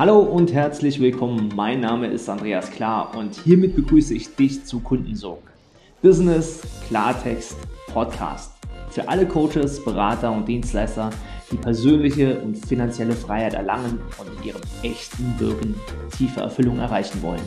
Hallo 0.00 0.20
und 0.20 0.50
herzlich 0.54 0.98
willkommen. 0.98 1.52
Mein 1.54 1.80
Name 1.80 2.06
ist 2.06 2.26
Andreas 2.26 2.70
Klar 2.70 3.14
und 3.14 3.34
hiermit 3.44 3.76
begrüße 3.76 4.14
ich 4.14 4.34
dich 4.34 4.64
zu 4.64 4.80
Kundensog. 4.80 5.42
Business 6.00 6.62
Klartext 6.88 7.54
Podcast. 7.88 8.52
Für 8.88 9.06
alle 9.06 9.28
Coaches, 9.28 9.84
Berater 9.84 10.32
und 10.32 10.48
Dienstleister, 10.48 11.10
die 11.52 11.58
persönliche 11.58 12.40
und 12.40 12.56
finanzielle 12.56 13.12
Freiheit 13.12 13.52
erlangen 13.52 14.00
und 14.16 14.38
in 14.38 14.48
ihrem 14.48 14.62
echten 14.82 15.38
Wirken 15.38 15.74
tiefe 16.16 16.40
Erfüllung 16.40 16.78
erreichen 16.78 17.20
wollen. 17.20 17.44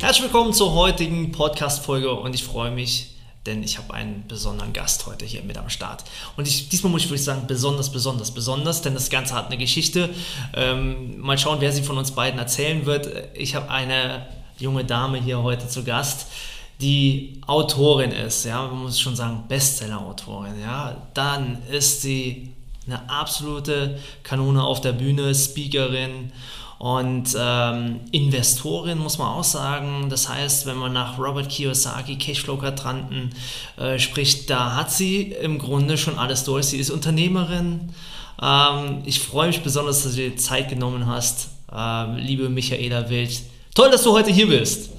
Herzlich 0.00 0.22
willkommen 0.22 0.54
zur 0.54 0.74
heutigen 0.74 1.32
Podcast-Folge 1.32 2.14
und 2.14 2.34
ich 2.34 2.44
freue 2.44 2.70
mich, 2.70 3.14
denn 3.46 3.62
ich 3.62 3.78
habe 3.78 3.94
einen 3.94 4.26
besonderen 4.28 4.72
Gast 4.72 5.06
heute 5.06 5.24
hier 5.24 5.42
mit 5.42 5.56
am 5.56 5.70
Start. 5.70 6.04
Und 6.36 6.46
ich, 6.46 6.68
diesmal 6.68 6.92
muss 6.92 7.02
ich 7.02 7.08
wirklich 7.08 7.24
sagen, 7.24 7.46
besonders, 7.46 7.90
besonders, 7.90 8.32
besonders, 8.32 8.82
denn 8.82 8.94
das 8.94 9.08
Ganze 9.08 9.34
hat 9.34 9.46
eine 9.46 9.56
Geschichte. 9.56 10.10
Ähm, 10.54 11.18
mal 11.18 11.38
schauen, 11.38 11.60
wer 11.60 11.72
sie 11.72 11.82
von 11.82 11.96
uns 11.96 12.10
beiden 12.10 12.38
erzählen 12.38 12.84
wird. 12.84 13.08
Ich 13.34 13.54
habe 13.54 13.70
eine 13.70 14.26
junge 14.58 14.84
Dame 14.84 15.18
hier 15.22 15.42
heute 15.42 15.68
zu 15.68 15.84
Gast, 15.84 16.26
die 16.80 17.40
Autorin 17.46 18.10
ist, 18.10 18.44
ja, 18.44 18.66
man 18.66 18.84
muss 18.84 19.00
schon 19.00 19.14
sagen, 19.14 19.44
Bestseller-Autorin, 19.48 20.60
ja. 20.60 20.96
Dann 21.12 21.58
ist 21.70 22.02
sie 22.02 22.52
eine 22.86 23.08
absolute 23.10 23.98
Kanone 24.22 24.62
auf 24.62 24.80
der 24.80 24.92
Bühne, 24.92 25.34
Speakerin 25.34 26.32
und 26.80 27.36
ähm, 27.38 28.00
Investorin 28.10 28.96
muss 28.96 29.18
man 29.18 29.28
auch 29.28 29.44
sagen. 29.44 30.06
Das 30.08 30.30
heißt, 30.30 30.64
wenn 30.64 30.76
man 30.76 30.94
nach 30.94 31.18
Robert 31.18 31.50
Kiyosaki, 31.50 32.16
Cashflow-Quadranten 32.16 33.34
äh, 33.78 33.98
spricht, 33.98 34.48
da 34.48 34.76
hat 34.76 34.90
sie 34.90 35.24
im 35.42 35.58
Grunde 35.58 35.98
schon 35.98 36.18
alles 36.18 36.44
durch. 36.44 36.68
Sie 36.68 36.78
ist 36.78 36.88
Unternehmerin. 36.88 37.92
Ähm, 38.42 39.02
ich 39.04 39.20
freue 39.20 39.48
mich 39.48 39.62
besonders, 39.62 40.04
dass 40.04 40.14
du 40.14 40.22
dir 40.22 40.36
Zeit 40.38 40.70
genommen 40.70 41.06
hast, 41.06 41.50
äh, 41.70 42.18
liebe 42.18 42.48
Michaela 42.48 43.10
Wild. 43.10 43.42
Toll, 43.74 43.90
dass 43.90 44.02
du 44.02 44.12
heute 44.12 44.30
hier 44.30 44.48
bist. 44.48 44.90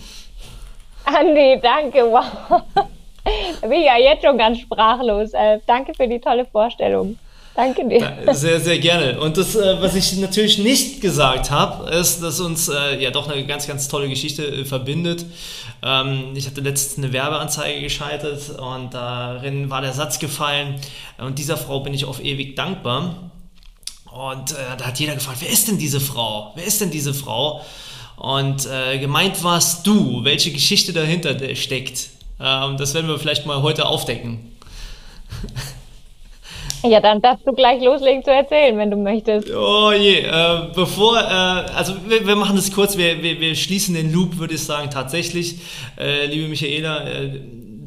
Andi, 1.05 1.59
danke, 1.63 2.03
wow. 2.03 2.61
Da 2.75 3.67
bin 3.67 3.79
ich 3.79 3.88
ja 3.88 3.97
jetzt 3.97 4.23
schon 4.23 4.38
ganz 4.38 4.59
sprachlos. 4.59 5.33
Äh, 5.33 5.57
danke 5.66 5.95
für 5.95 6.07
die 6.07 6.19
tolle 6.19 6.45
Vorstellung. 6.45 7.17
Danke 7.55 7.88
dir. 7.88 8.33
Sehr, 8.33 8.61
sehr 8.61 8.80
gerne. 8.80 9.19
Und 9.19 9.35
das, 9.35 9.55
äh, 9.55 9.81
was 9.81 9.95
ich 9.95 10.16
natürlich 10.17 10.57
nicht 10.57 11.02
gesagt 11.02 11.52
habe, 11.52 11.89
ist, 11.91 12.23
dass 12.23 12.39
uns 12.39 12.69
äh, 12.69 13.02
ja 13.02 13.11
doch 13.11 13.30
eine 13.30 13.45
ganz, 13.45 13.67
ganz 13.67 13.89
tolle 13.89 14.07
Geschichte 14.07 14.45
äh, 14.45 14.66
verbindet. 14.66 15.25
Ähm, 15.83 16.31
ich 16.33 16.47
hatte 16.47 16.61
letztens 16.61 17.03
eine 17.03 17.13
Werbeanzeige 17.13 17.81
geschaltet 17.81 18.57
und 18.57 18.94
darin 18.94 19.69
war 19.69 19.81
der 19.81 19.91
Satz 19.91 20.19
gefallen, 20.19 20.75
und 21.17 21.39
dieser 21.39 21.57
Frau 21.57 21.81
bin 21.81 21.94
ich 21.94 22.05
auf 22.05 22.23
ewig 22.23 22.55
dankbar. 22.55 23.31
Und 24.11 24.52
da 24.52 24.88
hat 24.88 24.99
jeder 24.99 25.13
gefragt, 25.13 25.38
wer 25.39 25.49
ist 25.49 25.69
denn 25.69 25.77
diese 25.77 26.02
Frau? 26.02 26.52
Wer 26.55 26.66
ist 26.66 26.81
denn 26.81 26.91
diese 26.91 27.13
Frau? 27.13 27.63
Und 28.17 28.67
gemeint 28.99 29.41
warst 29.41 29.88
du, 29.88 30.25
welche 30.25 30.52
Geschichte 30.52 30.91
dahinter 30.91 31.55
steckt. 31.55 32.09
Das 32.38 32.94
werden 32.94 33.07
wir 33.07 33.17
vielleicht 33.19 33.45
mal 33.45 33.61
heute 33.61 33.85
aufdecken. 33.85 34.52
Ja, 36.83 36.99
dann 36.99 37.21
darfst 37.21 37.45
du 37.45 37.53
gleich 37.53 37.83
loslegen 37.83 38.23
zu 38.23 38.31
erzählen, 38.31 38.77
wenn 38.77 38.89
du 38.89 38.97
möchtest. 38.97 39.49
Oh 39.51 39.91
je, 39.91 40.21
äh, 40.21 40.69
bevor, 40.73 41.17
äh, 41.17 41.21
also 41.21 41.93
wir, 42.07 42.25
wir, 42.25 42.35
machen 42.35 42.55
das 42.55 42.71
kurz, 42.71 42.97
wir, 42.97 43.21
wir, 43.21 43.39
wir, 43.39 43.55
schließen 43.55 43.93
den 43.93 44.11
Loop, 44.11 44.38
würde 44.39 44.55
ich 44.55 44.63
sagen, 44.63 44.89
tatsächlich. 44.89 45.59
Äh, 45.97 46.25
liebe 46.25 46.47
Michaela, 46.47 47.07
äh, 47.07 47.39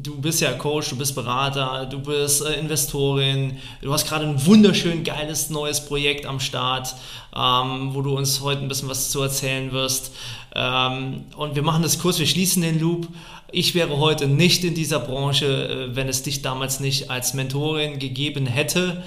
du 0.05 0.21
bist 0.21 0.41
ja 0.41 0.53
Coach, 0.53 0.89
du 0.89 0.97
bist 0.97 1.15
Berater, 1.15 1.87
du 1.89 1.99
bist 1.99 2.45
äh, 2.45 2.59
Investorin, 2.59 3.57
du 3.81 3.91
hast 3.91 4.07
gerade 4.07 4.25
ein 4.25 4.45
wunderschön 4.45 5.03
geiles 5.03 5.49
neues 5.49 5.85
Projekt 5.85 6.25
am 6.25 6.39
Start, 6.39 6.95
ähm, 7.35 7.89
wo 7.93 8.01
du 8.01 8.15
uns 8.15 8.41
heute 8.41 8.61
ein 8.61 8.67
bisschen 8.67 8.89
was 8.89 9.09
zu 9.09 9.21
erzählen 9.21 9.71
wirst. 9.71 10.13
Ähm, 10.55 11.25
und 11.35 11.55
wir 11.55 11.63
machen 11.63 11.83
das 11.83 11.99
kurz, 11.99 12.19
wir 12.19 12.27
schließen 12.27 12.61
den 12.61 12.79
Loop. 12.79 13.07
Ich 13.57 13.73
wäre 13.73 13.99
heute 13.99 14.27
nicht 14.27 14.65
in 14.65 14.73
dieser 14.73 14.99
Branche, 14.99 15.45
äh, 15.45 15.95
wenn 15.95 16.09
es 16.09 16.23
dich 16.23 16.41
damals 16.41 16.81
nicht 16.81 17.09
als 17.09 17.33
Mentorin 17.33 17.99
gegeben 17.99 18.47
hätte. 18.47 19.01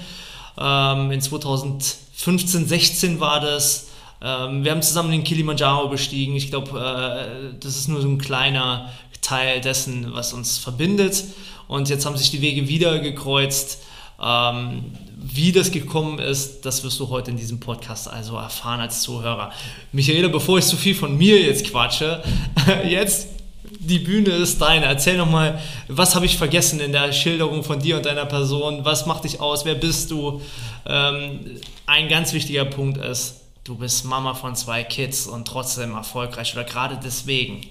Ähm, 0.59 1.11
in 1.11 1.21
2015, 1.21 2.67
16 2.67 3.19
war 3.19 3.41
das. 3.41 3.89
Ähm, 4.23 4.63
wir 4.63 4.71
haben 4.71 4.81
zusammen 4.81 5.11
den 5.11 5.23
Kilimanjaro 5.23 5.87
bestiegen. 5.87 6.35
Ich 6.35 6.49
glaube, 6.49 6.79
äh, 6.79 7.59
das 7.59 7.75
ist 7.75 7.89
nur 7.89 8.01
so 8.01 8.07
ein 8.07 8.17
kleiner 8.17 8.89
Teil 9.21 9.61
dessen, 9.61 10.13
was 10.13 10.33
uns 10.33 10.57
verbindet. 10.57 11.25
Und 11.67 11.89
jetzt 11.89 12.07
haben 12.07 12.17
sich 12.17 12.31
die 12.31 12.41
Wege 12.41 12.67
wieder 12.67 12.97
gekreuzt. 12.97 13.83
Ähm, 14.19 14.85
wie 15.15 15.51
das 15.51 15.69
gekommen 15.69 16.17
ist, 16.17 16.65
das 16.65 16.83
wirst 16.83 16.99
du 16.99 17.09
heute 17.09 17.29
in 17.29 17.37
diesem 17.37 17.59
Podcast 17.59 18.07
also 18.07 18.35
erfahren 18.35 18.79
als 18.79 19.03
Zuhörer. 19.03 19.51
Michaela, 19.91 20.27
bevor 20.27 20.57
ich 20.57 20.65
zu 20.65 20.75
viel 20.75 20.95
von 20.95 21.15
mir 21.19 21.39
jetzt 21.39 21.69
quatsche, 21.69 22.23
jetzt 22.89 23.38
die 23.79 23.99
Bühne 23.99 24.31
ist 24.31 24.61
deine. 24.61 24.85
Erzähl 24.85 25.17
nochmal, 25.17 25.59
was 25.87 26.15
habe 26.15 26.25
ich 26.25 26.37
vergessen 26.37 26.79
in 26.79 26.91
der 26.91 27.11
Schilderung 27.13 27.63
von 27.63 27.79
dir 27.79 27.97
und 27.97 28.05
deiner 28.05 28.25
Person? 28.25 28.85
Was 28.85 29.05
macht 29.05 29.23
dich 29.23 29.39
aus? 29.39 29.65
Wer 29.65 29.75
bist 29.75 30.11
du? 30.11 30.41
Ähm, 30.85 31.59
ein 31.85 32.09
ganz 32.09 32.33
wichtiger 32.33 32.65
Punkt 32.65 32.97
ist, 32.97 33.41
du 33.63 33.75
bist 33.75 34.05
Mama 34.05 34.33
von 34.33 34.55
zwei 34.55 34.83
Kids 34.83 35.27
und 35.27 35.47
trotzdem 35.47 35.95
erfolgreich 35.95 36.53
oder 36.53 36.63
gerade 36.63 36.99
deswegen. 37.03 37.61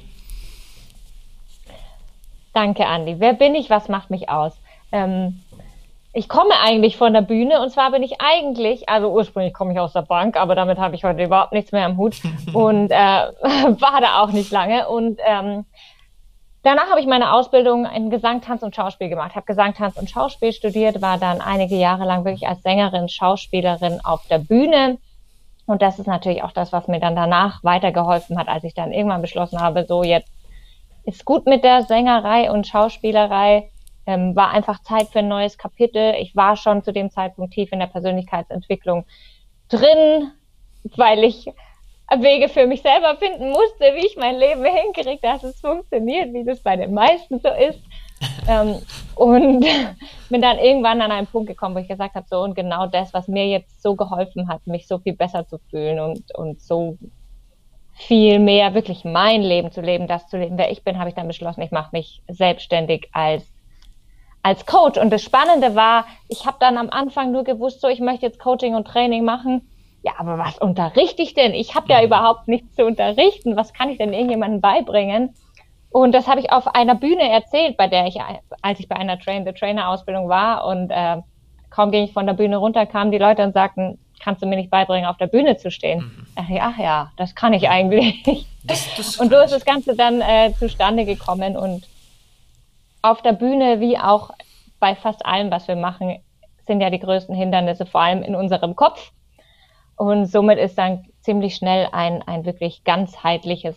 Danke, 2.53 2.87
Andi. 2.87 3.16
Wer 3.19 3.34
bin 3.34 3.54
ich? 3.54 3.70
Was 3.70 3.88
macht 3.88 4.10
mich 4.10 4.28
aus? 4.28 4.53
Ähm, 4.91 5.41
ich 6.12 6.28
komme 6.28 6.54
eigentlich 6.62 6.96
von 6.96 7.12
der 7.12 7.20
Bühne 7.20 7.60
und 7.60 7.70
zwar 7.70 7.91
bin 7.91 8.02
ich 8.02 8.20
eigentlich, 8.20 8.88
also 8.88 9.10
ursprünglich 9.10 9.52
komme 9.52 9.72
ich 9.72 9.78
aus 9.78 9.92
der 9.92 10.02
Bank, 10.02 10.36
aber 10.36 10.54
damit 10.54 10.78
habe 10.78 10.94
ich 10.94 11.04
heute 11.04 11.22
überhaupt 11.22 11.52
nichts 11.52 11.72
mehr 11.72 11.84
am 11.84 11.96
Hut 11.96 12.16
und 12.52 12.91
äh, 12.91 12.94
war 12.96 14.00
da 14.00 14.22
auch 14.22 14.32
nicht 14.32 14.50
lange. 14.50 14.88
Und 14.88 15.20
ähm, 15.26 15.66
danach 16.62 16.88
habe 16.88 17.00
ich 17.00 17.06
meine 17.06 17.32
Ausbildung 17.32 17.84
in 17.84 18.08
Gesang, 18.08 18.41
Tanz 18.41 18.62
und 18.62 18.74
Schauspiel 18.74 19.10
gemacht. 19.10 19.34
Habe 19.34 19.46
Gesang, 19.46 19.74
Tanz 19.74 19.96
und 19.96 20.08
Schauspiel 20.08 20.52
studiert, 20.52 21.02
war 21.02 21.19
dann 21.19 21.41
einige 21.41 21.76
Jahre 21.76 22.04
lang 22.04 22.25
wirklich 22.25 22.48
als 22.48 22.62
Sängerin, 22.62 23.08
Schauspielerin 23.08 24.00
auf 24.02 24.26
der 24.28 24.38
Bühne. 24.38 24.98
Und 25.66 25.82
das 25.82 25.98
ist 25.98 26.06
natürlich 26.06 26.42
auch 26.42 26.52
das, 26.52 26.72
was 26.72 26.88
mir 26.88 27.00
dann 27.00 27.14
danach 27.14 27.62
weitergeholfen 27.62 28.38
hat, 28.38 28.48
als 28.48 28.64
ich 28.64 28.72
dann 28.72 28.92
irgendwann 28.92 29.20
beschlossen 29.20 29.60
habe, 29.60 29.84
so 29.86 30.02
jetzt 30.02 30.32
ist 31.04 31.26
gut 31.26 31.46
mit 31.46 31.64
der 31.64 31.82
Sängerei 31.82 32.50
und 32.50 32.66
Schauspielerei 32.66 33.70
ähm, 34.08 34.34
war 34.34 34.50
einfach 34.52 34.80
Zeit 34.82 35.08
für 35.08 35.19
ein 35.19 35.28
neues 35.28 35.58
Kapitel. 35.58 36.14
Ich 36.19 36.34
war 36.34 36.56
schon 36.56 36.82
zu 36.82 36.94
dem 36.94 37.10
Zeitpunkt 37.10 37.52
tief 37.52 37.70
in 37.72 37.78
der 37.78 37.88
Persönlichkeitsentwicklung 37.88 39.04
drin, 39.69 40.32
weil 40.96 41.24
ich 41.24 41.46
Wege 42.16 42.48
für 42.48 42.66
mich 42.66 42.80
selber 42.80 43.16
finden 43.16 43.50
musste, 43.50 43.84
wie 43.94 44.06
ich 44.06 44.16
mein 44.16 44.38
Leben 44.38 44.64
hinkriege, 44.64 45.20
dass 45.20 45.44
es 45.44 45.60
funktioniert, 45.60 46.32
wie 46.32 46.42
das 46.42 46.60
bei 46.60 46.76
den 46.76 46.94
meisten 46.94 47.38
so 47.38 47.50
ist. 47.50 47.80
ähm, 48.48 48.76
und 49.14 49.66
bin 50.30 50.40
dann 50.40 50.58
irgendwann 50.58 51.02
an 51.02 51.12
einen 51.12 51.26
Punkt 51.26 51.48
gekommen, 51.48 51.75
wo 51.75 51.80
ich 51.80 51.88
gesagt 51.88 52.14
habe, 52.14 52.26
so 52.30 52.40
und 52.40 52.54
genau 52.54 52.86
das, 52.86 53.12
was 53.12 53.28
mir 53.28 53.46
jetzt 53.46 53.82
so 53.82 53.94
geholfen 53.94 54.48
hat, 54.48 54.66
mich 54.66 54.88
so 54.88 54.98
viel 54.98 55.14
besser 55.14 55.46
zu 55.46 55.58
fühlen 55.69 56.00
und, 56.00 56.34
und 56.34 56.62
so 56.62 56.96
viel 57.92 58.38
mehr 58.38 58.72
wirklich 58.72 59.04
mein 59.04 59.42
Leben 59.42 59.70
zu 59.70 59.82
leben, 59.82 60.06
das 60.06 60.28
zu 60.28 60.38
leben, 60.38 60.56
wer 60.56 60.72
ich 60.72 60.82
bin, 60.82 60.98
habe 60.98 61.10
ich 61.10 61.14
dann 61.14 61.28
beschlossen, 61.28 61.60
ich 61.60 61.72
mache 61.72 61.90
mich 61.92 62.22
selbstständig 62.28 63.10
als 63.12 63.44
als 64.43 64.66
Coach. 64.66 64.99
Und 64.99 65.10
das 65.10 65.22
Spannende 65.22 65.75
war, 65.75 66.06
ich 66.28 66.47
habe 66.47 66.56
dann 66.60 66.76
am 66.78 66.91
Anfang 66.91 67.32
nur 67.32 67.44
gewusst, 67.44 67.81
so 67.81 67.88
ich 67.88 68.00
möchte 68.00 68.26
jetzt 68.26 68.38
Coaching 68.38 68.75
und 68.75 68.87
Training 68.87 69.25
machen. 69.25 69.69
Ja, 70.03 70.12
aber 70.19 70.38
was 70.38 70.59
unterrichte 70.59 71.22
ich 71.22 71.34
denn? 71.34 71.54
Ich 71.54 71.75
habe 71.75 71.88
ja 71.88 71.99
mhm. 71.99 72.06
überhaupt 72.06 72.49
nichts 72.49 72.75
zu 72.76 72.84
unterrichten. 72.84 73.56
Was 73.56 73.72
kann 73.72 73.91
ich 73.91 73.99
denn 73.99 74.12
irgendjemandem 74.12 74.60
beibringen? 74.60 75.34
Und 75.91 76.12
das 76.12 76.28
habe 76.28 76.41
ich 76.41 76.53
auf 76.53 76.75
einer 76.75 76.94
Bühne 76.94 77.31
erzählt, 77.31 77.76
bei 77.76 77.88
der 77.88 78.06
ich, 78.06 78.19
als 78.62 78.78
ich 78.78 78.88
bei 78.88 78.97
einer 78.97 79.19
Train-the-Trainer-Ausbildung 79.19 80.28
war 80.28 80.66
und 80.66 80.91
äh, 80.91 81.16
kaum 81.70 81.91
ging 81.91 82.05
ich 82.05 82.12
von 82.12 82.26
der 82.26 82.34
Bühne 82.34 82.59
runter, 82.59 82.84
kamen 82.87 83.10
die 83.10 83.19
Leute 83.19 83.43
und 83.43 83.55
sagten, 83.55 83.99
kannst 84.22 84.43
du 84.43 84.47
mir 84.47 84.56
nicht 84.56 84.70
beibringen, 84.70 85.09
auf 85.09 85.16
der 85.16 85.28
Bühne 85.28 85.56
zu 85.56 85.70
stehen? 85.70 86.00
Mhm. 86.00 86.26
Ach, 86.37 86.49
ja, 86.49 86.73
ach 86.75 86.79
ja, 86.79 87.12
das 87.17 87.35
kann 87.35 87.52
ich 87.52 87.69
eigentlich. 87.69 88.46
Das, 88.64 88.87
das 88.96 89.17
und 89.20 89.31
so 89.31 89.38
ist 89.38 89.52
das 89.52 89.64
Ganze 89.64 89.96
dann 89.96 90.20
äh, 90.20 90.52
zustande 90.58 91.05
gekommen 91.05 91.56
und 91.56 91.87
auf 93.03 93.23
der 93.23 93.33
Bühne 93.33 93.81
wie 93.81 93.99
auch 93.99 94.31
bei 94.81 94.95
fast 94.95 95.25
allem, 95.27 95.50
was 95.50 95.69
wir 95.69 95.77
machen, 95.77 96.19
sind 96.67 96.81
ja 96.81 96.91
die 96.91 96.99
größten 96.99 97.35
Hindernisse 97.35 97.87
vor 97.87 98.00
allem 98.00 98.23
in 98.23 98.35
unserem 98.35 98.77
Kopf. 98.77 99.12
Und 99.97 100.27
somit 100.27 100.59
ist 100.59 100.79
dann 100.79 101.06
ziemlich 101.21 101.56
schnell 101.56 101.89
ein, 101.93 102.23
ein 102.23 102.45
wirklich 102.45 102.85
ganzheitliches, 102.85 103.77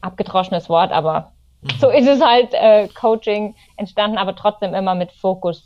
abgedroschenes 0.00 0.68
Wort, 0.68 0.92
aber 0.92 1.32
mhm. 1.62 1.70
so 1.80 1.88
ist 1.88 2.06
es 2.06 2.22
halt 2.22 2.52
äh, 2.52 2.88
Coaching 2.88 3.54
entstanden, 3.76 4.18
aber 4.18 4.36
trotzdem 4.36 4.74
immer 4.74 4.94
mit 4.94 5.12
Fokus 5.12 5.64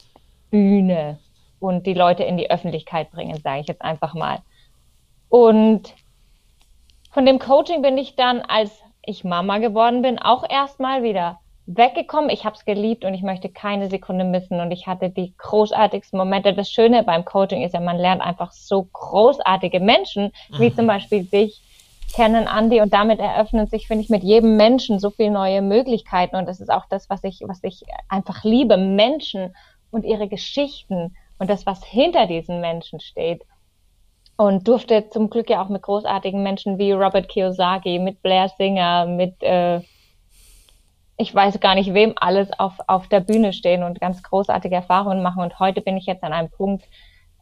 Bühne 0.51 1.19
und 1.59 1.87
die 1.87 1.95
Leute 1.95 2.23
in 2.23 2.37
die 2.37 2.51
Öffentlichkeit 2.51 3.11
bringen, 3.11 3.41
sage 3.43 3.61
ich 3.61 3.67
jetzt 3.67 3.83
einfach 3.83 4.15
mal. 4.15 4.41
Und 5.29 5.95
von 7.11 7.27
dem 7.27 7.39
Coaching 7.39 7.83
bin 7.83 7.99
ich 7.99 8.17
dann, 8.17 8.43
als 8.43 8.83
ich 9.05 9.25
Mama 9.25 9.59
geworden 9.59 10.03
bin, 10.03 10.19
auch 10.19 10.49
erstmal 10.49 11.03
wieder 11.03 11.41
weggekommen. 11.67 12.31
Ich 12.31 12.45
habe 12.45 12.57
es 12.57 12.65
geliebt 12.65 13.05
und 13.05 13.15
ich 13.15 13.23
möchte 13.23 13.49
keine 13.49 13.89
Sekunde 13.89 14.25
missen. 14.25 14.61
Und 14.61 14.71
ich 14.71 14.87
hatte 14.87 15.11
die 15.11 15.35
großartigsten 15.37 16.19
Momente. 16.19 16.55
Das 16.55 16.71
Schöne 16.71 17.03
beim 17.03 17.25
Coaching 17.25 17.63
ist 17.63 17.75
ja, 17.75 17.81
man 17.81 17.99
lernt 17.99 18.23
einfach 18.23 18.53
so 18.53 18.89
großartige 18.93 19.81
Menschen, 19.81 20.33
wie 20.59 20.71
mhm. 20.71 20.75
zum 20.75 20.87
Beispiel 20.87 21.25
dich 21.25 21.61
kennen, 22.15 22.49
Andi. 22.49 22.81
Und 22.81 22.93
damit 22.93 23.21
eröffnen 23.21 23.67
sich, 23.67 23.87
finde 23.87 24.05
ich, 24.05 24.11
mit 24.11 24.23
jedem 24.23 24.57
Menschen 24.57 24.99
so 24.99 25.11
viele 25.11 25.31
neue 25.31 25.63
Möglichkeiten. 25.63 26.37
Und 26.37 26.47
das 26.47 26.61
ist 26.61 26.71
auch 26.71 26.87
das, 26.89 27.09
was 27.09 27.23
ich, 27.25 27.41
was 27.47 27.63
ich 27.63 27.83
einfach 28.09 28.45
liebe. 28.45 28.77
Menschen 28.77 29.55
und 29.91 30.05
ihre 30.05 30.29
Geschichten 30.29 31.17
und 31.39 31.51
das, 31.51 31.67
was 31.67 31.85
hinter 31.85 32.27
diesen 32.27 32.61
Menschen 32.61 33.01
steht. 33.01 33.43
Und 34.37 34.67
durfte 34.67 35.09
zum 35.11 35.31
Glück 35.31 35.51
ja 35.51 35.63
auch 35.63 35.69
mit 35.69 35.83
großartigen 35.83 36.43
Menschen 36.43 36.79
wie 36.79 36.93
Robert 36.93 37.29
Kiyosaki, 37.29 37.99
mit 37.99 38.23
Blair 38.23 38.49
Singer, 38.49 39.07
mit 39.07 39.41
äh, 39.43 39.81
ich 41.17 41.35
weiß 41.35 41.61
gar 41.61 41.75
nicht, 41.75 41.95
wem 41.95 42.15
alles 42.17 42.49
auf, 42.59 42.75
auf 42.87 43.09
der 43.09 43.21
Bühne 43.21 43.53
stehen 43.53 43.83
und 43.83 44.01
ganz 44.01 44.23
großartige 44.23 44.75
Erfahrungen 44.75 45.23
machen. 45.23 45.43
Und 45.43 45.59
heute 45.59 45.81
bin 45.81 45.97
ich 45.97 46.07
jetzt 46.07 46.25
an 46.25 46.33
einem 46.33 46.51
Punkt, 46.51 46.85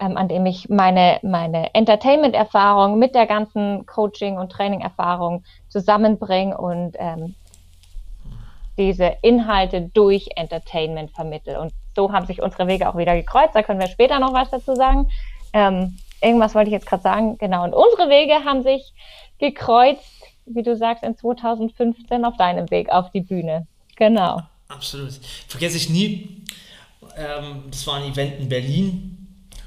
ähm, 0.01 0.17
an 0.17 0.29
dem 0.29 0.47
ich 0.47 0.69
meine, 0.69 1.19
meine 1.23 1.75
Entertainment-Erfahrung 1.75 2.99
mit 2.99 3.15
der 3.15 3.27
ganzen 3.27 3.87
Coaching- 3.87 4.39
und 4.39 4.51
Training-Erfahrung 4.51 5.45
zusammenbringe 5.69 6.57
und 6.57 6.97
ähm, 6.99 7.35
diese 8.77 9.17
Inhalte 9.23 9.83
durch 9.83 10.31
Entertainment 10.37 11.11
vermittle. 11.13 11.61
Und 11.61 11.73
so 11.95 12.13
haben 12.13 12.27
sich 12.27 12.43
unsere 12.43 12.67
Wege 12.67 12.89
auch 12.89 12.97
wieder 12.97 13.15
gekreuzt. 13.15 13.55
Da 13.55 13.63
können 13.63 13.81
wir 13.81 13.89
später 13.89 14.19
noch 14.19 14.33
was 14.33 14.51
dazu 14.51 14.75
sagen. 14.75 15.11
Ähm, 15.53 15.99
irgendwas 16.23 16.55
wollte 16.55 16.69
ich 16.69 16.75
jetzt 16.75 16.87
gerade 16.87 17.03
sagen. 17.03 17.39
Genau. 17.39 17.65
Und 17.65 17.75
unsere 17.75 18.09
Wege 18.09 18.45
haben 18.45 18.63
sich 18.63 18.93
gekreuzt 19.39 20.20
wie 20.55 20.63
du 20.63 20.77
sagst, 20.77 21.03
in 21.05 21.17
2015 21.17 22.25
auf 22.25 22.37
deinem 22.37 22.71
Weg 22.71 22.89
auf 22.91 23.11
die 23.11 23.21
Bühne. 23.21 23.67
Genau. 23.97 24.43
Absolut. 24.69 25.13
Vergesse 25.49 25.77
ich 25.77 25.91
nie. 25.91 26.45
Ähm, 27.17 27.65
das 27.71 27.87
war 27.87 27.97
ein 27.97 28.13
Event 28.13 28.39
in 28.39 28.49
Berlin. 28.49 29.17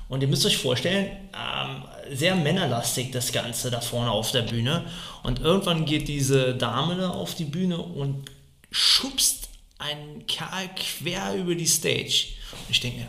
Und 0.10 0.22
ihr 0.22 0.28
müsst 0.28 0.46
euch 0.46 0.58
vorstellen, 0.58 1.08
ähm, 1.34 1.84
sehr 2.16 2.36
männerlastig 2.36 3.12
das 3.12 3.32
Ganze 3.32 3.72
da 3.72 3.82
vorne 3.82 4.12
auf 4.12 4.32
der 4.32 4.44
Bühne. 4.44 4.86
Und 5.24 5.40
irgendwann 5.40 5.86
geht 5.86 6.08
diese 6.08 6.56
Dame 6.56 6.96
da 6.96 7.10
auf 7.10 7.36
die 7.36 7.46
Bühne 7.46 7.78
und 7.78 8.30
schubst 8.72 9.50
einen 9.80 10.26
Kerl 10.28 10.70
quer 10.76 11.36
über 11.36 11.56
die 11.56 11.68
Stage. 11.68 12.28
Und 12.52 12.70
ich 12.70 12.80
denke 12.80 13.00
mir, 13.00 13.08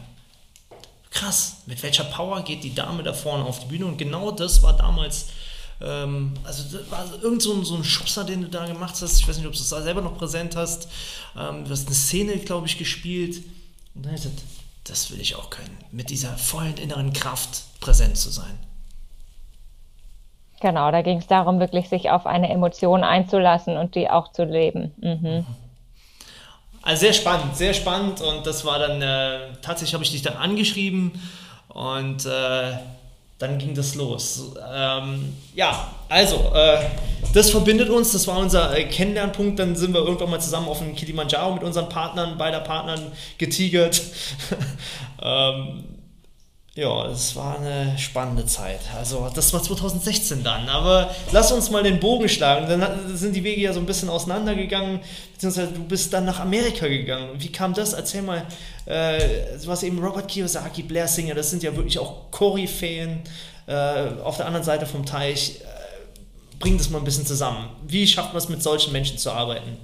krass, 1.11 1.62
mit 1.67 1.82
welcher 1.82 2.05
Power 2.05 2.43
geht 2.43 2.65
die 2.65 2.75
Dame 2.75 3.03
da 3.03 3.12
vorne 3.12 3.44
auf 3.44 3.61
die 3.61 3.67
Bühne? 3.67 3.87
Und 3.87 3.99
genau 3.99 4.31
das 4.31 4.62
war 4.62 4.76
damals 4.76 5.29
ähm, 5.84 6.34
also 6.44 6.78
das 6.78 6.90
war 6.90 7.04
irgend 7.22 7.42
so 7.42 7.54
ein, 7.54 7.64
so 7.64 7.76
ein 7.76 7.84
Schubser, 7.84 8.25
den 8.25 8.42
du 8.42 8.48
da 8.48 8.66
gemacht 8.66 8.94
hast. 9.00 9.20
Ich 9.20 9.28
weiß 9.28 9.36
nicht, 9.36 9.46
ob 9.46 9.52
du 9.52 9.58
es 9.58 9.69
selber 9.69 10.00
noch 10.00 10.16
präsent 10.16 10.56
hast. 10.56 10.88
Ähm, 11.38 11.64
du 11.64 11.70
hast 11.70 11.86
eine 11.86 11.94
Szene, 11.94 12.36
glaube 12.38 12.66
ich, 12.66 12.78
gespielt. 12.78 13.42
Und 13.94 14.06
dann 14.06 14.14
gesagt, 14.14 14.40
das 14.84 15.10
will 15.10 15.20
ich 15.20 15.36
auch 15.36 15.50
können. 15.50 15.76
Mit 15.92 16.10
dieser 16.10 16.36
vollen 16.36 16.76
inneren 16.76 17.12
Kraft 17.12 17.81
präsent 17.81 18.16
zu 18.16 18.31
sein. 18.31 18.58
Genau, 20.60 20.90
da 20.90 21.02
ging 21.02 21.19
es 21.19 21.26
darum, 21.26 21.60
wirklich 21.60 21.88
sich 21.88 22.10
auf 22.10 22.26
eine 22.26 22.48
Emotion 22.50 23.04
einzulassen 23.04 23.76
und 23.76 23.94
die 23.94 24.08
auch 24.08 24.32
zu 24.32 24.44
leben. 24.44 24.94
Mhm. 24.96 25.46
Also 26.82 27.00
sehr 27.00 27.12
spannend, 27.12 27.56
sehr 27.56 27.75
spannend. 27.75 28.20
Und 28.20 28.46
das 28.46 28.64
war 28.64 28.78
dann, 28.78 29.02
äh, 29.02 29.52
tatsächlich 29.62 29.94
habe 29.94 30.04
ich 30.04 30.10
dich 30.10 30.22
dann 30.22 30.37
angeschrieben 30.37 31.12
und 31.69 32.25
äh, 32.26 32.72
dann 33.38 33.58
ging 33.58 33.75
das 33.75 33.94
los. 33.94 34.52
Ähm, 34.72 35.34
ja, 35.54 35.92
also, 36.08 36.52
äh, 36.54 36.78
das 37.32 37.50
verbindet 37.50 37.90
uns, 37.90 38.12
das 38.12 38.26
war 38.28 38.38
unser 38.38 38.76
äh, 38.76 38.84
Kennenlernpunkt. 38.84 39.58
Dann 39.58 39.75
sind 39.75 39.92
wir 39.92 40.00
irgendwann 40.00 40.31
mal 40.31 40.40
zusammen 40.40 40.69
auf 40.69 40.78
dem 40.78 40.94
Kilimanjaro 40.94 41.54
mit 41.54 41.64
unseren 41.64 41.88
Partnern, 41.88 42.38
beider 42.38 42.60
Partnern 42.60 43.12
getigert. 43.38 44.00
ähm, 45.22 45.84
ja, 46.76 47.06
es 47.06 47.37
war 47.37 47.61
eine 47.61 47.97
spannende 47.99 48.47
Zeit. 48.47 48.81
Also, 48.97 49.31
das 49.32 49.53
war 49.53 49.62
2016 49.62 50.43
dann. 50.43 50.69
Aber 50.69 51.09
lass 51.31 51.53
uns 51.53 51.71
mal 51.71 51.85
den 51.85 52.00
Bogen 52.00 52.29
schlagen. 52.29 52.67
Dann 52.69 53.17
sind 53.17 53.37
die 53.37 53.44
Wege 53.44 53.61
ja 53.61 53.73
so 53.73 53.79
ein 53.79 53.87
bisschen 53.87 54.09
auseinandergegangen, 54.09 54.99
beziehungsweise 55.35 55.71
du 55.71 55.85
bist 55.85 56.12
dann 56.12 56.25
nach 56.25 56.41
Amerika 56.41 56.88
gegangen. 56.88 57.31
Wie 57.38 57.53
kam 57.53 57.75
das? 57.75 57.93
Erzähl 57.93 58.23
mal. 58.23 58.44
Äh, 58.87 59.21
was 59.67 59.85
eben 59.85 60.03
Robert 60.05 60.26
Kiyosaki, 60.26 60.82
Blair 60.82 61.06
Singer, 61.06 61.35
das 61.35 61.50
sind 61.50 61.62
ja 61.62 61.75
wirklich 61.76 61.99
auch 62.00 62.31
Koryphäen 62.32 63.21
äh, 63.67 64.09
auf 64.25 64.37
der 64.37 64.47
anderen 64.47 64.65
Seite 64.65 64.87
vom 64.87 65.06
Teich. 65.06 65.61
Äh, 65.61 66.59
bring 66.59 66.76
das 66.76 66.91
mal 66.91 66.99
ein 66.99 67.05
bisschen 67.05 67.25
zusammen. 67.25 67.69
Wie 67.87 68.05
schafft 68.05 68.32
man 68.32 68.38
es, 68.38 68.49
mit 68.49 68.65
solchen 68.65 68.93
Menschen 68.93 69.17
zu 69.17 69.31
arbeiten? 69.31 69.79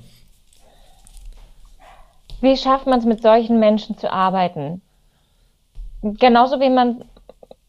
Wie 2.41 2.57
schafft 2.57 2.87
man 2.87 2.99
es, 2.99 3.05
mit 3.05 3.23
solchen 3.23 3.61
Menschen 3.61 3.97
zu 3.97 4.11
arbeiten? 4.11 4.83
Genauso 6.02 6.61
wie 6.61 6.70
man 6.70 7.05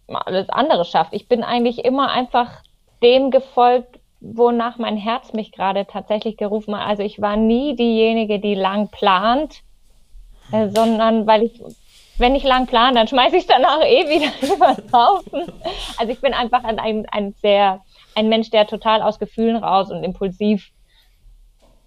alles 0.08 0.50
andere 0.50 0.86
schafft. 0.86 1.14
Ich 1.14 1.28
bin 1.28 1.44
eigentlich 1.44 1.86
immer 1.86 2.12
einfach 2.12 2.64
dem 3.02 3.32
gefolgt, 3.32 4.00
wonach 4.20 4.78
mein 4.78 4.98
Herz 4.98 5.34
mich 5.34 5.52
gerade 5.52 5.86
tatsächlich 5.86 6.38
gerufen 6.38 6.76
hat. 6.78 6.88
Also 6.88 7.04
ich 7.04 7.22
war 7.22 7.36
nie 7.38 7.76
diejenige, 7.76 8.40
die 8.40 8.56
lang 8.56 8.90
plant, 8.90 9.62
äh, 10.52 10.70
sondern 10.70 11.26
weil 11.26 11.44
ich, 11.44 11.62
wenn 12.18 12.36
ich 12.36 12.44
lang 12.44 12.68
plane, 12.68 12.96
dann 12.96 13.08
schmeiße 13.08 13.38
ich 13.38 13.48
danach 13.48 13.82
eh 13.82 14.08
wieder 14.08 14.32
übers 14.56 14.82
Haufen. 14.94 15.52
Also 15.98 16.12
ich 16.12 16.22
bin 16.22 16.34
einfach 16.34 16.64
ein, 16.64 17.08
ein 17.10 17.34
sehr, 17.42 17.82
ein 18.16 18.30
Mensch, 18.30 18.52
der 18.52 18.68
total 18.68 19.02
aus 19.02 19.18
Gefühlen 19.18 19.56
raus 19.56 19.90
und 19.90 20.04
impulsiv 20.04 20.72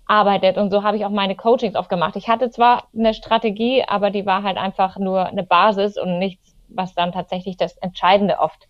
arbeitet. 0.07 0.59
Und 0.59 0.71
so 0.71 0.83
habe 0.83 0.97
ich 0.97 1.05
auch 1.05 1.11
meine 1.11 1.37
Coachings 1.37 1.77
oft 1.77 1.89
gemacht. 1.89 2.17
Ich 2.17 2.29
hatte 2.29 2.51
zwar 2.51 2.89
eine 2.97 3.15
Strategie, 3.15 3.85
aber 3.87 4.11
die 4.11 4.27
war 4.27 4.43
halt 4.43 4.59
einfach 4.59 4.99
nur 4.99 5.27
eine 5.27 5.45
Basis 5.45 5.97
und 5.97 6.19
nichts, 6.19 6.55
was 6.69 6.95
dann 6.95 7.13
tatsächlich 7.13 7.57
das 7.57 7.77
Entscheidende 7.79 8.39
oft 8.39 8.69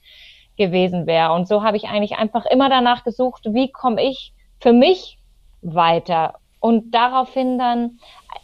gewesen 0.57 1.07
wäre. 1.07 1.33
Und 1.33 1.49
so 1.49 1.63
habe 1.63 1.77
ich 1.77 1.89
eigentlich 1.89 2.17
einfach 2.17 2.47
immer 2.47 2.69
danach 2.69 3.05
gesucht, 3.05 3.47
wie 3.51 3.73
komme 3.73 4.03
ich 4.03 4.33
für 4.61 4.73
mich 4.73 5.19
weiter. 5.63 6.35
Und 6.61 6.95
daraufhin 6.95 7.59
dann 7.59 7.99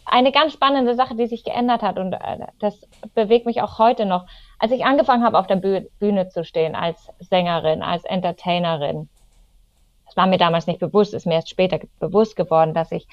eine 0.05 0.33
ganz 0.33 0.53
spannende 0.53 0.95
Sache, 0.95 1.15
die 1.15 1.27
sich 1.27 1.45
geändert 1.45 1.83
hat 1.83 1.99
und 1.99 2.13
äh, 2.13 2.47
das 2.59 2.87
bewegt 3.15 3.47
mich 3.47 3.63
auch 3.63 3.79
heute 3.79 4.05
noch. 4.05 4.27
Als 4.59 4.73
ich 4.73 4.85
angefangen 4.85 5.25
habe, 5.25 5.39
auf 5.39 5.47
der 5.47 5.57
Bühne 5.57 6.29
zu 6.29 6.45
stehen 6.45 6.75
als 6.75 7.09
Sängerin, 7.19 7.83
als 7.83 8.05
Entertainerin, 8.05 9.09
war 10.21 10.27
mir 10.27 10.37
damals 10.37 10.67
nicht 10.67 10.81
bewusst, 10.81 11.15
ist 11.15 11.25
mir 11.25 11.37
erst 11.37 11.49
später 11.49 11.81
bewusst 11.99 12.37
geworden, 12.37 12.75
dass 12.75 12.93
ich 12.93 13.09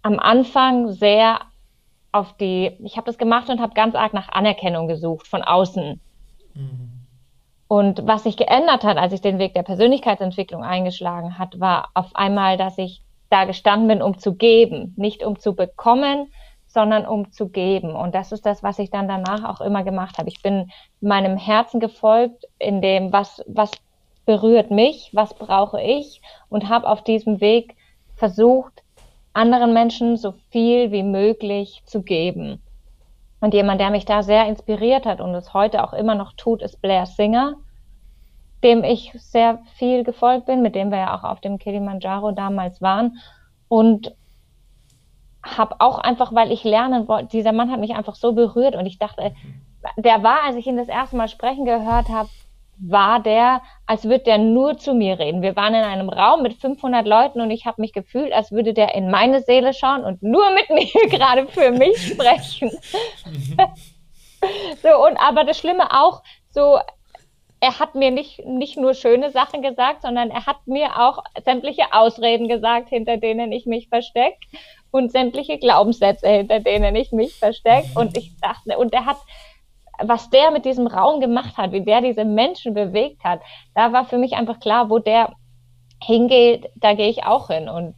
am 0.00 0.18
Anfang 0.18 0.90
sehr 0.90 1.40
auf 2.12 2.34
die, 2.38 2.78
ich 2.82 2.96
habe 2.96 3.04
das 3.04 3.18
gemacht 3.18 3.50
und 3.50 3.60
habe 3.60 3.74
ganz 3.74 3.94
arg 3.94 4.14
nach 4.14 4.30
Anerkennung 4.30 4.88
gesucht 4.88 5.28
von 5.28 5.42
außen. 5.42 6.00
Mhm. 6.54 6.92
Und 7.68 8.06
was 8.06 8.22
sich 8.22 8.38
geändert 8.38 8.84
hat, 8.84 8.96
als 8.96 9.12
ich 9.12 9.20
den 9.20 9.38
Weg 9.38 9.52
der 9.52 9.62
Persönlichkeitsentwicklung 9.62 10.64
eingeschlagen 10.64 11.38
hat, 11.38 11.60
war 11.60 11.90
auf 11.92 12.16
einmal, 12.16 12.56
dass 12.56 12.78
ich 12.78 13.02
da 13.28 13.44
gestanden 13.44 13.86
bin, 13.86 14.00
um 14.00 14.16
zu 14.16 14.34
geben, 14.34 14.94
nicht 14.96 15.22
um 15.22 15.38
zu 15.38 15.54
bekommen, 15.54 16.32
sondern 16.68 17.04
um 17.04 17.30
zu 17.32 17.50
geben. 17.50 17.94
Und 17.94 18.14
das 18.14 18.32
ist 18.32 18.46
das, 18.46 18.62
was 18.62 18.78
ich 18.78 18.90
dann 18.90 19.08
danach 19.08 19.44
auch 19.44 19.60
immer 19.60 19.84
gemacht 19.84 20.16
habe. 20.16 20.30
Ich 20.30 20.40
bin 20.40 20.70
meinem 21.02 21.36
Herzen 21.36 21.80
gefolgt 21.80 22.46
in 22.58 22.80
dem, 22.80 23.12
was, 23.12 23.44
was 23.46 23.70
berührt 24.30 24.70
mich, 24.70 25.10
was 25.12 25.34
brauche 25.34 25.82
ich 25.82 26.22
und 26.50 26.68
habe 26.68 26.88
auf 26.88 27.02
diesem 27.02 27.40
Weg 27.40 27.74
versucht, 28.14 28.84
anderen 29.32 29.72
Menschen 29.72 30.16
so 30.16 30.34
viel 30.50 30.92
wie 30.92 31.02
möglich 31.02 31.82
zu 31.84 32.02
geben. 32.02 32.62
Und 33.40 33.54
jemand, 33.54 33.80
der 33.80 33.90
mich 33.90 34.04
da 34.04 34.22
sehr 34.22 34.46
inspiriert 34.46 35.04
hat 35.04 35.20
und 35.20 35.34
es 35.34 35.52
heute 35.52 35.82
auch 35.82 35.92
immer 35.92 36.14
noch 36.14 36.32
tut, 36.34 36.62
ist 36.62 36.80
Blair 36.80 37.06
Singer, 37.06 37.56
dem 38.62 38.84
ich 38.84 39.10
sehr 39.16 39.58
viel 39.74 40.04
gefolgt 40.04 40.46
bin, 40.46 40.62
mit 40.62 40.76
dem 40.76 40.92
wir 40.92 40.98
ja 40.98 41.18
auch 41.18 41.24
auf 41.24 41.40
dem 41.40 41.58
Kilimanjaro 41.58 42.30
damals 42.30 42.80
waren. 42.80 43.18
Und 43.66 44.14
habe 45.42 45.74
auch 45.80 45.98
einfach, 45.98 46.32
weil 46.32 46.52
ich 46.52 46.62
lernen 46.62 47.08
wollte, 47.08 47.30
dieser 47.30 47.52
Mann 47.52 47.72
hat 47.72 47.80
mich 47.80 47.96
einfach 47.96 48.14
so 48.14 48.32
berührt 48.32 48.76
und 48.76 48.86
ich 48.86 49.00
dachte, 49.00 49.34
der 49.96 50.22
war, 50.22 50.44
als 50.44 50.54
ich 50.54 50.68
ihn 50.68 50.76
das 50.76 50.86
erste 50.86 51.16
Mal 51.16 51.26
sprechen 51.26 51.64
gehört 51.64 52.10
habe, 52.10 52.28
war 52.80 53.22
der, 53.22 53.62
als 53.86 54.04
würde 54.04 54.24
der 54.24 54.38
nur 54.38 54.78
zu 54.78 54.94
mir 54.94 55.18
reden. 55.18 55.42
Wir 55.42 55.56
waren 55.56 55.74
in 55.74 55.82
einem 55.82 56.08
Raum 56.08 56.42
mit 56.42 56.54
500 56.54 57.06
Leuten 57.06 57.40
und 57.40 57.50
ich 57.50 57.66
habe 57.66 57.80
mich 57.80 57.92
gefühlt, 57.92 58.32
als 58.32 58.52
würde 58.52 58.72
der 58.72 58.94
in 58.94 59.10
meine 59.10 59.42
Seele 59.42 59.74
schauen 59.74 60.04
und 60.04 60.22
nur 60.22 60.50
mit 60.50 60.70
mir 60.70 61.08
gerade 61.08 61.46
für 61.46 61.70
mich 61.70 62.12
sprechen. 62.12 62.70
so 64.82 65.06
und 65.06 65.16
aber 65.18 65.44
das 65.44 65.58
Schlimme 65.58 65.90
auch, 65.92 66.22
so 66.50 66.78
er 67.62 67.78
hat 67.78 67.94
mir 67.94 68.10
nicht 68.10 68.42
nicht 68.46 68.78
nur 68.78 68.94
schöne 68.94 69.30
Sachen 69.30 69.60
gesagt, 69.60 70.02
sondern 70.02 70.30
er 70.30 70.46
hat 70.46 70.66
mir 70.66 70.98
auch 70.98 71.22
sämtliche 71.44 71.92
Ausreden 71.92 72.48
gesagt, 72.48 72.88
hinter 72.88 73.18
denen 73.18 73.52
ich 73.52 73.66
mich 73.66 73.88
verstecke 73.88 74.38
und 74.90 75.12
sämtliche 75.12 75.58
Glaubenssätze, 75.58 76.26
hinter 76.26 76.60
denen 76.60 76.96
ich 76.96 77.12
mich 77.12 77.34
verstecke 77.34 77.88
und 77.94 78.16
ich 78.16 78.32
dachte 78.40 78.78
und 78.78 78.94
er 78.94 79.04
hat 79.04 79.18
was 80.02 80.30
der 80.30 80.50
mit 80.50 80.64
diesem 80.64 80.86
Raum 80.86 81.20
gemacht 81.20 81.56
hat, 81.56 81.72
wie 81.72 81.82
der 81.82 82.00
diese 82.00 82.24
Menschen 82.24 82.74
bewegt 82.74 83.24
hat, 83.24 83.40
da 83.74 83.92
war 83.92 84.04
für 84.04 84.18
mich 84.18 84.34
einfach 84.34 84.60
klar, 84.60 84.90
wo 84.90 84.98
der 84.98 85.32
hingeht, 86.02 86.70
da 86.76 86.94
gehe 86.94 87.08
ich 87.08 87.24
auch 87.24 87.48
hin. 87.48 87.68
Und 87.68 87.96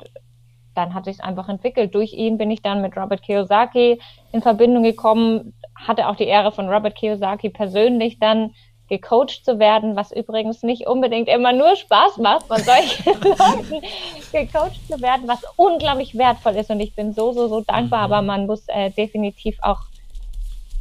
dann 0.74 0.94
hat 0.94 1.04
sich 1.04 1.22
einfach 1.22 1.48
entwickelt. 1.48 1.94
Durch 1.94 2.12
ihn 2.12 2.38
bin 2.38 2.50
ich 2.50 2.62
dann 2.62 2.82
mit 2.82 2.96
Robert 2.96 3.22
Kiyosaki 3.22 4.00
in 4.32 4.42
Verbindung 4.42 4.82
gekommen, 4.82 5.54
hatte 5.74 6.08
auch 6.08 6.16
die 6.16 6.24
Ehre 6.24 6.52
von 6.52 6.68
Robert 6.68 6.94
Kiyosaki 6.94 7.50
persönlich 7.50 8.18
dann 8.18 8.54
gecoacht 8.88 9.44
zu 9.44 9.58
werden, 9.58 9.96
was 9.96 10.12
übrigens 10.12 10.62
nicht 10.62 10.86
unbedingt 10.86 11.28
immer 11.28 11.52
nur 11.52 11.76
Spaß 11.76 12.18
macht, 12.18 12.46
von 12.46 12.58
solchen 12.58 13.04
Leuten 13.22 13.86
gecoacht 14.32 14.86
zu 14.86 15.00
werden, 15.00 15.26
was 15.26 15.42
unglaublich 15.56 16.16
wertvoll 16.16 16.56
ist. 16.56 16.70
Und 16.70 16.80
ich 16.80 16.94
bin 16.94 17.12
so, 17.14 17.32
so, 17.32 17.48
so 17.48 17.62
dankbar, 17.62 18.06
mhm. 18.06 18.12
aber 18.12 18.22
man 18.22 18.46
muss 18.46 18.68
äh, 18.68 18.90
definitiv 18.90 19.56
auch, 19.62 19.80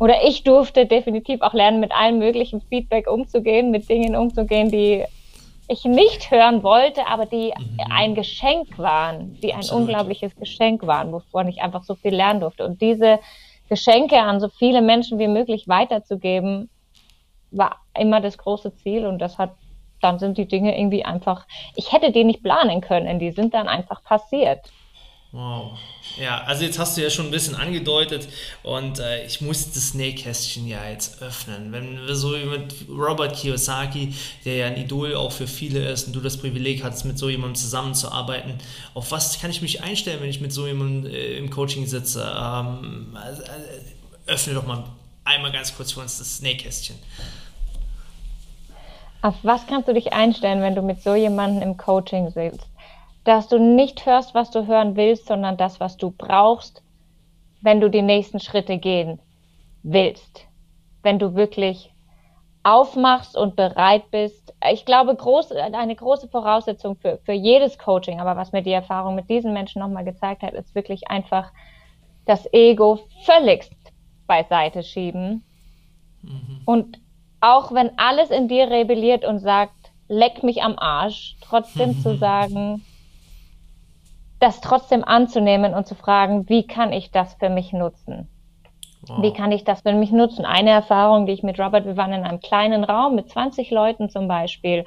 oder 0.01 0.23
ich 0.23 0.43
durfte 0.43 0.87
definitiv 0.87 1.43
auch 1.43 1.53
lernen, 1.53 1.79
mit 1.79 1.91
allem 1.91 2.17
möglichen 2.17 2.59
Feedback 2.59 3.07
umzugehen, 3.07 3.69
mit 3.69 3.87
Dingen 3.87 4.15
umzugehen, 4.15 4.71
die 4.71 5.05
ich 5.67 5.85
nicht 5.85 6.31
hören 6.31 6.63
wollte, 6.63 7.05
aber 7.05 7.27
die 7.27 7.53
mhm. 7.55 7.77
ein 7.91 8.15
Geschenk 8.15 8.79
waren, 8.79 9.37
die 9.43 9.53
ein 9.53 9.59
Absolut. 9.59 9.81
unglaubliches 9.83 10.35
Geschenk 10.35 10.87
waren, 10.87 11.11
wovon 11.11 11.47
ich 11.49 11.61
einfach 11.61 11.83
so 11.83 11.93
viel 11.93 12.15
lernen 12.15 12.39
durfte. 12.39 12.65
Und 12.65 12.81
diese 12.81 13.19
Geschenke 13.69 14.17
an 14.17 14.39
so 14.39 14.49
viele 14.49 14.81
Menschen 14.81 15.19
wie 15.19 15.27
möglich 15.27 15.67
weiterzugeben, 15.67 16.71
war 17.51 17.75
immer 17.95 18.21
das 18.21 18.39
große 18.39 18.75
Ziel 18.77 19.05
und 19.05 19.19
das 19.19 19.37
hat, 19.37 19.51
dann 20.01 20.17
sind 20.17 20.39
die 20.39 20.47
Dinge 20.47 20.75
irgendwie 20.79 21.05
einfach, 21.05 21.45
ich 21.75 21.93
hätte 21.93 22.11
die 22.11 22.23
nicht 22.23 22.41
planen 22.41 22.81
können, 22.81 23.19
die 23.19 23.29
sind 23.29 23.53
dann 23.53 23.67
einfach 23.67 24.03
passiert. 24.03 24.61
Wow. 25.33 25.77
Ja, 26.19 26.43
also 26.43 26.65
jetzt 26.65 26.77
hast 26.77 26.97
du 26.97 27.01
ja 27.01 27.09
schon 27.09 27.27
ein 27.27 27.31
bisschen 27.31 27.55
angedeutet 27.55 28.27
und 28.63 28.99
äh, 28.99 29.25
ich 29.25 29.39
muss 29.39 29.71
das 29.71 29.93
Nähkästchen 29.93 30.67
ja 30.67 30.89
jetzt 30.89 31.21
öffnen. 31.21 31.71
Wenn 31.71 32.05
wir 32.05 32.15
so 32.15 32.31
mit 32.31 32.75
Robert 32.89 33.37
Kiyosaki, 33.37 34.13
der 34.43 34.55
ja 34.57 34.65
ein 34.67 34.75
Idol 34.75 35.15
auch 35.15 35.31
für 35.31 35.47
viele 35.47 35.89
ist 35.89 36.07
und 36.07 36.13
du 36.13 36.19
das 36.19 36.35
Privileg 36.35 36.83
hast, 36.83 37.05
mit 37.05 37.17
so 37.17 37.29
jemandem 37.29 37.55
zusammenzuarbeiten, 37.55 38.55
auf 38.93 39.11
was 39.11 39.39
kann 39.39 39.51
ich 39.51 39.61
mich 39.61 39.81
einstellen, 39.81 40.19
wenn 40.21 40.29
ich 40.29 40.41
mit 40.41 40.51
so 40.51 40.67
jemandem 40.67 41.09
äh, 41.09 41.37
im 41.37 41.49
Coaching 41.49 41.87
sitze? 41.87 42.29
Ähm, 42.37 43.15
äh, 43.15 44.31
öffne 44.31 44.53
doch 44.53 44.67
mal 44.67 44.83
einmal 45.23 45.53
ganz 45.53 45.73
kurz 45.73 45.93
für 45.93 46.01
uns 46.01 46.17
das 46.17 46.41
Nähkästchen. 46.41 46.97
Auf 49.21 49.35
was 49.43 49.65
kannst 49.67 49.87
du 49.87 49.93
dich 49.93 50.11
einstellen, 50.11 50.61
wenn 50.61 50.75
du 50.75 50.81
mit 50.81 51.01
so 51.03 51.15
jemandem 51.15 51.61
im 51.61 51.77
Coaching 51.77 52.31
sitzt? 52.31 52.67
Dass 53.23 53.47
du 53.47 53.59
nicht 53.59 54.05
hörst, 54.05 54.33
was 54.33 54.51
du 54.51 54.67
hören 54.67 54.95
willst, 54.95 55.27
sondern 55.27 55.57
das, 55.57 55.79
was 55.79 55.97
du 55.97 56.11
brauchst, 56.11 56.81
wenn 57.61 57.79
du 57.79 57.89
die 57.89 58.01
nächsten 58.01 58.39
Schritte 58.39 58.77
gehen 58.77 59.19
willst. 59.83 60.47
Wenn 61.03 61.19
du 61.19 61.35
wirklich 61.35 61.91
aufmachst 62.63 63.35
und 63.35 63.55
bereit 63.55 64.11
bist. 64.11 64.53
Ich 64.71 64.85
glaube, 64.85 65.15
groß, 65.15 65.51
eine 65.51 65.95
große 65.95 66.27
Voraussetzung 66.27 66.95
für, 66.95 67.17
für 67.23 67.33
jedes 67.33 67.79
Coaching, 67.79 68.19
aber 68.19 68.35
was 68.35 68.51
mir 68.51 68.61
die 68.61 68.71
Erfahrung 68.71 69.15
mit 69.15 69.29
diesen 69.29 69.53
Menschen 69.53 69.79
nochmal 69.79 70.05
gezeigt 70.05 70.43
hat, 70.43 70.53
ist 70.53 70.75
wirklich 70.75 71.09
einfach 71.09 71.51
das 72.25 72.47
Ego 72.53 72.99
völligst 73.23 73.73
beiseite 74.27 74.83
schieben. 74.83 75.43
Mhm. 76.21 76.61
Und 76.65 76.99
auch 77.39 77.71
wenn 77.71 77.97
alles 77.97 78.29
in 78.29 78.47
dir 78.47 78.69
rebelliert 78.69 79.25
und 79.25 79.39
sagt, 79.39 79.73
leck 80.07 80.43
mich 80.43 80.61
am 80.61 80.77
Arsch, 80.77 81.35
trotzdem 81.41 81.99
zu 81.99 82.15
sagen, 82.19 82.83
das 84.41 84.59
trotzdem 84.59 85.03
anzunehmen 85.03 85.73
und 85.73 85.87
zu 85.87 85.95
fragen, 85.95 86.49
wie 86.49 86.65
kann 86.65 86.91
ich 86.91 87.11
das 87.11 87.35
für 87.35 87.49
mich 87.49 87.73
nutzen? 87.73 88.27
Wow. 89.07 89.21
Wie 89.21 89.33
kann 89.33 89.51
ich 89.51 89.63
das 89.63 89.81
für 89.81 89.93
mich 89.93 90.11
nutzen? 90.11 90.45
Eine 90.45 90.71
Erfahrung, 90.71 91.25
die 91.25 91.33
ich 91.33 91.43
mit 91.43 91.59
Robert, 91.59 91.85
wir 91.85 91.95
waren 91.95 92.13
in 92.13 92.23
einem 92.23 92.39
kleinen 92.39 92.83
Raum 92.83 93.15
mit 93.15 93.29
20 93.29 93.71
Leuten 93.71 94.09
zum 94.09 94.27
Beispiel. 94.27 94.83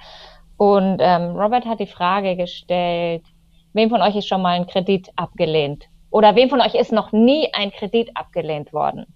Und 0.56 0.98
ähm, 1.00 1.36
Robert 1.36 1.66
hat 1.66 1.80
die 1.80 1.86
Frage 1.86 2.36
gestellt, 2.36 3.24
wem 3.72 3.90
von 3.90 4.02
euch 4.02 4.16
ist 4.16 4.28
schon 4.28 4.42
mal 4.42 4.56
ein 4.56 4.66
Kredit 4.66 5.10
abgelehnt? 5.16 5.84
Oder 6.10 6.36
wem 6.36 6.48
von 6.48 6.60
euch 6.60 6.74
ist 6.74 6.92
noch 6.92 7.12
nie 7.12 7.48
ein 7.54 7.70
Kredit 7.70 8.16
abgelehnt 8.16 8.72
worden? 8.72 9.06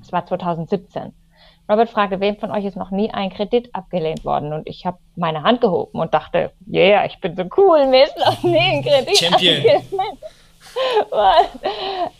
Das 0.00 0.12
war 0.12 0.26
2017. 0.26 1.12
Robert 1.72 1.88
fragte, 1.88 2.20
wem 2.20 2.36
von 2.36 2.50
euch 2.50 2.66
ist 2.66 2.76
noch 2.76 2.90
nie 2.90 3.10
ein 3.10 3.30
Kredit 3.30 3.74
abgelehnt 3.74 4.26
worden? 4.26 4.52
Und 4.52 4.68
ich 4.68 4.84
habe 4.84 4.98
meine 5.16 5.42
Hand 5.42 5.62
gehoben 5.62 5.98
und 5.98 6.12
dachte, 6.12 6.52
yeah, 6.70 7.06
ich 7.06 7.18
bin 7.18 7.34
so 7.34 7.44
cool, 7.56 7.86
mir 7.86 8.04
ist 8.04 8.18
noch 8.18 8.42
nie 8.42 8.58
ein 8.58 8.82
Kredit 8.82 9.16
Champion. 9.16 9.56
abgelehnt. 9.56 10.18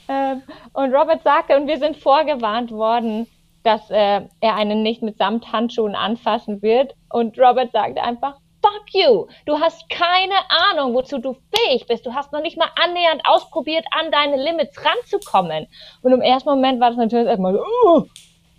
Ähm, 0.09 0.42
und 0.73 0.94
Robert 0.94 1.23
sagte, 1.23 1.56
und 1.56 1.66
wir 1.66 1.78
sind 1.78 1.97
vorgewarnt 1.97 2.71
worden, 2.71 3.26
dass 3.62 3.90
äh, 3.90 4.23
er 4.40 4.56
einen 4.56 4.82
nicht 4.82 5.02
mit 5.02 5.18
Samthandschuhen 5.18 5.94
anfassen 5.94 6.62
wird. 6.62 6.94
Und 7.11 7.38
Robert 7.38 7.73
sagte 7.73 8.02
einfach, 8.02 8.37
fuck 8.62 8.85
you. 8.92 9.26
Du 9.47 9.59
hast 9.59 9.88
keine 9.88 10.35
Ahnung, 10.49 10.94
wozu 10.94 11.18
du 11.18 11.37
fähig 11.54 11.87
bist. 11.87 12.06
Du 12.06 12.14
hast 12.14 12.32
noch 12.32 12.42
nicht 12.42 12.56
mal 12.56 12.71
annähernd 12.82 13.23
ausprobiert, 13.25 13.85
an 13.90 14.11
deine 14.11 14.42
Limits 14.42 14.78
ranzukommen. 14.85 15.66
Und 16.02 16.12
im 16.12 16.21
ersten 16.21 16.49
Moment 16.50 16.80
war 16.80 16.88
das 16.88 16.99
natürlich 16.99 17.26
erstmal 17.26 17.54
so, 17.54 17.61
uh, 17.61 18.06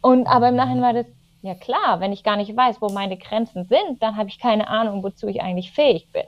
und 0.03 0.27
aber 0.27 0.49
im 0.49 0.55
Nachhinein 0.55 0.81
war 0.81 0.93
das, 0.93 1.05
ja 1.41 1.55
klar, 1.55 1.99
wenn 1.99 2.13
ich 2.13 2.23
gar 2.23 2.35
nicht 2.35 2.55
weiß, 2.55 2.77
wo 2.81 2.89
meine 2.89 3.17
Grenzen 3.17 3.65
sind, 3.65 4.01
dann 4.01 4.17
habe 4.17 4.29
ich 4.29 4.37
keine 4.37 4.67
Ahnung, 4.67 5.01
wozu 5.01 5.27
ich 5.27 5.41
eigentlich 5.41 5.71
fähig 5.71 6.07
bin. 6.11 6.25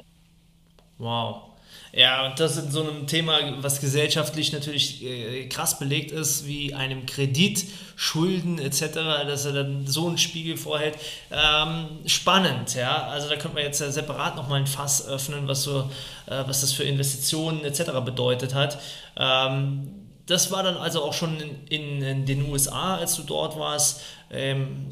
Wow. 0.97 1.55
Ja, 1.91 2.25
und 2.25 2.39
das 2.39 2.57
ist 2.57 2.71
so 2.71 2.83
ein 2.83 3.07
Thema, 3.07 3.37
was 3.61 3.79
gesellschaftlich 3.79 4.51
natürlich 4.51 5.03
äh, 5.03 5.47
krass 5.47 5.79
belegt 5.79 6.11
ist, 6.11 6.45
wie 6.45 6.73
einem 6.73 7.05
Kredit, 7.05 7.65
Schulden 7.95 8.59
etc., 8.59 8.93
dass 9.27 9.45
er 9.45 9.53
dann 9.53 9.87
so 9.87 10.07
einen 10.07 10.17
Spiegel 10.17 10.57
vorhält. 10.57 10.97
Ähm, 11.31 11.87
spannend, 12.05 12.75
ja. 12.75 13.07
Also 13.07 13.29
da 13.29 13.35
könnte 13.37 13.55
man 13.55 13.63
jetzt 13.63 13.79
ja 13.79 13.91
separat 13.91 14.35
nochmal 14.35 14.59
ein 14.59 14.67
Fass 14.67 15.07
öffnen, 15.07 15.47
was 15.47 15.63
so, 15.63 15.89
äh, 16.27 16.43
was 16.45 16.61
das 16.61 16.73
für 16.73 16.83
Investitionen 16.83 17.63
etc. 17.63 17.91
bedeutet 18.03 18.53
hat. 18.53 18.77
Ähm, 19.17 20.04
das 20.27 20.51
war 20.51 20.63
dann 20.63 20.77
also 20.77 21.03
auch 21.03 21.13
schon 21.13 21.37
in, 21.69 22.01
in, 22.01 22.25
den 22.25 22.49
USA, 22.49 22.95
als 22.95 23.15
du 23.15 23.23
dort 23.23 23.57
warst. 23.59 24.01
Ähm, 24.31 24.87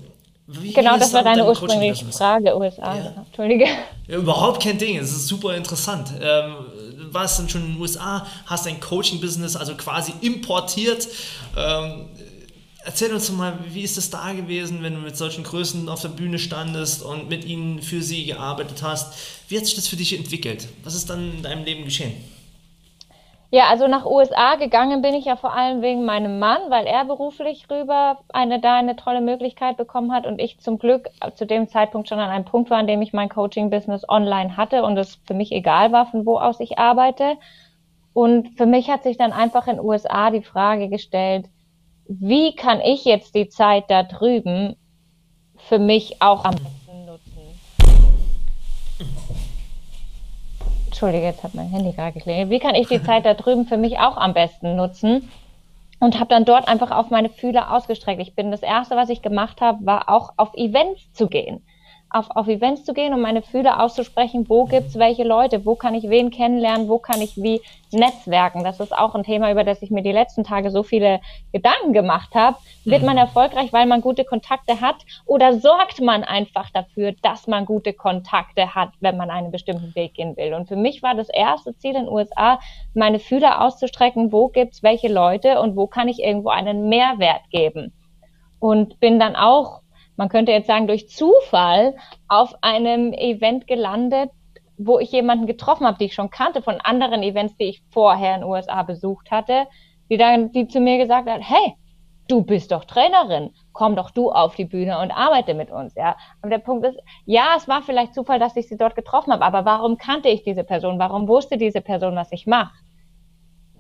genau, 0.48 0.98
das 0.98 1.14
war 1.14 1.24
deine 1.24 1.46
ursprüngliche 1.46 2.06
Frage, 2.06 2.56
USA. 2.56 2.96
Ja. 2.96 3.14
Entschuldige. 3.26 3.66
Ja, 4.08 4.18
überhaupt 4.18 4.62
kein 4.62 4.78
Ding, 4.78 4.98
es 4.98 5.12
ist 5.12 5.28
super 5.28 5.56
interessant. 5.56 6.14
Ähm, 6.22 6.56
warst 7.12 7.40
dann 7.40 7.50
schon 7.50 7.62
in 7.62 7.74
den 7.74 7.82
USA, 7.82 8.26
hast 8.46 8.68
ein 8.68 8.80
Coaching-Business 8.80 9.56
also 9.56 9.76
quasi 9.76 10.14
importiert. 10.22 11.08
Ähm, 11.58 12.10
erzähl 12.84 13.14
uns 13.14 13.28
doch 13.28 13.34
mal, 13.34 13.58
wie 13.70 13.82
ist 13.82 13.98
es 13.98 14.10
da 14.10 14.34
gewesen, 14.34 14.84
wenn 14.84 14.96
du 14.96 15.00
mit 15.00 15.18
solchen 15.18 15.44
Größen 15.44 15.90
auf 15.90 16.02
der 16.02 16.10
Bühne 16.10 16.38
standest 16.38 17.02
und 17.02 17.30
mit 17.30 17.46
ihnen 17.46 17.82
für 17.82 18.02
sie 18.02 18.26
gearbeitet 18.26 18.84
hast? 18.84 19.14
Wie 19.48 19.58
hat 19.58 19.66
sich 19.66 19.76
das 19.76 19.88
für 19.88 19.96
dich 19.96 20.18
entwickelt? 20.18 20.68
Was 20.84 20.96
ist 20.96 21.10
dann 21.10 21.38
in 21.38 21.44
deinem 21.44 21.64
Leben 21.64 21.86
geschehen? 21.86 22.14
Ja, 23.54 23.68
also 23.70 23.86
nach 23.86 24.08
USA 24.08 24.56
gegangen 24.56 25.04
bin 25.04 25.14
ich 25.14 25.26
ja 25.26 25.36
vor 25.36 25.54
allem 25.54 25.84
wegen 25.84 26.06
meinem 26.06 26.40
Mann, 26.40 26.72
weil 26.72 26.88
er 26.88 27.06
beruflich 27.06 27.68
rüber 27.70 28.18
eine 28.30 28.60
da 28.60 28.78
eine 28.78 28.96
tolle 28.96 29.22
Möglichkeit 29.22 29.78
bekommen 29.78 30.12
hat 30.12 30.26
und 30.26 30.42
ich 30.42 30.60
zum 30.60 30.80
Glück 30.80 31.08
zu 31.36 31.46
dem 31.46 31.68
Zeitpunkt 31.68 32.10
schon 32.10 32.18
an 32.18 32.32
einem 32.32 32.46
Punkt 32.46 32.72
war, 32.72 32.80
an 32.80 32.88
dem 32.88 33.04
ich 33.04 33.14
mein 33.14 33.30
Coaching-Business 33.30 34.10
online 34.10 34.58
hatte 34.58 34.82
und 34.82 34.98
es 34.98 35.20
für 35.28 35.36
mich 35.36 35.52
egal 35.52 35.92
war, 35.92 36.08
von 36.08 36.26
wo 36.26 36.40
aus 36.40 36.60
ich 36.60 36.80
arbeite. 36.80 37.38
Und 38.14 38.58
für 38.58 38.66
mich 38.66 38.90
hat 38.90 39.04
sich 39.04 39.18
dann 39.18 39.32
einfach 39.32 39.68
in 39.68 39.80
USA 39.80 40.32
die 40.32 40.42
Frage 40.42 40.90
gestellt, 40.90 41.46
wie 42.08 42.56
kann 42.56 42.82
ich 42.82 43.06
jetzt 43.06 43.36
die 43.36 43.50
Zeit 43.50 43.84
da 43.88 44.02
drüben 44.02 44.78
für 45.58 45.78
mich 45.78 46.24
auch 46.24 46.44
am 46.44 46.56
Entschuldige, 50.94 51.26
jetzt 51.26 51.44
hat 51.44 51.56
mein 51.56 51.70
Handy 51.70 51.92
gerade 51.92 52.12
geklingelt. 52.12 52.52
Wie 52.52 52.60
kann 52.60 52.76
ich 52.76 52.88
die 52.88 53.02
Zeit 53.02 53.26
da 53.26 53.34
drüben 53.34 53.66
für 53.66 53.78
mich 53.78 53.98
auch 53.98 54.16
am 54.16 54.36
besten 54.36 54.76
nutzen? 54.76 55.28
Und 56.00 56.20
habe 56.20 56.30
dann 56.30 56.46
dort 56.46 56.68
einfach 56.68 56.92
auf 56.92 57.10
meine 57.10 57.30
Fühler 57.30 57.74
ausgestreckt. 57.74 58.22
Ich 58.22 58.36
bin 58.36 58.52
das 58.52 58.62
erste, 58.62 58.96
was 58.96 59.10
ich 59.10 59.24
gemacht 59.24 59.60
habe, 59.60 59.84
war 59.88 60.08
auch 60.08 60.34
auf 60.38 60.54
Events 60.54 61.12
zu 61.14 61.28
gehen 61.28 61.64
auf, 62.14 62.30
auf 62.30 62.48
Events 62.48 62.86
zu 62.86 62.94
gehen 62.94 63.14
und 63.14 63.22
meine 63.22 63.42
Fühler 63.42 63.82
auszusprechen, 63.82 64.46
wo 64.48 64.66
gibt's 64.66 64.98
welche 64.98 65.24
Leute, 65.24 65.66
wo 65.66 65.76
kann 65.76 65.96
ich 65.96 66.10
wen 66.10 66.30
kennenlernen, 66.30 66.88
wo 66.88 67.00
kann 67.00 67.22
ich 67.22 67.36
wie 67.38 67.62
netzwerken. 67.92 68.64
Das 68.64 68.80
ist 68.80 68.96
auch 68.96 69.16
ein 69.16 69.24
Thema, 69.24 69.52
über 69.52 69.64
das 69.64 69.82
ich 69.82 69.92
mir 69.92 70.04
die 70.04 70.12
letzten 70.12 70.44
Tage 70.44 70.72
so 70.72 70.84
viele 70.84 71.20
Gedanken 71.52 71.94
gemacht 71.94 72.36
habe. 72.36 72.58
Wird 72.86 73.04
man 73.04 73.14
mhm. 73.14 73.22
erfolgreich, 73.22 73.74
weil 73.74 73.86
man 73.86 74.02
gute 74.02 74.26
Kontakte 74.26 74.82
hat 74.82 74.98
oder 75.26 75.60
sorgt 75.60 76.02
man 76.02 76.24
einfach 76.24 76.70
dafür, 76.72 77.14
dass 77.22 77.48
man 77.48 77.66
gute 77.66 77.94
Kontakte 77.94 78.76
hat, 78.76 78.90
wenn 79.00 79.18
man 79.18 79.30
einen 79.30 79.52
bestimmten 79.52 79.94
Weg 79.96 80.16
gehen 80.16 80.38
will? 80.38 80.54
Und 80.54 80.68
für 80.68 80.76
mich 80.76 81.04
war 81.04 81.16
das 81.16 81.30
erste 81.30 81.76
Ziel 81.78 81.96
in 81.96 82.06
den 82.06 82.14
USA, 82.14 82.60
meine 82.94 83.20
Fühler 83.20 83.62
auszustrecken, 83.62 84.32
wo 84.32 84.50
gibt's 84.50 84.84
welche 84.84 85.08
Leute 85.08 85.60
und 85.60 85.76
wo 85.76 85.88
kann 85.88 86.08
ich 86.08 86.20
irgendwo 86.20 86.50
einen 86.50 86.90
Mehrwert 86.90 87.50
geben. 87.52 87.94
Und 88.60 89.00
bin 89.00 89.20
dann 89.20 89.36
auch 89.36 89.83
man 90.24 90.30
könnte 90.30 90.54
jetzt 90.54 90.68
sagen, 90.68 90.88
durch 90.88 91.10
Zufall 91.10 91.98
auf 92.30 92.56
einem 92.62 93.12
Event 93.12 93.68
gelandet, 93.68 94.32
wo 94.78 94.98
ich 94.98 95.12
jemanden 95.12 95.48
getroffen 95.48 95.86
habe, 95.86 95.98
die 95.98 96.06
ich 96.06 96.14
schon 96.14 96.30
kannte 96.30 96.62
von 96.62 96.80
anderen 96.80 97.24
Events, 97.24 97.58
die 97.58 97.66
ich 97.66 97.84
vorher 97.90 98.36
in 98.36 98.40
den 98.40 98.50
USA 98.50 98.84
besucht 98.84 99.32
hatte, 99.32 99.68
die 100.10 100.16
dann, 100.16 100.54
die 100.54 100.70
zu 100.70 100.80
mir 100.80 100.98
gesagt 100.98 101.30
hat, 101.30 101.42
hey, 101.42 101.74
du 102.30 102.42
bist 102.42 102.72
doch 102.72 102.86
Trainerin. 102.86 103.52
komm 103.74 103.98
doch 103.98 104.12
du 104.12 104.32
auf 104.32 104.56
die 104.56 104.64
Bühne 104.64 104.98
und 105.00 105.12
arbeite 105.12 105.56
mit 105.56 105.70
uns, 105.70 105.94
ja. 105.96 106.16
Aber 106.42 106.50
der 106.50 106.60
Punkt 106.60 106.86
ist, 106.86 106.98
ja, 107.26 107.56
es 107.58 107.68
war 107.68 107.82
vielleicht 107.82 108.14
Zufall, 108.14 108.40
dass 108.40 108.56
ich 108.56 108.70
sie 108.70 108.78
dort 108.78 108.96
getroffen 108.96 109.34
habe, 109.34 109.44
aber 109.44 109.66
warum 109.66 109.98
kannte 109.98 110.30
ich 110.30 110.44
diese 110.44 110.64
Person? 110.64 111.00
Warum 111.00 111.28
wusste 111.28 111.58
diese 111.58 111.82
Person, 111.82 112.16
was 112.16 112.32
ich 112.32 112.48
mache? 112.48 112.72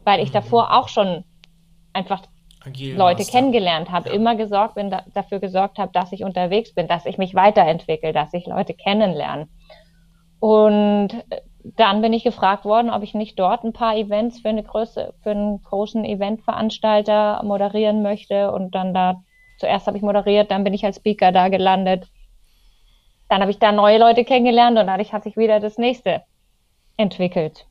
Weil 0.03 0.19
ich 0.19 0.31
mhm. 0.31 0.33
davor 0.33 0.73
auch 0.73 0.89
schon 0.89 1.23
einfach 1.93 2.21
Agil 2.65 2.95
Leute 2.95 3.25
kennengelernt 3.25 3.91
habe, 3.91 4.09
ja. 4.09 4.15
immer 4.15 4.35
gesorgt 4.35 4.75
bin, 4.75 4.89
da, 4.89 5.03
dafür 5.13 5.39
gesorgt 5.39 5.77
habe, 5.77 5.91
dass 5.91 6.11
ich 6.11 6.23
unterwegs 6.23 6.73
bin, 6.73 6.87
dass 6.87 7.05
ich 7.05 7.17
mich 7.17 7.35
weiterentwickle, 7.35 8.13
dass 8.13 8.33
ich 8.33 8.45
Leute 8.45 8.73
kennenlerne. 8.73 9.47
Und 10.39 11.23
dann 11.63 12.01
bin 12.01 12.11
ich 12.13 12.23
gefragt 12.23 12.65
worden, 12.65 12.89
ob 12.89 13.03
ich 13.03 13.13
nicht 13.13 13.39
dort 13.39 13.63
ein 13.63 13.73
paar 13.73 13.95
Events 13.95 14.41
für 14.41 14.49
eine 14.49 14.63
Größe, 14.63 15.13
für 15.23 15.31
einen 15.31 15.61
großen 15.63 16.03
Eventveranstalter 16.03 17.41
moderieren 17.43 18.01
möchte. 18.01 18.51
Und 18.51 18.75
dann 18.75 18.93
da, 18.93 19.23
zuerst 19.59 19.87
habe 19.87 19.97
ich 19.97 20.03
moderiert, 20.03 20.51
dann 20.51 20.63
bin 20.63 20.73
ich 20.73 20.83
als 20.83 20.97
Speaker 20.97 21.31
da 21.31 21.47
gelandet. 21.47 22.07
Dann 23.29 23.41
habe 23.41 23.51
ich 23.51 23.59
da 23.59 23.71
neue 23.71 23.97
Leute 23.97 24.25
kennengelernt 24.25 24.77
und 24.77 24.87
dadurch 24.87 25.13
hat 25.13 25.23
sich 25.23 25.37
wieder 25.37 25.59
das 25.59 25.77
nächste 25.77 26.23
entwickelt. 26.97 27.65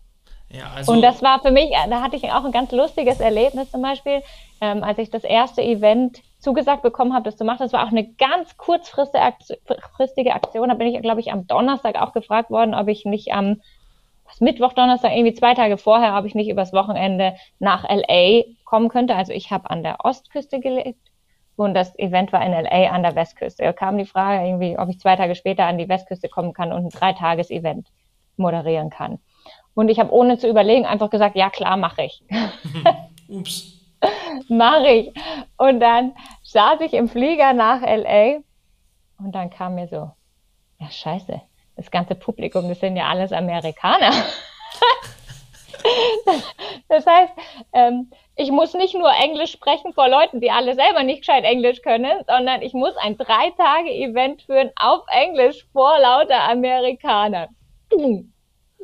Ja, 0.53 0.71
also 0.75 0.93
und 0.93 1.03
das 1.03 1.23
war 1.23 1.41
für 1.41 1.51
mich, 1.51 1.71
da 1.89 2.03
hatte 2.03 2.17
ich 2.17 2.25
auch 2.31 2.45
ein 2.45 2.53
ganz 2.53 2.73
lustiges 2.73 3.21
Erlebnis 3.21 3.71
zum 3.71 3.81
Beispiel, 3.81 4.23
ähm, 4.61 4.85
als 4.85 4.99
ich 4.99 5.11
das 5.11 5.25
erste 5.25 5.63
Event 5.63 6.21
zugesagt 6.39 6.83
bekommen 6.83 7.15
habe, 7.15 7.25
das 7.25 7.37
zu 7.37 7.45
machen. 7.45 7.61
Das 7.61 7.73
war 7.73 7.87
auch 7.87 7.91
eine 7.91 8.07
ganz 8.15 8.57
kurzfristige 8.57 10.35
Aktion. 10.35 10.69
Da 10.69 10.75
bin 10.75 10.89
ich, 10.89 11.01
glaube 11.01 11.21
ich, 11.21 11.33
am 11.33 11.47
Donnerstag 11.47 11.97
auch 11.97 12.13
gefragt 12.13 12.51
worden, 12.51 12.75
ob 12.75 12.89
ich 12.89 13.05
nicht 13.05 13.33
am 13.33 13.61
was, 14.25 14.41
Mittwoch, 14.41 14.73
Donnerstag, 14.73 15.13
irgendwie 15.13 15.35
zwei 15.35 15.55
Tage 15.55 15.79
vorher, 15.79 16.19
ob 16.19 16.25
ich 16.25 16.35
nicht 16.35 16.49
übers 16.49 16.73
Wochenende 16.73 17.35
nach 17.59 17.85
LA 17.89 18.45
kommen 18.65 18.89
könnte. 18.89 19.15
Also 19.15 19.33
ich 19.33 19.51
habe 19.51 19.71
an 19.71 19.83
der 19.83 20.05
Ostküste 20.05 20.61
gelebt 20.61 21.11
und 21.57 21.75
das 21.75 21.97
Event 21.99 22.33
war 22.33 22.45
in 22.45 22.53
LA 22.53 22.91
an 22.91 23.03
der 23.03 23.15
Westküste. 23.15 23.63
Da 23.63 23.73
kam 23.73 23.99
die 23.99 24.07
Frage 24.07 24.47
irgendwie, 24.47 24.79
ob 24.79 24.89
ich 24.89 24.99
zwei 24.99 25.17
Tage 25.17 25.35
später 25.35 25.65
an 25.65 25.79
die 25.79 25.89
Westküste 25.89 26.29
kommen 26.29 26.53
kann 26.53 26.73
und 26.73 26.85
ein 26.85 26.91
Dreitages-Event 26.91 27.89
moderieren 28.37 28.91
kann. 28.91 29.19
Und 29.75 29.89
ich 29.89 29.99
habe 29.99 30.13
ohne 30.13 30.39
zu 30.39 30.49
überlegen 30.49 30.85
einfach 30.85 31.11
gesagt, 31.11 31.37
ja 31.37 31.51
klar, 31.51 31.77
mache 31.77 32.03
ich. 32.03 32.23
Ups. 33.29 33.83
mache 34.49 34.89
ich. 34.89 35.13
Und 35.57 35.81
dann 35.81 36.15
saß 36.43 36.81
ich 36.81 36.95
im 36.95 37.09
Flieger 37.09 37.53
nach 37.53 37.83
LA 37.83 38.39
und 39.19 39.33
dann 39.33 39.51
kam 39.51 39.75
mir 39.77 39.89
so, 39.89 40.11
ja 40.79 40.91
scheiße, 40.91 41.41
das 41.77 41.91
ganze 41.91 42.15
Publikum, 42.15 42.69
das 42.69 42.81
sind 42.81 42.97
ja 42.97 43.09
alles 43.09 43.33
Amerikaner. 43.33 44.11
das 46.89 47.07
heißt, 47.07 47.33
ähm, 47.73 48.11
ich 48.37 48.51
muss 48.51 48.75
nicht 48.75 48.95
nur 48.95 49.11
Englisch 49.13 49.53
sprechen 49.53 49.93
vor 49.93 50.09
Leuten, 50.09 50.41
die 50.41 50.51
alle 50.51 50.75
selber 50.75 51.03
nicht 51.03 51.21
gescheit 51.21 51.45
Englisch 51.45 51.83
können, 51.83 52.25
sondern 52.27 52.63
ich 52.63 52.73
muss 52.73 52.97
ein 52.97 53.17
drei 53.17 53.51
Tage 53.57 53.91
Event 53.91 54.43
führen 54.43 54.71
auf 54.77 55.03
Englisch 55.09 55.67
vor 55.73 55.99
lauter 55.99 56.43
Amerikanern. 56.49 57.55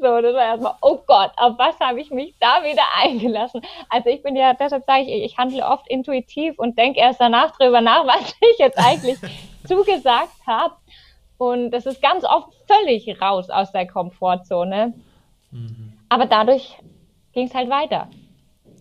So, 0.00 0.20
das 0.20 0.34
war 0.34 0.44
erstmal, 0.44 0.74
oh 0.80 0.98
Gott, 1.06 1.32
auf 1.36 1.58
was 1.58 1.78
habe 1.80 2.00
ich 2.00 2.10
mich 2.10 2.34
da 2.38 2.62
wieder 2.62 2.82
eingelassen? 2.96 3.62
Also 3.88 4.10
ich 4.10 4.22
bin 4.22 4.36
ja, 4.36 4.54
deshalb 4.54 4.84
sage 4.84 5.02
ich, 5.02 5.24
ich 5.24 5.38
handle 5.38 5.66
oft 5.66 5.88
intuitiv 5.88 6.58
und 6.58 6.78
denke 6.78 7.00
erst 7.00 7.20
danach 7.20 7.50
drüber 7.56 7.80
nach, 7.80 8.06
was 8.06 8.34
ich 8.40 8.58
jetzt 8.58 8.78
eigentlich 8.78 9.18
zugesagt 9.66 10.32
habe. 10.46 10.74
Und 11.36 11.70
das 11.70 11.86
ist 11.86 12.02
ganz 12.02 12.24
oft 12.24 12.48
völlig 12.66 13.20
raus 13.20 13.50
aus 13.50 13.72
der 13.72 13.86
Komfortzone. 13.86 14.94
Mhm. 15.50 15.92
Aber 16.08 16.26
dadurch 16.26 16.76
ging 17.32 17.46
es 17.46 17.54
halt 17.54 17.70
weiter. 17.70 18.08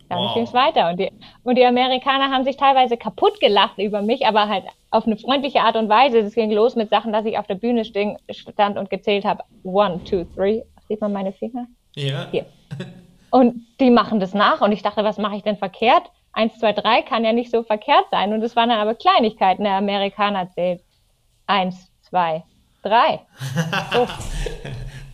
Dadurch 0.10 0.28
wow. 0.28 0.34
ging 0.36 0.44
es 0.44 0.54
weiter. 0.54 0.90
Und 0.90 1.00
die, 1.00 1.12
und 1.44 1.56
die 1.58 1.66
Amerikaner 1.66 2.32
haben 2.32 2.44
sich 2.44 2.58
teilweise 2.58 2.98
kaputt 2.98 3.40
gelacht 3.40 3.78
über 3.78 4.02
mich, 4.02 4.26
aber 4.26 4.48
halt 4.48 4.64
auf 4.90 5.06
eine 5.06 5.18
freundliche 5.18 5.62
Art 5.62 5.76
und 5.76 5.90
Weise. 5.90 6.20
Es 6.20 6.34
ging 6.34 6.52
los 6.52 6.76
mit 6.76 6.90
Sachen, 6.90 7.12
dass 7.12 7.26
ich 7.26 7.38
auf 7.38 7.48
der 7.48 7.56
Bühne 7.56 7.84
stand 7.86 8.78
und 8.78 8.90
gezählt 8.90 9.26
habe. 9.26 9.44
One, 9.64 10.04
two, 10.06 10.24
three, 10.36 10.64
Sieht 10.88 11.02
man 11.02 11.14
meine 11.14 11.34
Finger? 11.34 11.68
Ja. 11.96 12.28
Hier. 12.32 12.46
Und 13.30 13.66
die 13.80 13.90
machen 13.90 14.20
das 14.20 14.34
nach 14.34 14.62
und 14.62 14.72
ich 14.72 14.84
dachte, 14.84 15.04
was 15.04 15.18
mache 15.18 15.36
ich 15.36 15.44
denn 15.44 15.58
verkehrt? 15.58 16.04
Eins, 16.32 16.58
zwei, 16.60 16.72
drei 16.72 17.02
kann 17.02 17.26
ja 17.26 17.34
nicht 17.34 17.52
so 17.52 17.64
verkehrt 17.64 18.06
sein. 18.12 18.32
Und 18.34 18.44
es 18.44 18.56
waren 18.56 18.70
dann 18.70 18.80
aber 18.80 18.96
Kleinigkeiten. 18.96 19.64
Der 19.64 19.74
Amerikaner 19.74 20.50
zählt. 20.52 20.82
Eins, 21.48 21.92
zwei, 22.02 22.44
drei. 22.84 23.22
So. 23.92 24.08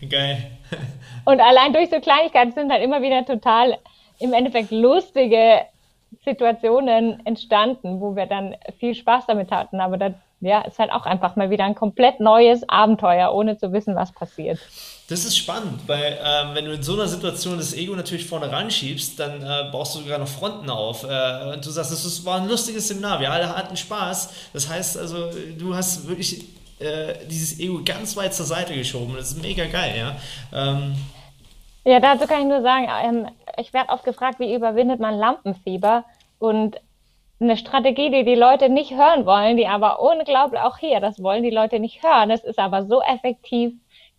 Geil. 0.10 0.52
Und 1.26 1.40
allein 1.40 1.74
durch 1.74 1.90
so 1.90 2.00
Kleinigkeiten 2.00 2.52
sind 2.52 2.72
halt 2.72 2.84
immer 2.84 3.02
wieder 3.02 3.26
total 3.26 3.78
im 4.20 4.34
Endeffekt 4.34 4.72
lustige 4.72 5.62
Situationen 6.26 7.26
entstanden, 7.26 8.00
wo 8.00 8.16
wir 8.16 8.26
dann 8.26 8.56
viel 8.80 8.94
Spaß 8.94 9.26
damit 9.28 9.52
hatten. 9.52 9.80
Aber 9.80 9.98
das 9.98 10.14
ja, 10.46 10.62
ist 10.62 10.80
halt 10.80 10.92
auch 10.92 11.06
einfach 11.06 11.36
mal 11.36 11.50
wieder 11.50 11.66
ein 11.66 11.76
komplett 11.76 12.20
neues 12.20 12.68
Abenteuer, 12.68 13.34
ohne 13.34 13.58
zu 13.58 13.72
wissen, 13.74 13.96
was 13.96 14.12
passiert. 14.12 14.60
Das 15.10 15.26
ist 15.26 15.38
spannend, 15.38 15.82
weil 15.88 16.18
ähm, 16.24 16.56
wenn 16.56 16.66
du 16.66 16.72
in 16.72 16.84
so 16.84 16.94
einer 16.94 17.08
Situation 17.08 17.58
das 17.58 17.74
Ego 17.74 17.96
natürlich 17.96 18.26
vorne 18.26 18.52
ranschiebst, 18.52 19.20
dann 19.20 19.42
äh, 19.42 19.70
baust 19.72 19.96
du 19.96 20.00
sogar 20.00 20.18
noch 20.18 20.28
Fronten 20.28 20.70
auf. 20.70 21.04
Äh, 21.04 21.54
und 21.54 21.66
du 21.66 21.70
sagst, 21.70 21.92
es 21.92 22.26
war 22.26 22.42
ein 22.42 22.48
lustiges 22.48 22.88
Seminar, 22.88 23.20
wir 23.20 23.32
alle 23.32 23.50
hatten 23.56 23.76
Spaß. 23.76 24.52
Das 24.54 24.70
heißt 24.70 24.98
also, 24.98 25.30
du 25.58 25.76
hast 25.76 26.08
wirklich 26.08 26.46
äh, 26.80 27.14
dieses 27.30 27.60
Ego 27.60 27.82
ganz 27.84 28.16
weit 28.16 28.34
zur 28.34 28.46
Seite 28.46 28.74
geschoben. 28.76 29.16
Das 29.16 29.32
ist 29.32 29.42
mega 29.42 29.66
geil, 29.66 29.94
ja. 29.98 30.16
Ähm, 30.54 30.96
ja, 31.86 32.00
dazu 32.00 32.26
kann 32.28 32.42
ich 32.42 32.48
nur 32.48 32.62
sagen, 32.62 32.88
ähm, 33.04 33.28
ich 33.58 33.74
werde 33.74 33.90
oft 33.90 34.06
gefragt, 34.06 34.40
wie 34.40 34.56
überwindet 34.56 35.00
man 35.00 35.16
Lampenfieber? 35.16 36.06
Und 36.40 36.78
eine 37.44 37.58
Strategie, 37.58 38.10
die 38.10 38.26
die 38.26 38.36
Leute 38.36 38.70
nicht 38.70 38.92
hören 38.92 39.26
wollen, 39.26 39.58
die 39.58 39.68
aber 39.68 40.02
unglaublich, 40.02 40.62
auch 40.62 40.78
hier, 40.78 41.00
das 41.00 41.22
wollen 41.22 41.44
die 41.44 41.50
Leute 41.50 41.80
nicht 41.80 42.04
hören. 42.04 42.32
Es 42.32 42.44
ist 42.44 42.60
aber 42.60 42.86
so 42.86 43.02
effektiv, 43.02 43.74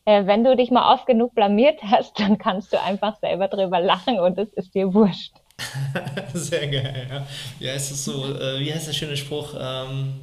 äh, 0.05 0.27
wenn 0.27 0.45
du 0.45 0.57
dich 0.57 0.71
mal 0.71 0.95
oft 0.95 1.07
genug 1.07 1.35
blamiert 1.35 1.81
hast, 1.83 2.19
dann 2.21 2.39
kannst 2.39 2.73
du 2.73 2.81
einfach 2.81 3.17
selber 3.17 3.49
drüber 3.49 3.81
lachen 3.81 4.21
und 4.21 4.39
es 4.39 4.53
ist 4.53 4.75
dir 4.75 4.93
wurscht. 4.95 5.33
Sehr 6.35 6.67
geil, 6.67 7.07
ja. 7.09 7.27
Ja, 7.61 7.75
ist 7.75 7.91
es 7.91 8.05
so, 8.05 8.25
äh, 8.25 8.59
wie 8.59 8.73
heißt 8.73 8.89
der 8.89 8.93
schöne 8.93 9.17
Spruch? 9.17 9.55
Ähm, 9.59 10.21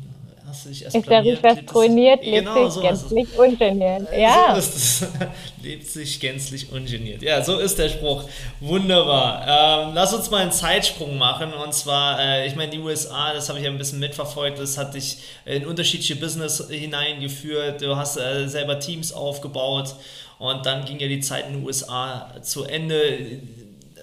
hast 0.52 0.66
du 0.66 0.70
dich 0.70 0.84
erst 0.84 0.96
Ist 0.96 1.10
der 1.10 1.24
Rufers 1.24 1.58
trainiert, 1.66 2.24
lebt 2.24 2.46
genau, 2.46 2.70
sich 2.70 2.82
gänzlich 2.82 3.28
ungeniert. 3.38 4.08
Ja. 4.16 4.54
So 4.54 4.60
ist 4.60 4.76
es. 4.76 5.08
lebt 5.64 5.88
sich 5.88 6.20
gänzlich 6.20 6.72
ungeniert. 6.72 7.22
Ja, 7.22 7.44
so 7.44 7.58
ist 7.58 7.80
der 7.80 7.90
Spruch. 7.90 8.26
Wunderbar. 8.60 9.88
Ähm, 9.88 9.92
lass 9.94 10.14
uns 10.14 10.30
mal 10.30 10.42
einen 10.42 10.52
Zeitsprung 10.52 11.18
machen. 11.18 11.54
Und 11.54 11.74
zwar, 11.74 12.20
äh, 12.20 12.48
ich 12.48 12.56
meine, 12.56 12.72
die 12.72 12.80
USA, 12.80 13.34
das 13.34 13.50
habe 13.50 13.60
ich 13.60 13.66
ja 13.66 13.72
ein 13.72 13.78
bisschen 13.78 14.00
mitverfolgt, 14.00 14.60
das 14.60 14.78
hat 14.78 14.94
dich 14.94 15.18
in 15.46 15.66
unterschiedliche 15.66 16.18
Business 16.18 16.64
hineingeführt. 16.70 17.82
Du 17.82 17.96
hast 17.96 18.18
äh, 18.18 18.48
selber 18.48 18.80
Teams 18.80 19.14
aufgebaut. 19.14 19.96
Und 20.38 20.66
dann 20.66 20.86
ging 20.86 21.00
ja 21.00 21.08
die 21.08 21.22
Zeit 21.22 21.48
in 21.48 21.54
den 21.54 21.66
USA 21.66 22.34
zu 22.42 22.64
Ende. 22.64 23.42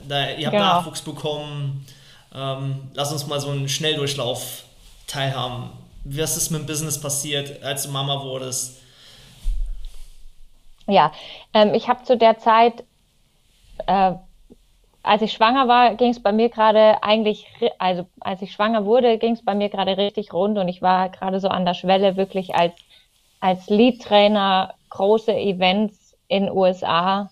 Da, 0.09 0.31
ihr 0.31 0.47
habt 0.47 0.57
genau. 0.57 0.65
Nachwuchs 0.65 1.03
bekommen. 1.03 1.85
Ähm, 2.35 2.91
lass 2.95 3.13
uns 3.13 3.27
mal 3.27 3.41
so 3.41 3.51
einen 3.51 3.69
Schnelldurchlauf 3.69 4.65
teilhaben 5.09 5.71
was 6.05 6.37
ist 6.37 6.51
mit 6.51 6.61
dem 6.61 6.67
Business 6.67 7.01
passiert, 7.01 7.63
als 7.63 7.85
du 7.85 7.91
Mama 7.91 8.23
wurdest? 8.23 8.81
Ja, 10.87 11.13
ähm, 11.53 11.75
ich 11.75 11.89
habe 11.89 12.05
zu 12.05 12.17
der 12.17 12.39
Zeit, 12.39 12.85
äh, 13.87 14.13
als 15.03 15.23
ich 15.23 15.33
schwanger 15.33 15.69
war, 15.69 15.95
ging 15.95 16.11
es 16.11 16.23
bei 16.23 16.33
mir 16.33 16.49
gerade 16.49 17.03
eigentlich, 17.03 17.47
also 17.79 18.07
als 18.21 18.43
ich 18.43 18.53
schwanger 18.53 18.85
wurde, 18.85 19.19
ging 19.19 19.35
es 19.35 19.45
bei 19.45 19.55
mir 19.55 19.69
gerade 19.69 19.97
richtig 19.97 20.33
rund 20.33 20.59
und 20.59 20.69
ich 20.69 20.83
war 20.83 21.11
gerade 21.11 21.41
so 21.41 21.49
an 21.49 21.65
der 21.65 21.75
Schwelle, 21.75 22.17
wirklich 22.17 22.55
als, 22.55 22.75
als 23.41 23.69
Lead-Trainer 23.69 24.75
große 24.91 25.35
Events 25.35 26.17
in 26.29 26.51
USA 26.51 27.31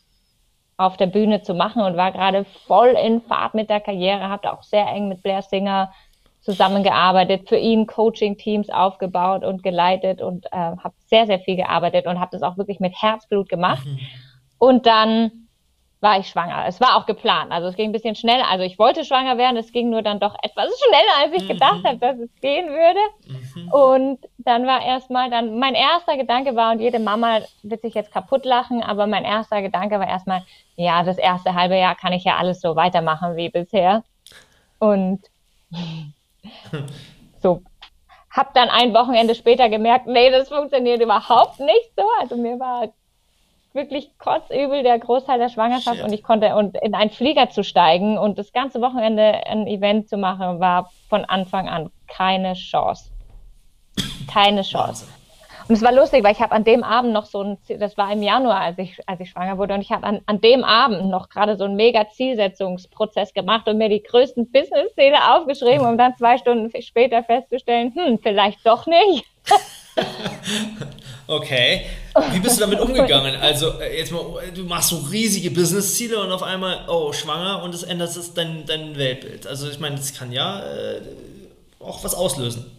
auf 0.76 0.96
der 0.96 1.07
Bühne 1.07 1.42
zu 1.42 1.55
machen 1.55 1.83
und 1.83 1.96
war 1.96 2.12
gerade 2.12 2.44
voll 2.66 2.88
in 2.88 3.22
Fahrt 3.22 3.55
mit 3.55 3.70
der 3.70 3.81
Karriere, 3.81 4.29
habe 4.29 4.52
auch 4.52 4.62
sehr 4.62 4.87
eng 4.88 5.09
mit 5.09 5.22
Blair 5.22 5.42
Singer 5.42 5.92
zusammengearbeitet, 6.46 7.48
für 7.48 7.56
ihn 7.56 7.88
Coaching-Teams 7.88 8.70
aufgebaut 8.70 9.44
und 9.44 9.64
geleitet 9.64 10.22
und 10.22 10.46
äh, 10.46 10.56
habe 10.56 10.94
sehr, 11.06 11.26
sehr 11.26 11.40
viel 11.40 11.56
gearbeitet 11.56 12.06
und 12.06 12.20
habe 12.20 12.30
das 12.30 12.42
auch 12.42 12.56
wirklich 12.56 12.78
mit 12.78 12.94
Herzblut 12.94 13.48
gemacht. 13.48 13.85
Mhm. 13.85 13.98
Und 14.59 14.87
dann 14.87 15.48
war 16.00 16.20
ich 16.20 16.28
schwanger. 16.28 16.64
Es 16.68 16.80
war 16.80 16.96
auch 16.96 17.06
geplant. 17.06 17.50
Also 17.50 17.66
es 17.66 17.74
ging 17.74 17.88
ein 17.88 17.92
bisschen 17.92 18.14
schneller. 18.14 18.48
Also 18.48 18.64
ich 18.64 18.78
wollte 18.78 19.04
schwanger 19.04 19.38
werden. 19.38 19.56
Es 19.56 19.72
ging 19.72 19.90
nur 19.90 20.02
dann 20.02 20.20
doch 20.20 20.37
etwas 20.40 20.68
schneller, 20.87 21.24
als 21.24 21.32
ich 21.35 21.48
mhm. 21.48 21.52
gedacht 21.52 21.85
habe, 21.85 21.98
dass 21.98 22.16
es 22.18 22.30
gehen 22.40 22.68
würde. 22.68 23.00
Mhm. 23.26 23.72
Und 23.72 24.18
dann 24.38 24.68
war 24.68 24.85
erstmal 24.85 25.28
dann, 25.30 25.59
mein 25.59 25.74
erster 25.74 26.16
Gedanke 26.16 26.54
war, 26.54 26.70
und 26.70 26.78
jede 26.78 27.00
Mama 27.00 27.40
wird 27.64 27.82
sich 27.82 27.94
jetzt 27.94 28.12
kaputt 28.12 28.44
lachen, 28.44 28.85
aber 28.85 29.09
mein 29.09 29.24
erster 29.24 29.62
Gedanke 29.62 29.98
war 29.98 30.06
erstmal, 30.06 30.44
ja, 30.76 31.02
das 31.02 31.18
erste 31.18 31.54
halbe 31.54 31.76
Jahr 31.76 31.96
kann 31.96 32.12
ich 32.12 32.22
ja 32.22 32.37
alles 32.37 32.61
so 32.61 32.76
weitermachen 32.76 33.35
wie 33.35 33.48
bisher. 33.48 34.04
Und 34.78 35.22
so, 37.42 37.62
hab 38.30 38.54
dann 38.54 38.68
ein 38.68 38.92
Wochenende 38.94 39.35
später 39.35 39.68
gemerkt, 39.68 40.06
nee, 40.06 40.30
das 40.30 40.48
funktioniert 40.48 41.00
überhaupt 41.00 41.59
nicht 41.61 41.90
so. 41.96 42.04
Also 42.20 42.37
mir 42.37 42.59
war 42.59 42.92
wirklich 43.72 44.11
kotzübel 44.18 44.82
der 44.82 44.98
Großteil 44.98 45.38
der 45.38 45.48
Schwangerschaft 45.48 45.98
Shit. 45.98 46.04
und 46.04 46.12
ich 46.12 46.22
konnte 46.22 46.54
und 46.56 46.76
in 46.76 46.94
einen 46.94 47.11
Flieger 47.11 47.50
zu 47.50 47.62
steigen 47.62 48.18
und 48.18 48.38
das 48.38 48.52
ganze 48.52 48.80
Wochenende 48.80 49.46
ein 49.46 49.66
Event 49.66 50.09
zu 50.09 50.16
machen, 50.16 50.61
war 50.61 50.90
von 51.09 51.24
Anfang 51.24 51.68
an 51.68 51.90
keine 52.09 52.54
Chance. 52.54 53.11
Keine 54.32 54.62
Chance. 54.62 55.06
Wahnsinn. 55.06 55.15
Und 55.68 55.74
es 55.74 55.83
war 55.83 55.92
lustig, 55.92 56.22
weil 56.22 56.33
ich 56.33 56.40
habe 56.40 56.52
an 56.52 56.62
dem 56.62 56.85
Abend 56.85 57.12
noch 57.12 57.26
so 57.26 57.42
ein, 57.42 57.59
das 57.81 57.96
war 57.96 58.12
im 58.12 58.22
Januar, 58.22 58.61
als 58.61 58.79
ich, 58.79 59.00
als 59.07 59.20
ich 59.20 59.31
schwanger 59.31 59.59
wurde, 59.59 59.74
und 59.74 59.81
ich 59.81 59.90
habe 59.90 60.07
an, 60.07 60.20
an 60.26 60.40
dem 60.40 60.62
Abend 60.62 61.11
noch 61.11 61.29
gerade 61.29 61.57
so 61.57 61.64
einen 61.64 61.74
mega 61.74 62.09
Zielsetzungsprozess 62.09 63.35
gemacht 63.35 63.66
und 63.66 63.79
mir 63.79 63.88
die 63.88 64.02
größten 64.02 64.52
Business-Ziele 64.52 65.35
aufgeschrieben, 65.35 65.85
um 65.85 65.98
dann 65.98 66.16
zwei 66.16 66.38
Stunden 66.38 66.70
später 66.81 67.24
festzustellen, 67.24 67.92
hm, 67.94 68.20
vielleicht 68.22 68.64
doch 68.64 68.87
nicht. 68.87 69.24
okay. 71.26 71.87
Wie 72.33 72.38
bist 72.38 72.59
du 72.59 72.61
damit 72.61 72.79
umgegangen? 72.79 73.35
Also, 73.40 73.81
äh, 73.81 73.98
jetzt 73.98 74.12
mal, 74.12 74.22
du 74.55 74.62
machst 74.64 74.90
so 74.90 74.98
riesige 75.11 75.50
Business-Ziele 75.50 76.20
und 76.20 76.31
auf 76.31 76.44
einmal, 76.44 76.87
oh, 76.88 77.12
schwanger 77.12 77.62
und 77.64 77.74
es 77.74 77.83
ändert 77.83 78.11
dein, 78.37 78.64
dein 78.66 78.96
Weltbild. 78.96 79.48
Also, 79.48 79.68
ich 79.68 79.81
meine, 79.81 79.96
das 79.96 80.14
kann 80.14 80.31
ja 80.31 80.61
äh, 80.61 81.00
auch 81.81 82.05
was 82.05 82.14
auslösen. 82.14 82.75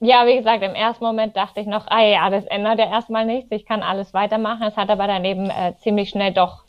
Ja, 0.00 0.26
wie 0.26 0.36
gesagt, 0.36 0.62
im 0.62 0.74
ersten 0.74 1.04
Moment 1.04 1.36
dachte 1.36 1.60
ich 1.60 1.66
noch, 1.66 1.86
ah 1.88 2.02
ja, 2.02 2.30
das 2.30 2.44
ändert 2.44 2.78
ja 2.78 2.88
erstmal 2.88 3.24
nichts, 3.24 3.50
ich 3.50 3.66
kann 3.66 3.82
alles 3.82 4.14
weitermachen. 4.14 4.62
Es 4.62 4.76
hat 4.76 4.90
aber 4.90 5.08
daneben 5.08 5.50
äh, 5.50 5.74
ziemlich 5.78 6.10
schnell 6.10 6.32
doch 6.32 6.64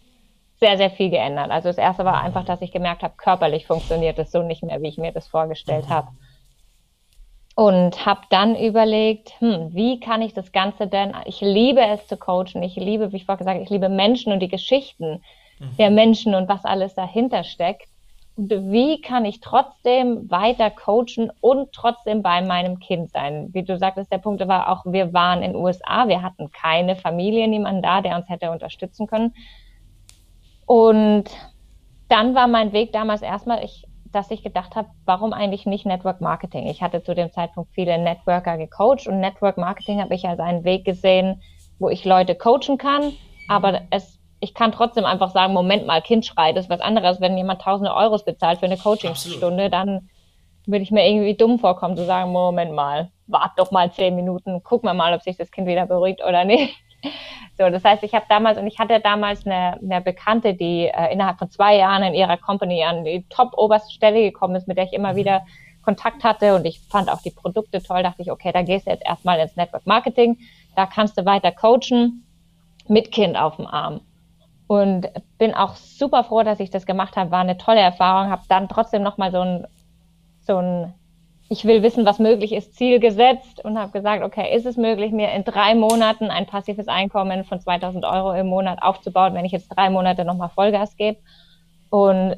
sehr, 0.59 0.77
sehr 0.77 0.89
viel 0.89 1.09
geändert. 1.09 1.51
Also 1.51 1.69
das 1.69 1.77
erste 1.77 2.05
war 2.05 2.21
einfach, 2.21 2.43
dass 2.43 2.61
ich 2.61 2.71
gemerkt 2.71 3.03
habe, 3.03 3.13
körperlich 3.17 3.67
funktioniert 3.67 4.17
es 4.17 4.31
so 4.31 4.41
nicht 4.41 4.63
mehr, 4.63 4.81
wie 4.81 4.89
ich 4.89 4.97
mir 4.97 5.11
das 5.11 5.27
vorgestellt 5.27 5.85
mhm. 5.87 5.93
habe. 5.93 6.07
Und 7.55 8.05
habe 8.05 8.21
dann 8.29 8.55
überlegt, 8.55 9.39
hm, 9.39 9.73
wie 9.73 9.99
kann 9.99 10.21
ich 10.21 10.33
das 10.33 10.51
Ganze 10.51 10.87
denn, 10.87 11.13
ich 11.25 11.41
liebe 11.41 11.81
es 11.81 12.07
zu 12.07 12.17
coachen, 12.17 12.63
ich 12.63 12.75
liebe, 12.75 13.11
wie 13.11 13.17
ich 13.17 13.25
vorher 13.25 13.37
gesagt 13.37 13.55
habe, 13.55 13.63
ich 13.63 13.69
liebe 13.69 13.89
Menschen 13.89 14.33
und 14.33 14.39
die 14.39 14.47
Geschichten 14.47 15.21
mhm. 15.59 15.77
der 15.77 15.91
Menschen 15.91 16.33
und 16.35 16.49
was 16.49 16.65
alles 16.65 16.95
dahinter 16.95 17.43
steckt 17.43 17.89
wie 18.47 19.01
kann 19.01 19.25
ich 19.25 19.41
trotzdem 19.41 20.29
weiter 20.31 20.69
coachen 20.69 21.31
und 21.41 21.73
trotzdem 21.73 22.21
bei 22.21 22.41
meinem 22.41 22.79
Kind 22.79 23.11
sein? 23.11 23.49
Wie 23.53 23.63
du 23.63 23.77
sagtest, 23.77 24.11
der 24.11 24.19
Punkt 24.19 24.47
war 24.47 24.69
auch, 24.69 24.85
wir 24.85 25.13
waren 25.13 25.43
in 25.43 25.53
den 25.53 25.61
USA, 25.61 26.07
wir 26.07 26.21
hatten 26.21 26.49
keine 26.51 26.95
Familie, 26.95 27.47
niemanden 27.49 27.81
da, 27.81 28.01
der 28.01 28.15
uns 28.15 28.29
hätte 28.29 28.51
unterstützen 28.51 29.07
können. 29.07 29.33
Und 30.65 31.25
dann 32.07 32.33
war 32.33 32.47
mein 32.47 32.71
Weg 32.71 32.93
damals 32.93 33.21
erstmal, 33.21 33.63
ich, 33.65 33.85
dass 34.05 34.31
ich 34.31 34.41
gedacht 34.41 34.75
habe, 34.75 34.89
warum 35.03 35.33
eigentlich 35.33 35.65
nicht 35.65 35.85
Network 35.85 36.21
Marketing? 36.21 36.67
Ich 36.67 36.81
hatte 36.81 37.03
zu 37.03 37.13
dem 37.13 37.31
Zeitpunkt 37.33 37.71
viele 37.73 37.97
Networker 37.97 38.57
gecoacht 38.57 39.07
und 39.07 39.19
Network 39.19 39.57
Marketing 39.57 40.01
habe 40.01 40.15
ich 40.15 40.25
als 40.25 40.39
einen 40.39 40.63
Weg 40.63 40.85
gesehen, 40.85 41.41
wo 41.77 41.89
ich 41.89 42.05
Leute 42.05 42.35
coachen 42.35 42.77
kann, 42.77 43.13
aber 43.49 43.81
es 43.89 44.18
ich 44.39 44.53
kann 44.53 44.71
trotzdem 44.71 45.05
einfach 45.05 45.31
sagen, 45.31 45.53
Moment 45.53 45.85
mal, 45.85 46.01
Kind 46.01 46.25
schreit, 46.25 46.55
ist 46.55 46.69
was 46.69 46.81
anderes. 46.81 47.19
Wenn 47.19 47.37
jemand 47.37 47.61
tausende 47.61 47.93
Euros 47.93 48.23
bezahlt 48.23 48.59
für 48.59 48.65
eine 48.65 48.77
Coachingstunde, 48.77 49.69
dann 49.69 50.09
würde 50.65 50.83
ich 50.83 50.91
mir 50.91 51.07
irgendwie 51.07 51.35
dumm 51.35 51.59
vorkommen 51.59 51.97
zu 51.97 52.05
sagen, 52.05 52.31
Moment 52.31 52.73
mal, 52.73 53.11
wart 53.27 53.51
doch 53.57 53.71
mal 53.71 53.91
zehn 53.91 54.15
Minuten, 54.15 54.61
guck 54.63 54.83
mal 54.83 54.93
mal, 54.93 55.13
ob 55.13 55.23
sich 55.23 55.37
das 55.37 55.51
Kind 55.51 55.67
wieder 55.67 55.85
beruhigt 55.85 56.23
oder 56.27 56.45
nicht. 56.45 56.75
So, 57.57 57.69
das 57.69 57.83
heißt, 57.83 58.03
ich 58.03 58.13
habe 58.13 58.25
damals 58.29 58.57
und 58.57 58.67
ich 58.67 58.79
hatte 58.79 59.01
damals 59.01 59.45
eine, 59.45 59.77
eine 59.81 59.99
Bekannte, 59.99 60.53
die 60.53 60.85
äh, 60.85 61.11
innerhalb 61.11 61.39
von 61.39 61.51
zwei 61.51 61.75
Jahren 61.75 62.03
in 62.03 62.13
ihrer 62.13 62.37
Company 62.37 62.85
an 62.85 63.03
die 63.03 63.25
top 63.27 63.51
oberste 63.57 63.91
Stelle 63.91 64.21
gekommen 64.21 64.55
ist, 64.55 64.65
mit 64.65 64.77
der 64.77 64.85
ich 64.85 64.93
immer 64.93 65.11
mhm. 65.11 65.17
wieder 65.17 65.41
Kontakt 65.83 66.23
hatte 66.23 66.55
und 66.55 66.65
ich 66.65 66.79
fand 66.79 67.09
auch 67.09 67.21
die 67.21 67.31
Produkte 67.31 67.83
toll, 67.83 68.01
dachte 68.01 68.21
ich, 68.21 68.31
okay, 68.31 68.53
da 68.53 68.61
gehst 68.61 68.87
du 68.87 68.91
jetzt 68.91 69.05
erstmal 69.05 69.39
ins 69.41 69.57
Network 69.57 69.85
Marketing, 69.85 70.37
da 70.77 70.85
kannst 70.85 71.17
du 71.17 71.25
weiter 71.25 71.51
coachen 71.51 72.25
mit 72.87 73.11
Kind 73.11 73.37
auf 73.37 73.57
dem 73.57 73.67
Arm 73.67 73.99
und 74.69 75.07
bin 75.39 75.55
auch 75.55 75.75
super 75.77 76.23
froh, 76.23 76.43
dass 76.43 76.59
ich 76.59 76.69
das 76.69 76.85
gemacht 76.85 77.17
habe. 77.17 77.31
War 77.31 77.39
eine 77.39 77.57
tolle 77.57 77.79
Erfahrung. 77.79 78.29
Habe 78.29 78.43
dann 78.49 78.69
trotzdem 78.69 79.01
noch 79.01 79.17
mal 79.17 79.31
so 79.31 79.41
ein 79.41 79.67
so 80.41 80.57
ein 80.57 80.93
ich 81.49 81.65
will 81.65 81.81
wissen, 81.81 82.05
was 82.05 82.19
möglich 82.19 82.51
ist, 82.51 82.75
Ziel 82.75 82.99
gesetzt 82.99 83.65
und 83.65 83.79
habe 83.79 83.91
gesagt, 83.91 84.23
okay, 84.23 84.55
ist 84.55 84.67
es 84.67 84.77
möglich, 84.77 85.11
mir 85.11 85.31
in 85.31 85.43
drei 85.43 85.73
Monaten 85.73 86.25
ein 86.25 86.45
passives 86.45 86.87
Einkommen 86.87 87.43
von 87.45 87.59
2000 87.59 88.05
Euro 88.05 88.33
im 88.33 88.45
Monat 88.45 88.83
aufzubauen, 88.83 89.33
wenn 89.33 89.45
ich 89.45 89.51
jetzt 89.51 89.69
drei 89.69 89.89
Monate 89.89 90.23
nochmal 90.23 90.49
Vollgas 90.49 90.95
gebe? 90.95 91.17
Und 91.89 92.35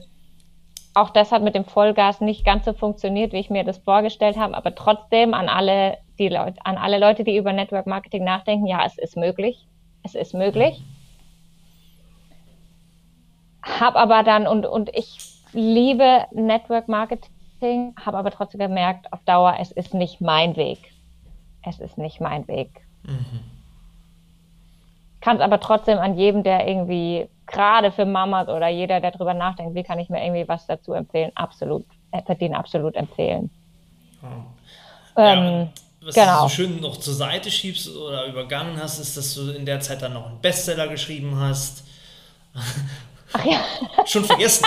auch 0.93 1.09
das 1.09 1.33
hat 1.33 1.43
mit 1.43 1.55
dem 1.55 1.65
Vollgas 1.65 2.21
nicht 2.21 2.45
ganz 2.45 2.63
so 2.63 2.71
funktioniert, 2.71 3.33
wie 3.33 3.39
ich 3.39 3.49
mir 3.49 3.65
das 3.65 3.79
vorgestellt 3.79 4.37
habe, 4.37 4.55
aber 4.55 4.73
trotzdem 4.73 5.33
an 5.33 5.49
alle, 5.49 5.97
die 6.17 6.29
Leute, 6.29 6.65
an 6.65 6.77
alle 6.77 6.97
Leute, 6.97 7.25
die 7.25 7.35
über 7.35 7.51
Network 7.51 7.87
Marketing 7.87 8.23
nachdenken, 8.23 8.67
ja, 8.67 8.85
es 8.85 8.97
ist 8.97 9.17
möglich. 9.17 9.67
Es 10.05 10.15
ist 10.15 10.33
möglich 10.33 10.81
habe 13.63 13.97
aber 13.97 14.23
dann 14.23 14.47
und, 14.47 14.65
und 14.65 14.89
ich 14.95 15.17
liebe 15.53 16.25
Network 16.31 16.87
Marketing, 16.87 17.95
habe 18.03 18.17
aber 18.17 18.31
trotzdem 18.31 18.59
gemerkt, 18.59 19.11
auf 19.11 19.19
Dauer, 19.25 19.57
es 19.59 19.71
ist 19.71 19.93
nicht 19.93 20.21
mein 20.21 20.55
Weg. 20.55 20.79
Es 21.67 21.79
ist 21.79 21.97
nicht 21.97 22.19
mein 22.19 22.47
Weg. 22.47 22.69
Mhm. 23.03 23.41
Kann 25.21 25.37
es 25.37 25.41
aber 25.43 25.59
trotzdem 25.59 25.99
an 25.99 26.17
jedem, 26.17 26.41
der 26.43 26.67
irgendwie 26.67 27.27
gerade 27.45 27.91
für 27.91 28.05
Mamas 28.05 28.47
oder 28.47 28.69
jeder, 28.69 28.99
der 28.99 29.11
drüber 29.11 29.33
nachdenkt, 29.33 29.75
wie 29.75 29.83
kann 29.83 29.99
ich 29.99 30.09
mir 30.09 30.23
irgendwie 30.23 30.47
was 30.47 30.65
dazu 30.65 30.93
empfehlen, 30.93 31.31
absolut, 31.35 31.85
äh, 32.11 32.23
verdienen 32.23 32.55
absolut 32.55 32.95
empfehlen. 32.95 33.51
Oh. 34.23 34.27
Ähm, 35.17 35.43
ja, 35.45 35.69
was 36.01 36.15
genau. 36.15 36.43
du 36.43 36.49
so 36.49 36.49
schön 36.49 36.81
noch 36.81 36.97
zur 36.97 37.13
Seite 37.13 37.51
schiebst 37.51 37.95
oder 37.95 38.25
übergangen 38.25 38.81
hast, 38.81 38.99
ist, 38.99 39.17
dass 39.17 39.35
du 39.35 39.51
in 39.51 39.65
der 39.65 39.79
Zeit 39.81 40.01
dann 40.01 40.13
noch 40.13 40.25
einen 40.25 40.39
Bestseller 40.39 40.87
geschrieben 40.87 41.39
hast. 41.39 41.83
Ach 43.33 43.45
ja. 43.45 43.59
Schon 44.05 44.25
vergessen. 44.25 44.65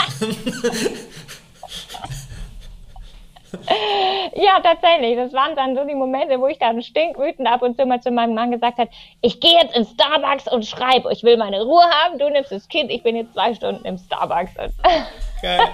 ja, 4.35 4.61
tatsächlich. 4.62 5.16
Das 5.16 5.33
waren 5.33 5.55
dann 5.57 5.74
so 5.77 5.85
die 5.85 5.94
Momente, 5.94 6.40
wo 6.40 6.46
ich 6.46 6.59
dann 6.59 6.83
stinkwütend 6.83 7.46
ab 7.48 7.62
und 7.62 7.79
zu 7.79 7.87
mal 7.87 8.00
zu 8.00 8.11
meinem 8.11 8.35
Mann 8.35 8.50
gesagt 8.50 8.79
habe, 8.79 8.90
ich 9.20 9.40
gehe 9.40 9.55
jetzt 9.61 9.77
in 9.77 9.87
Starbucks 9.87 10.50
und 10.53 10.66
schreibe, 10.66 11.12
ich 11.12 11.22
will 11.22 11.37
meine 11.37 11.62
Ruhe 11.62 11.85
haben, 11.85 12.18
du 12.18 12.29
nimmst 12.31 12.53
das 12.53 12.68
Kind, 12.68 12.90
ich 12.90 13.03
bin 13.03 13.16
jetzt 13.16 13.35
zwei 13.35 13.55
Stunden 13.55 13.85
im 13.85 13.98
Starbucks. 13.98 14.53
Geil. 15.42 15.68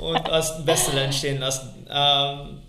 Und 0.00 0.30
hast 0.30 0.56
einen 0.56 0.66
Bestseller 0.66 1.04
entstehen 1.04 1.40
lassen. 1.40 1.86
Ähm, 1.90 2.62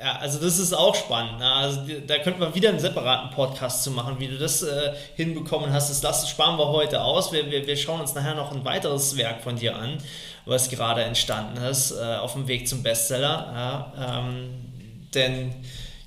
ja, 0.00 0.16
also 0.16 0.40
das 0.40 0.58
ist 0.58 0.72
auch 0.72 0.94
spannend. 0.94 1.38
Ne? 1.38 1.52
Also 1.52 1.80
da 2.06 2.18
könnte 2.18 2.40
man 2.40 2.54
wieder 2.54 2.70
einen 2.70 2.78
separaten 2.78 3.30
Podcast 3.30 3.84
zu 3.84 3.90
machen, 3.90 4.16
wie 4.18 4.28
du 4.28 4.38
das 4.38 4.62
äh, 4.62 4.94
hinbekommen 5.14 5.72
hast. 5.72 5.90
Das 5.90 6.02
lassen, 6.02 6.26
sparen 6.26 6.58
wir 6.58 6.68
heute 6.68 7.02
aus. 7.02 7.32
Wir, 7.32 7.50
wir, 7.50 7.66
wir 7.66 7.76
schauen 7.76 8.00
uns 8.00 8.14
nachher 8.14 8.34
noch 8.34 8.50
ein 8.52 8.64
weiteres 8.64 9.16
Werk 9.18 9.42
von 9.42 9.56
dir 9.56 9.76
an, 9.76 9.98
was 10.46 10.70
gerade 10.70 11.02
entstanden 11.02 11.58
ist, 11.58 11.92
äh, 11.92 12.16
auf 12.16 12.32
dem 12.32 12.48
Weg 12.48 12.66
zum 12.66 12.82
Bestseller. 12.82 13.92
Ja, 13.98 14.20
ähm, 14.20 14.50
denn 15.14 15.54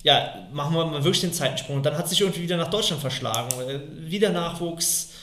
ja, 0.01 0.33
machen 0.51 0.75
wir 0.75 0.85
mal 0.85 1.03
wirklich 1.03 1.21
den 1.21 1.33
Zeitensprung. 1.33 1.77
Und 1.77 1.85
dann 1.85 1.95
hat 1.95 2.09
sich 2.09 2.19
irgendwie 2.19 2.41
wieder 2.41 2.57
nach 2.57 2.69
Deutschland 2.69 2.99
verschlagen. 2.99 3.49
Äh, 3.61 4.09
wieder 4.09 4.29
Nachwuchs. 4.29 5.13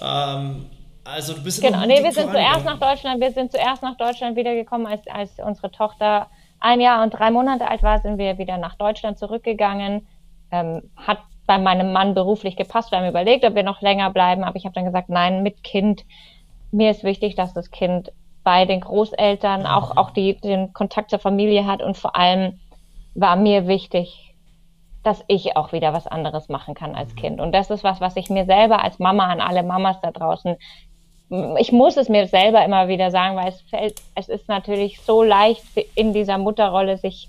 Ähm, 0.00 0.66
also 1.04 1.34
du 1.34 1.42
bist 1.42 1.60
Genau, 1.60 1.84
nee, 1.86 2.02
wir 2.02 2.12
sind 2.12 2.30
zuerst 2.30 2.64
nach 2.64 2.78
Deutschland, 2.78 3.20
wir 3.20 3.32
sind 3.32 3.50
zuerst 3.50 3.82
nach 3.82 3.96
Deutschland 3.96 4.36
wiedergekommen, 4.36 4.86
als, 4.86 5.04
als 5.08 5.30
unsere 5.44 5.72
Tochter 5.72 6.28
ein 6.62 6.80
Jahr 6.80 7.02
und 7.02 7.10
drei 7.10 7.30
Monate 7.30 7.68
alt 7.68 7.82
war, 7.82 7.98
sind 7.98 8.18
wir 8.18 8.38
wieder 8.38 8.56
nach 8.56 8.76
Deutschland 8.76 9.18
zurückgegangen. 9.18 10.06
Ähm, 10.50 10.90
hat 10.96 11.18
bei 11.46 11.58
meinem 11.58 11.92
Mann 11.92 12.14
beruflich 12.14 12.56
gepasst. 12.56 12.90
Wir 12.90 12.98
haben 12.98 13.08
überlegt, 13.08 13.44
ob 13.44 13.54
wir 13.54 13.62
noch 13.62 13.80
länger 13.82 14.10
bleiben, 14.10 14.44
aber 14.44 14.56
ich 14.56 14.64
habe 14.64 14.74
dann 14.74 14.84
gesagt, 14.84 15.08
nein, 15.08 15.42
mit 15.42 15.64
Kind. 15.64 16.04
Mir 16.70 16.90
ist 16.90 17.04
wichtig, 17.04 17.34
dass 17.34 17.52
das 17.52 17.70
Kind 17.70 18.12
bei 18.44 18.64
den 18.64 18.80
Großeltern 18.80 19.66
auch, 19.66 19.96
auch 19.96 20.10
die, 20.10 20.40
den 20.40 20.72
Kontakt 20.72 21.10
zur 21.10 21.18
Familie 21.18 21.66
hat 21.66 21.82
und 21.82 21.96
vor 21.96 22.16
allem 22.16 22.60
war 23.14 23.36
mir 23.36 23.66
wichtig, 23.66 24.34
dass 25.02 25.24
ich 25.26 25.56
auch 25.56 25.72
wieder 25.72 25.92
was 25.92 26.06
anderes 26.06 26.48
machen 26.48 26.74
kann 26.74 26.94
als 26.94 27.14
Kind. 27.16 27.40
Und 27.40 27.52
das 27.52 27.70
ist 27.70 27.84
was, 27.84 28.00
was 28.00 28.16
ich 28.16 28.30
mir 28.30 28.44
selber 28.44 28.82
als 28.82 28.98
Mama 28.98 29.26
an 29.26 29.40
alle 29.40 29.62
Mamas 29.62 30.00
da 30.00 30.12
draußen 30.12 30.56
ich 31.58 31.72
muss 31.72 31.96
es 31.96 32.08
mir 32.08 32.26
selber 32.26 32.64
immer 32.64 32.88
wieder 32.88 33.10
sagen, 33.10 33.36
weil 33.36 33.48
es 33.48 33.60
fällt, 33.62 34.02
es 34.14 34.28
ist 34.28 34.48
natürlich 34.48 35.00
so 35.00 35.22
leicht 35.22 35.64
in 35.94 36.12
dieser 36.12 36.36
Mutterrolle 36.36 36.98
sich 36.98 37.28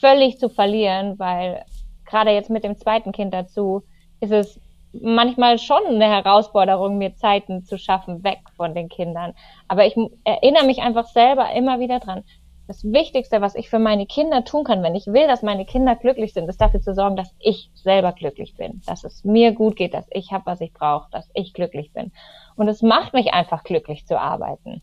völlig 0.00 0.38
zu 0.38 0.48
verlieren, 0.48 1.18
weil 1.18 1.64
gerade 2.06 2.30
jetzt 2.30 2.50
mit 2.50 2.62
dem 2.62 2.78
zweiten 2.78 3.10
Kind 3.10 3.34
dazu 3.34 3.82
ist 4.20 4.30
es 4.30 4.60
manchmal 4.92 5.58
schon 5.58 5.84
eine 5.86 6.08
Herausforderung, 6.08 6.98
mir 6.98 7.16
Zeiten 7.16 7.64
zu 7.64 7.78
schaffen, 7.78 8.22
weg 8.22 8.40
von 8.56 8.74
den 8.74 8.88
Kindern. 8.88 9.34
Aber 9.66 9.86
ich 9.86 9.96
erinnere 10.24 10.66
mich 10.66 10.80
einfach 10.80 11.06
selber 11.06 11.52
immer 11.52 11.80
wieder 11.80 11.98
dran. 11.98 12.22
Das 12.68 12.84
Wichtigste, 12.84 13.40
was 13.40 13.56
ich 13.56 13.68
für 13.68 13.80
meine 13.80 14.06
Kinder 14.06 14.44
tun 14.44 14.62
kann, 14.62 14.82
wenn 14.82 14.94
ich 14.94 15.06
will, 15.06 15.26
dass 15.26 15.42
meine 15.42 15.64
Kinder 15.64 15.96
glücklich 15.96 16.32
sind, 16.32 16.48
ist 16.48 16.60
dafür 16.60 16.80
zu 16.80 16.94
sorgen, 16.94 17.16
dass 17.16 17.34
ich 17.40 17.70
selber 17.74 18.12
glücklich 18.12 18.54
bin, 18.54 18.82
dass 18.86 19.02
es 19.02 19.24
mir 19.24 19.52
gut 19.52 19.74
geht, 19.76 19.94
dass 19.94 20.06
ich 20.10 20.30
habe, 20.30 20.46
was 20.46 20.60
ich 20.60 20.72
brauche, 20.72 21.10
dass 21.10 21.28
ich 21.34 21.54
glücklich 21.54 21.92
bin. 21.92 22.12
Und 22.56 22.68
es 22.68 22.82
macht 22.82 23.12
mich 23.14 23.32
einfach 23.32 23.64
glücklich 23.64 24.06
zu 24.06 24.20
arbeiten. 24.20 24.82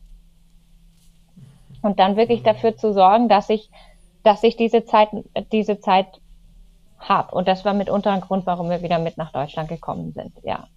Und 1.82 2.00
dann 2.00 2.18
wirklich 2.18 2.44
dafür 2.44 2.76
zu 2.76 2.94
sorgen, 2.94 3.30
dass 3.30 3.50
ich, 3.50 3.70
dass 4.24 4.44
ich 4.44 4.58
diese 4.58 4.86
Zeit, 4.86 5.10
diese 5.52 5.80
Zeit 5.80 6.08
habe. 7.00 7.34
Und 7.34 7.48
das 7.48 7.64
war 7.64 7.74
mitunter 7.74 8.12
ein 8.12 8.22
Grund, 8.22 8.46
warum 8.46 8.70
wir 8.70 8.82
wieder 8.82 9.00
mit 9.00 9.18
nach 9.18 9.32
Deutschland 9.32 9.70
gekommen 9.70 10.12
sind, 10.12 10.34
ja. 10.44 10.68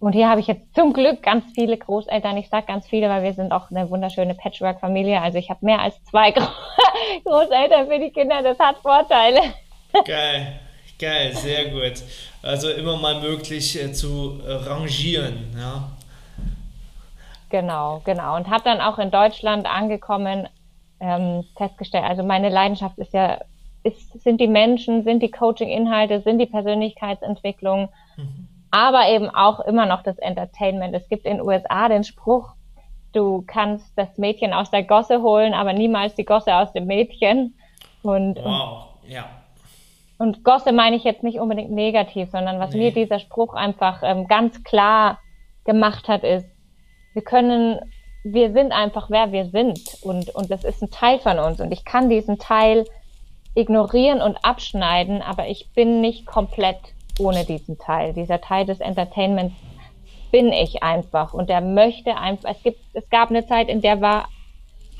Und 0.00 0.12
hier 0.12 0.28
habe 0.28 0.40
ich 0.40 0.46
jetzt 0.46 0.74
zum 0.76 0.92
Glück 0.92 1.22
ganz 1.24 1.44
viele 1.54 1.76
Großeltern. 1.76 2.36
Ich 2.36 2.48
sage 2.48 2.66
ganz 2.66 2.86
viele, 2.86 3.08
weil 3.08 3.24
wir 3.24 3.32
sind 3.32 3.50
auch 3.50 3.70
eine 3.70 3.90
wunderschöne 3.90 4.34
Patchwork-Familie. 4.34 5.20
Also 5.20 5.38
ich 5.38 5.50
habe 5.50 5.64
mehr 5.64 5.80
als 5.80 6.02
zwei 6.04 6.30
Großeltern 7.24 7.88
für 7.88 7.98
die 7.98 8.10
Kinder. 8.10 8.40
Das 8.42 8.58
hat 8.60 8.76
Vorteile. 8.78 9.40
Geil, 10.04 10.60
geil, 11.00 11.34
sehr 11.34 11.70
gut. 11.70 12.04
Also 12.42 12.70
immer 12.70 12.96
mal 12.96 13.20
möglich 13.20 13.82
äh, 13.82 13.92
zu 13.92 14.40
äh, 14.46 14.52
rangieren, 14.52 15.52
ja. 15.58 15.90
Genau, 17.50 18.02
genau. 18.04 18.36
Und 18.36 18.48
habe 18.48 18.64
dann 18.64 18.80
auch 18.80 18.98
in 18.98 19.10
Deutschland 19.10 19.66
angekommen, 19.66 20.48
ähm, 21.00 21.44
festgestellt, 21.56 22.04
also 22.04 22.22
meine 22.22 22.48
Leidenschaft 22.48 22.98
ist 22.98 23.14
ja, 23.14 23.38
ist, 23.84 24.20
sind 24.22 24.40
die 24.40 24.48
Menschen, 24.48 25.04
sind 25.04 25.22
die 25.22 25.30
Coaching-Inhalte, 25.30 26.20
sind 26.20 26.38
die 26.38 26.46
Persönlichkeitsentwicklung, 26.46 27.88
mhm. 28.16 28.48
aber 28.70 29.08
eben 29.08 29.30
auch 29.30 29.60
immer 29.60 29.86
noch 29.86 30.02
das 30.02 30.18
Entertainment. 30.18 30.94
Es 30.94 31.08
gibt 31.08 31.24
in 31.24 31.38
den 31.38 31.46
USA 31.46 31.88
den 31.88 32.04
Spruch, 32.04 32.54
du 33.12 33.44
kannst 33.46 33.96
das 33.96 34.18
Mädchen 34.18 34.52
aus 34.52 34.70
der 34.70 34.82
Gosse 34.82 35.22
holen, 35.22 35.54
aber 35.54 35.72
niemals 35.72 36.14
die 36.14 36.24
Gosse 36.24 36.54
aus 36.54 36.72
dem 36.72 36.86
Mädchen. 36.86 37.54
Und, 38.02 38.36
wow, 38.42 38.88
ja. 39.06 39.24
Und 40.18 40.44
Gosse 40.44 40.72
meine 40.72 40.96
ich 40.96 41.04
jetzt 41.04 41.22
nicht 41.22 41.38
unbedingt 41.38 41.70
negativ, 41.70 42.30
sondern 42.30 42.58
was 42.58 42.74
nee. 42.74 42.78
mir 42.78 42.92
dieser 42.92 43.20
Spruch 43.20 43.54
einfach 43.54 44.02
ähm, 44.02 44.26
ganz 44.26 44.62
klar 44.64 45.18
gemacht 45.64 46.08
hat, 46.08 46.24
ist, 46.24 46.46
wir 47.18 47.24
können, 47.24 47.80
wir 48.22 48.52
sind 48.52 48.70
einfach 48.70 49.10
wer 49.10 49.32
wir 49.32 49.46
sind 49.46 49.80
und, 50.02 50.32
und 50.36 50.52
das 50.52 50.62
ist 50.62 50.80
ein 50.80 50.90
Teil 50.92 51.18
von 51.18 51.40
uns 51.40 51.60
und 51.60 51.72
ich 51.72 51.84
kann 51.84 52.08
diesen 52.08 52.38
Teil 52.38 52.84
ignorieren 53.56 54.22
und 54.22 54.36
abschneiden, 54.44 55.20
aber 55.20 55.48
ich 55.48 55.68
bin 55.74 56.00
nicht 56.00 56.26
komplett 56.26 56.78
ohne 57.18 57.44
diesen 57.44 57.76
Teil. 57.76 58.12
Dieser 58.12 58.40
Teil 58.40 58.66
des 58.66 58.78
Entertainments 58.78 59.56
bin 60.30 60.52
ich 60.52 60.84
einfach 60.84 61.34
und 61.34 61.48
der 61.48 61.60
möchte 61.60 62.16
einfach, 62.16 62.50
es 62.50 62.62
gibt, 62.62 62.78
es 62.92 63.10
gab 63.10 63.30
eine 63.30 63.44
Zeit, 63.46 63.68
in 63.68 63.80
der 63.80 64.00
war, 64.00 64.28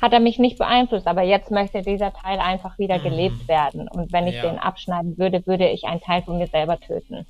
hat 0.01 0.11
er 0.11 0.19
mich 0.19 0.39
nicht 0.39 0.57
beeinflusst, 0.57 1.07
aber 1.07 1.21
jetzt 1.21 1.51
möchte 1.51 1.83
dieser 1.83 2.11
Teil 2.11 2.39
einfach 2.39 2.77
wieder 2.79 2.97
mhm. 2.97 3.03
gelebt 3.03 3.47
werden 3.47 3.87
und 3.87 4.11
wenn 4.11 4.27
ich 4.27 4.35
ja. 4.35 4.41
den 4.41 4.59
abschneiden 4.59 5.17
würde, 5.17 5.47
würde 5.47 5.69
ich 5.69 5.85
einen 5.85 6.01
Teil 6.01 6.21
von 6.23 6.37
mir 6.37 6.47
selber 6.47 6.77
töten. 6.81 7.25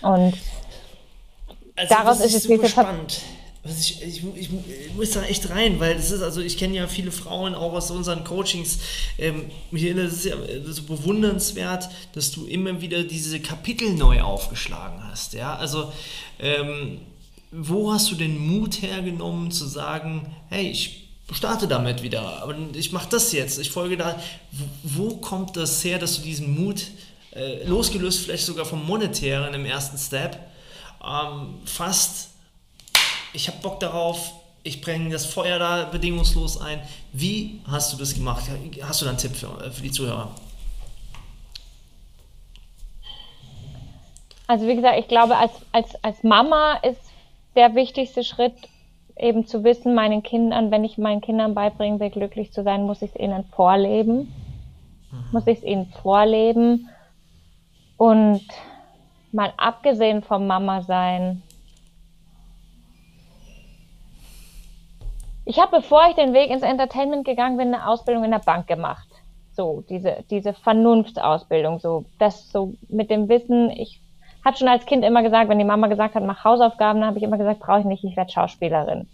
Und 0.00 0.34
also 1.74 1.92
daraus 1.92 2.20
ist 2.20 2.34
es 2.34 2.48
wieder 2.48 2.68
spannend. 2.68 3.20
Was 3.66 3.80
ich, 3.80 4.02
ich, 4.02 4.22
ich, 4.36 4.50
ich, 4.50 4.94
muss 4.94 5.12
da 5.12 5.22
echt 5.22 5.48
rein, 5.48 5.80
weil 5.80 5.94
das 5.94 6.10
ist, 6.10 6.20
also 6.20 6.42
ich 6.42 6.58
kenne 6.58 6.76
ja 6.76 6.86
viele 6.86 7.10
Frauen 7.10 7.54
auch 7.54 7.72
aus 7.72 7.90
unseren 7.90 8.22
Coachings. 8.22 8.78
Ähm, 9.16 9.46
Michaela, 9.70 10.02
das 10.02 10.12
ist 10.12 10.24
ja 10.26 10.36
so 10.66 10.82
bewundernswert, 10.82 11.88
dass 12.12 12.30
du 12.30 12.44
immer 12.44 12.82
wieder 12.82 13.04
diese 13.04 13.40
Kapitel 13.40 13.94
neu 13.94 14.20
aufgeschlagen 14.20 15.02
hast. 15.08 15.32
Ja, 15.32 15.56
also 15.56 15.90
ähm, 16.38 17.00
wo 17.50 17.90
hast 17.90 18.10
du 18.10 18.16
den 18.16 18.36
Mut 18.36 18.82
hergenommen 18.82 19.50
zu 19.50 19.66
sagen, 19.66 20.34
hey, 20.50 20.68
ich 20.68 21.08
starte 21.32 21.66
damit 21.66 22.02
wieder 22.02 22.46
und 22.46 22.76
ich 22.76 22.92
mache 22.92 23.08
das 23.08 23.32
jetzt, 23.32 23.58
ich 23.58 23.70
folge 23.70 23.96
da. 23.96 24.20
Wo, 24.52 24.64
wo, 24.82 25.16
kommt 25.16 25.56
das 25.56 25.82
her, 25.84 25.98
dass 25.98 26.16
du 26.16 26.22
diesen 26.22 26.54
Mut, 26.54 26.82
äh, 27.34 27.64
losgelöst 27.64 28.20
vielleicht 28.20 28.44
sogar 28.44 28.66
vom 28.66 28.84
Monetären 28.84 29.54
im 29.54 29.64
ersten 29.64 29.96
Step, 29.96 30.38
ähm, 31.02 31.54
fast 31.64 32.33
ich 33.34 33.48
habe 33.48 33.58
Bock 33.58 33.80
darauf, 33.80 34.32
ich 34.62 34.80
bringe 34.80 35.10
das 35.10 35.26
Feuer 35.26 35.58
da 35.58 35.84
bedingungslos 35.84 36.58
ein. 36.58 36.80
Wie 37.12 37.60
hast 37.66 37.92
du 37.92 37.98
das 37.98 38.14
gemacht? 38.14 38.44
Hast 38.82 39.00
du 39.02 39.04
da 39.04 39.10
einen 39.10 39.18
Tipp 39.18 39.36
für, 39.36 39.62
äh, 39.62 39.70
für 39.70 39.82
die 39.82 39.90
Zuhörer? 39.90 40.30
Also 44.46 44.66
wie 44.66 44.76
gesagt, 44.76 44.98
ich 44.98 45.08
glaube, 45.08 45.36
als, 45.36 45.52
als, 45.72 46.02
als 46.02 46.22
Mama 46.22 46.74
ist 46.82 47.00
der 47.56 47.74
wichtigste 47.74 48.24
Schritt 48.24 48.54
eben 49.16 49.46
zu 49.46 49.64
wissen, 49.64 49.94
meinen 49.94 50.22
Kindern, 50.22 50.70
wenn 50.70 50.84
ich 50.84 50.98
meinen 50.98 51.20
Kindern 51.20 51.54
beibringen 51.54 52.00
will, 52.00 52.10
glücklich 52.10 52.52
zu 52.52 52.62
sein, 52.62 52.84
muss 52.84 53.02
ich 53.02 53.10
es 53.10 53.20
ihnen 53.20 53.44
vorleben. 53.44 54.32
Mhm. 55.10 55.24
Muss 55.32 55.46
ich 55.46 55.58
es 55.58 55.64
ihnen 55.64 55.86
vorleben. 56.02 56.88
Und 57.96 58.42
mal 59.32 59.52
abgesehen 59.56 60.22
vom 60.22 60.46
Mama 60.46 60.82
sein, 60.82 61.42
Ich 65.44 65.58
habe, 65.60 65.78
bevor 65.78 66.08
ich 66.08 66.14
den 66.14 66.32
Weg 66.32 66.50
ins 66.50 66.62
Entertainment 66.62 67.24
gegangen 67.24 67.56
bin, 67.56 67.74
eine 67.74 67.86
Ausbildung 67.86 68.24
in 68.24 68.30
der 68.30 68.38
Bank 68.38 68.66
gemacht. 68.66 69.08
So, 69.52 69.84
diese, 69.88 70.24
diese 70.30 70.54
Vernunftsausbildung, 70.54 71.78
so, 71.78 72.06
das 72.18 72.50
so 72.50 72.74
mit 72.88 73.10
dem 73.10 73.28
Wissen, 73.28 73.70
ich 73.70 74.00
hatte 74.44 74.58
schon 74.58 74.68
als 74.68 74.86
Kind 74.86 75.04
immer 75.04 75.22
gesagt, 75.22 75.48
wenn 75.48 75.58
die 75.58 75.64
Mama 75.64 75.86
gesagt 75.86 76.14
hat, 76.14 76.24
mach 76.24 76.44
Hausaufgaben, 76.44 77.00
dann 77.00 77.08
habe 77.08 77.18
ich 77.18 77.24
immer 77.24 77.38
gesagt, 77.38 77.60
brauche 77.60 77.80
ich 77.80 77.84
nicht, 77.84 78.04
ich 78.04 78.16
werde 78.16 78.32
Schauspielerin. 78.32 79.06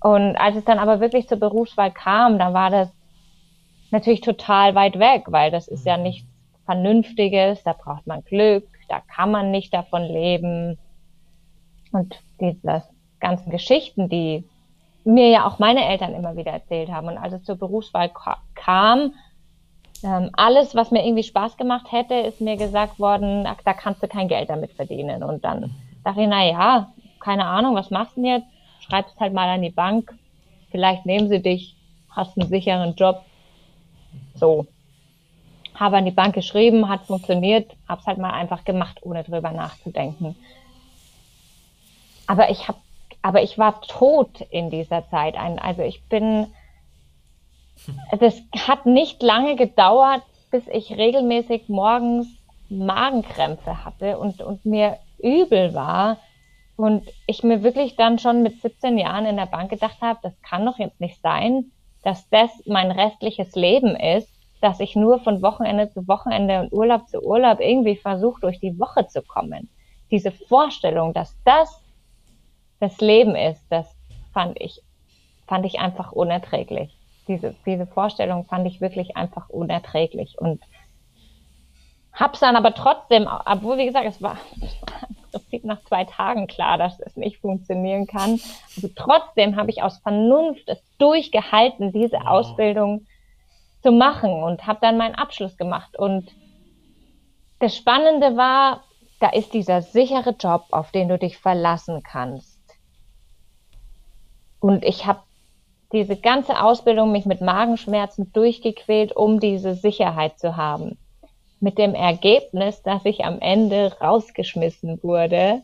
Und 0.00 0.36
als 0.36 0.56
es 0.56 0.64
dann 0.64 0.78
aber 0.78 1.00
wirklich 1.00 1.28
zur 1.28 1.38
Berufswahl 1.38 1.90
kam, 1.90 2.38
da 2.38 2.52
war 2.52 2.70
das 2.70 2.92
natürlich 3.90 4.20
total 4.20 4.74
weit 4.74 4.98
weg, 4.98 5.24
weil 5.28 5.50
das 5.50 5.68
ist 5.68 5.86
ja 5.86 5.96
nichts 5.96 6.26
Vernünftiges, 6.64 7.62
da 7.62 7.72
braucht 7.72 8.06
man 8.06 8.24
Glück, 8.24 8.66
da 8.88 9.00
kann 9.00 9.30
man 9.30 9.50
nicht 9.50 9.72
davon 9.74 10.02
leben. 10.02 10.78
Und 11.92 12.20
diese 12.40 12.84
ganzen 13.20 13.50
Geschichten, 13.50 14.08
die 14.08 14.44
mir 15.04 15.28
ja 15.28 15.46
auch 15.46 15.58
meine 15.58 15.84
Eltern 15.84 16.14
immer 16.14 16.36
wieder 16.36 16.52
erzählt 16.52 16.90
haben. 16.90 17.08
Und 17.08 17.18
als 17.18 17.32
es 17.34 17.44
zur 17.44 17.56
Berufswahl 17.56 18.10
kam, 18.54 19.12
ähm, 20.04 20.30
alles, 20.32 20.74
was 20.74 20.90
mir 20.90 21.04
irgendwie 21.04 21.22
Spaß 21.22 21.56
gemacht 21.56 21.90
hätte, 21.90 22.14
ist 22.14 22.40
mir 22.40 22.56
gesagt 22.56 22.98
worden, 22.98 23.46
ach, 23.46 23.58
da 23.64 23.72
kannst 23.72 24.02
du 24.02 24.08
kein 24.08 24.28
Geld 24.28 24.50
damit 24.50 24.72
verdienen. 24.72 25.22
Und 25.22 25.44
dann 25.44 25.74
dachte 26.04 26.22
ich, 26.22 26.28
na 26.28 26.44
ja, 26.44 26.92
keine 27.20 27.46
Ahnung, 27.46 27.74
was 27.74 27.90
machst 27.90 28.16
du 28.16 28.22
denn 28.22 28.30
jetzt? 28.30 28.46
Schreibst 28.80 29.18
halt 29.20 29.32
mal 29.32 29.48
an 29.48 29.62
die 29.62 29.70
Bank, 29.70 30.12
vielleicht 30.70 31.06
nehmen 31.06 31.28
sie 31.28 31.40
dich, 31.40 31.76
hast 32.10 32.36
einen 32.36 32.48
sicheren 32.48 32.94
Job. 32.96 33.22
So. 34.34 34.66
Habe 35.74 35.96
an 35.96 36.04
die 36.04 36.10
Bank 36.10 36.34
geschrieben, 36.34 36.88
hat 36.88 37.06
funktioniert, 37.06 37.70
hab's 37.88 38.06
halt 38.06 38.18
mal 38.18 38.32
einfach 38.32 38.64
gemacht, 38.64 38.98
ohne 39.02 39.24
drüber 39.24 39.52
nachzudenken. 39.52 40.36
Aber 42.26 42.50
ich 42.50 42.68
habe 42.68 42.78
aber 43.22 43.42
ich 43.42 43.56
war 43.56 43.80
tot 43.82 44.40
in 44.50 44.68
dieser 44.68 45.08
Zeit. 45.08 45.36
Also 45.36 45.82
ich 45.82 46.04
bin, 46.08 46.48
das 48.18 48.42
hat 48.66 48.84
nicht 48.84 49.22
lange 49.22 49.56
gedauert, 49.56 50.22
bis 50.50 50.66
ich 50.66 50.96
regelmäßig 50.96 51.68
morgens 51.68 52.26
Magenkrämpfe 52.68 53.84
hatte 53.84 54.18
und, 54.18 54.42
und 54.42 54.64
mir 54.64 54.98
übel 55.18 55.72
war. 55.72 56.18
Und 56.76 57.08
ich 57.26 57.42
mir 57.44 57.62
wirklich 57.62 57.96
dann 57.96 58.18
schon 58.18 58.42
mit 58.42 58.60
17 58.60 58.98
Jahren 58.98 59.26
in 59.26 59.36
der 59.36 59.46
Bank 59.46 59.70
gedacht 59.70 60.00
habe, 60.00 60.18
das 60.22 60.32
kann 60.42 60.66
doch 60.66 60.78
jetzt 60.78 61.00
nicht 61.00 61.20
sein, 61.20 61.70
dass 62.02 62.28
das 62.30 62.50
mein 62.66 62.90
restliches 62.90 63.54
Leben 63.54 63.94
ist, 63.94 64.28
dass 64.60 64.80
ich 64.80 64.96
nur 64.96 65.20
von 65.20 65.42
Wochenende 65.42 65.90
zu 65.90 66.08
Wochenende 66.08 66.60
und 66.60 66.72
Urlaub 66.72 67.08
zu 67.08 67.20
Urlaub 67.20 67.60
irgendwie 67.60 67.96
versuche, 67.96 68.40
durch 68.40 68.58
die 68.58 68.78
Woche 68.78 69.06
zu 69.06 69.22
kommen. 69.22 69.68
Diese 70.10 70.32
Vorstellung, 70.32 71.12
dass 71.12 71.36
das 71.44 71.81
das 72.82 73.00
Leben 73.00 73.36
ist, 73.36 73.64
das 73.70 73.86
fand 74.34 74.60
ich, 74.60 74.82
fand 75.46 75.64
ich 75.64 75.78
einfach 75.78 76.10
unerträglich. 76.10 76.90
Diese, 77.28 77.54
diese 77.64 77.86
Vorstellung 77.86 78.44
fand 78.44 78.66
ich 78.66 78.80
wirklich 78.80 79.16
einfach 79.16 79.48
unerträglich 79.48 80.36
und 80.40 80.60
hab's 82.12 82.40
dann 82.40 82.56
aber 82.56 82.74
trotzdem, 82.74 83.28
obwohl 83.46 83.78
wie 83.78 83.86
gesagt, 83.86 84.06
es 84.06 84.20
war 84.20 84.36
im 85.08 85.30
Prinzip 85.30 85.64
nach 85.64 85.80
zwei 85.84 86.04
Tagen 86.04 86.48
klar, 86.48 86.76
dass 86.76 86.98
es 86.98 87.16
nicht 87.16 87.38
funktionieren 87.38 88.08
kann. 88.08 88.40
Aber 88.76 88.88
trotzdem 88.96 89.54
habe 89.54 89.70
ich 89.70 89.84
aus 89.84 89.98
Vernunft 89.98 90.68
es 90.68 90.82
durchgehalten, 90.98 91.92
diese 91.92 92.26
Ausbildung 92.26 93.06
zu 93.84 93.92
machen 93.92 94.42
und 94.42 94.66
habe 94.66 94.80
dann 94.82 94.98
meinen 94.98 95.14
Abschluss 95.14 95.56
gemacht. 95.56 95.96
Und 95.96 96.32
das 97.60 97.76
Spannende 97.76 98.36
war, 98.36 98.82
da 99.20 99.28
ist 99.28 99.54
dieser 99.54 99.82
sichere 99.82 100.30
Job, 100.30 100.64
auf 100.72 100.90
den 100.90 101.08
du 101.08 101.16
dich 101.16 101.38
verlassen 101.38 102.02
kannst. 102.02 102.51
Und 104.62 104.84
ich 104.84 105.06
habe 105.06 105.18
diese 105.92 106.16
ganze 106.16 106.62
Ausbildung 106.62 107.10
mich 107.10 107.26
mit 107.26 107.40
Magenschmerzen 107.40 108.32
durchgequält, 108.32 109.14
um 109.14 109.40
diese 109.40 109.74
Sicherheit 109.74 110.38
zu 110.38 110.56
haben. 110.56 110.96
Mit 111.58 111.78
dem 111.78 111.94
Ergebnis, 111.94 112.80
dass 112.82 113.04
ich 113.04 113.24
am 113.24 113.40
Ende 113.40 113.92
rausgeschmissen 114.00 115.02
wurde, 115.02 115.62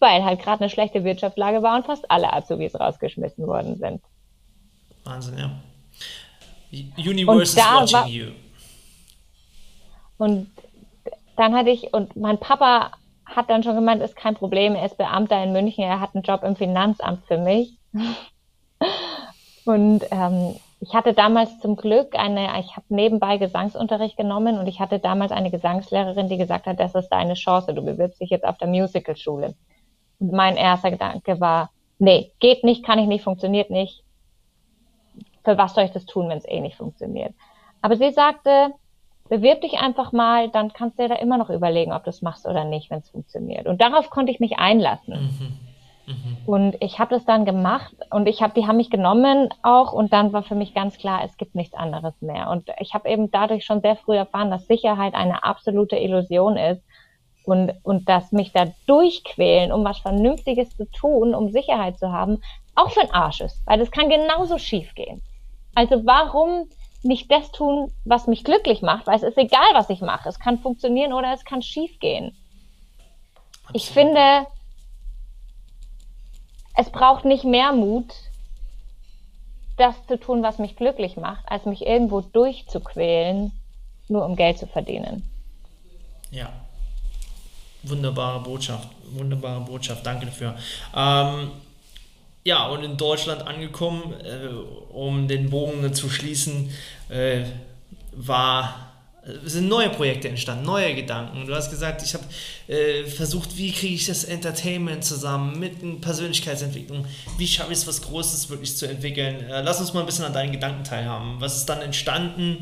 weil 0.00 0.24
halt 0.24 0.42
gerade 0.42 0.62
eine 0.62 0.68
schlechte 0.68 1.04
Wirtschaftslage 1.04 1.62
war 1.62 1.76
und 1.76 1.86
fast 1.86 2.10
alle 2.10 2.32
Azubis 2.32 2.78
rausgeschmissen 2.78 3.46
worden 3.46 3.76
sind. 3.76 4.02
Wahnsinn, 5.04 5.38
ja. 5.38 5.50
Universe 6.98 7.56
is 7.56 7.64
watching 7.64 8.12
you. 8.12 8.26
Und 10.18 10.50
dann 11.36 11.54
hatte 11.54 11.70
ich, 11.70 11.94
und 11.94 12.16
mein 12.16 12.38
Papa 12.38 12.90
hat 13.26 13.48
dann 13.48 13.62
schon 13.62 13.76
gemeint, 13.76 14.02
ist 14.02 14.16
kein 14.16 14.34
Problem, 14.34 14.74
er 14.74 14.86
ist 14.86 14.98
Beamter 14.98 15.42
in 15.42 15.52
München, 15.52 15.84
er 15.84 16.00
hat 16.00 16.16
einen 16.16 16.24
Job 16.24 16.42
im 16.42 16.56
Finanzamt 16.56 17.24
für 17.26 17.38
mich. 17.38 17.78
Und 19.64 20.04
ähm, 20.10 20.56
ich 20.80 20.94
hatte 20.94 21.14
damals 21.14 21.58
zum 21.60 21.76
Glück 21.76 22.14
eine, 22.18 22.60
ich 22.60 22.76
habe 22.76 22.86
nebenbei 22.88 23.38
Gesangsunterricht 23.38 24.16
genommen 24.16 24.58
und 24.58 24.66
ich 24.66 24.80
hatte 24.80 24.98
damals 24.98 25.32
eine 25.32 25.50
Gesangslehrerin, 25.50 26.28
die 26.28 26.36
gesagt 26.36 26.66
hat, 26.66 26.78
das 26.78 26.94
ist 26.94 27.08
deine 27.08 27.34
Chance, 27.34 27.72
du 27.72 27.82
bewirbst 27.82 28.20
dich 28.20 28.30
jetzt 28.30 28.44
auf 28.44 28.58
der 28.58 28.68
Musicalschule. 28.68 29.54
Und 30.18 30.32
mein 30.32 30.56
erster 30.56 30.90
Gedanke 30.90 31.40
war, 31.40 31.70
nee, 31.98 32.32
geht 32.40 32.64
nicht, 32.64 32.84
kann 32.84 32.98
ich 32.98 33.06
nicht, 33.06 33.24
funktioniert 33.24 33.70
nicht. 33.70 34.02
Für 35.44 35.56
was 35.56 35.74
soll 35.74 35.84
ich 35.84 35.92
das 35.92 36.04
tun, 36.04 36.28
wenn 36.28 36.38
es 36.38 36.48
eh 36.48 36.60
nicht 36.60 36.76
funktioniert? 36.76 37.34
Aber 37.80 37.96
sie 37.96 38.10
sagte, 38.12 38.72
bewirb 39.28 39.62
dich 39.62 39.78
einfach 39.78 40.12
mal, 40.12 40.50
dann 40.50 40.72
kannst 40.72 40.98
du 40.98 41.02
dir 41.04 41.08
da 41.08 41.16
immer 41.16 41.38
noch 41.38 41.50
überlegen, 41.50 41.92
ob 41.92 42.04
du 42.04 42.10
es 42.10 42.22
machst 42.22 42.46
oder 42.46 42.64
nicht, 42.64 42.90
wenn 42.90 42.98
es 42.98 43.10
funktioniert. 43.10 43.66
Und 43.66 43.80
darauf 43.80 44.10
konnte 44.10 44.32
ich 44.32 44.40
mich 44.40 44.58
einlassen. 44.58 45.14
Mhm. 45.14 45.63
Mhm. 46.06 46.36
Und 46.46 46.76
ich 46.80 46.98
habe 46.98 47.14
das 47.14 47.24
dann 47.24 47.44
gemacht 47.44 47.94
und 48.10 48.28
ich 48.28 48.42
habe, 48.42 48.54
die 48.54 48.66
haben 48.66 48.76
mich 48.76 48.90
genommen 48.90 49.48
auch 49.62 49.92
und 49.92 50.12
dann 50.12 50.32
war 50.32 50.42
für 50.42 50.54
mich 50.54 50.74
ganz 50.74 50.98
klar, 50.98 51.22
es 51.24 51.36
gibt 51.36 51.54
nichts 51.54 51.74
anderes 51.74 52.20
mehr. 52.20 52.50
Und 52.50 52.68
ich 52.78 52.94
habe 52.94 53.08
eben 53.08 53.30
dadurch 53.30 53.64
schon 53.64 53.80
sehr 53.80 53.96
früh 53.96 54.16
erfahren, 54.16 54.50
dass 54.50 54.66
Sicherheit 54.66 55.14
eine 55.14 55.44
absolute 55.44 55.96
Illusion 55.96 56.56
ist 56.56 56.82
und, 57.44 57.72
und 57.82 58.08
dass 58.08 58.32
mich 58.32 58.52
da 58.52 58.66
durchquälen, 58.86 59.72
um 59.72 59.84
was 59.84 59.98
Vernünftiges 59.98 60.76
zu 60.76 60.90
tun, 60.90 61.34
um 61.34 61.50
Sicherheit 61.50 61.98
zu 61.98 62.12
haben, 62.12 62.42
auch 62.74 62.90
für 62.90 63.00
ein 63.00 63.12
Arsch 63.12 63.40
ist, 63.40 63.62
weil 63.66 63.78
das 63.78 63.90
kann 63.90 64.08
genauso 64.08 64.58
schief 64.58 64.94
gehen. 64.94 65.22
Also 65.74 66.04
warum 66.04 66.68
nicht 67.02 67.30
das 67.30 67.52
tun, 67.52 67.92
was 68.04 68.26
mich 68.26 68.44
glücklich 68.44 68.80
macht, 68.82 69.06
weil 69.06 69.16
es 69.16 69.22
ist 69.22 69.36
egal, 69.36 69.68
was 69.74 69.90
ich 69.90 70.00
mache. 70.00 70.28
Es 70.28 70.40
kann 70.40 70.58
funktionieren 70.58 71.12
oder 71.12 71.32
es 71.32 71.44
kann 71.44 71.62
schief 71.62 71.98
gehen. 72.00 72.34
Ich 73.72 73.90
finde, 73.90 74.46
es 76.76 76.90
braucht 76.90 77.24
nicht 77.24 77.44
mehr 77.44 77.72
Mut, 77.72 78.12
das 79.76 79.94
zu 80.06 80.18
tun, 80.18 80.42
was 80.42 80.58
mich 80.58 80.76
glücklich 80.76 81.16
macht, 81.16 81.44
als 81.48 81.64
mich 81.64 81.86
irgendwo 81.86 82.20
durchzuquälen, 82.20 83.52
nur 84.08 84.24
um 84.24 84.36
Geld 84.36 84.58
zu 84.58 84.66
verdienen. 84.66 85.28
Ja. 86.30 86.52
Wunderbare 87.82 88.40
Botschaft. 88.40 88.88
Wunderbare 89.12 89.60
Botschaft. 89.60 90.06
Danke 90.06 90.26
dafür. 90.26 90.56
Ähm, 90.94 91.50
ja, 92.44 92.66
und 92.68 92.82
in 92.82 92.96
Deutschland 92.96 93.46
angekommen, 93.46 94.14
äh, 94.20 94.48
um 94.92 95.28
den 95.28 95.50
Bogen 95.50 95.92
zu 95.94 96.08
schließen, 96.08 96.70
äh, 97.08 97.44
war 98.12 98.93
sind 99.44 99.68
neue 99.68 99.88
Projekte 99.90 100.28
entstanden, 100.28 100.64
neue 100.64 100.94
Gedanken. 100.94 101.46
Du 101.46 101.54
hast 101.54 101.70
gesagt, 101.70 102.02
ich 102.02 102.14
habe 102.14 102.24
äh, 102.68 103.04
versucht, 103.04 103.56
wie 103.56 103.72
kriege 103.72 103.94
ich 103.94 104.06
das 104.06 104.24
Entertainment 104.24 105.04
zusammen 105.04 105.58
mit 105.58 106.00
Persönlichkeitsentwicklung? 106.00 107.06
Wie 107.38 107.46
schaffe 107.46 107.72
ich 107.72 107.78
es, 107.78 107.86
was 107.86 108.02
Großes 108.02 108.50
wirklich 108.50 108.76
zu 108.76 108.86
entwickeln? 108.86 109.48
Äh, 109.48 109.62
lass 109.62 109.80
uns 109.80 109.94
mal 109.94 110.00
ein 110.00 110.06
bisschen 110.06 110.24
an 110.24 110.32
deinen 110.32 110.52
Gedanken 110.52 110.84
teilhaben. 110.84 111.36
Was 111.40 111.56
ist 111.56 111.66
dann 111.66 111.80
entstanden? 111.80 112.58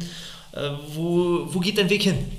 Äh, 0.53 0.71
wo, 0.95 1.47
wo 1.47 1.61
geht 1.61 1.79
dein 1.79 1.91
Weg 1.91 2.03
hin? 2.03 2.31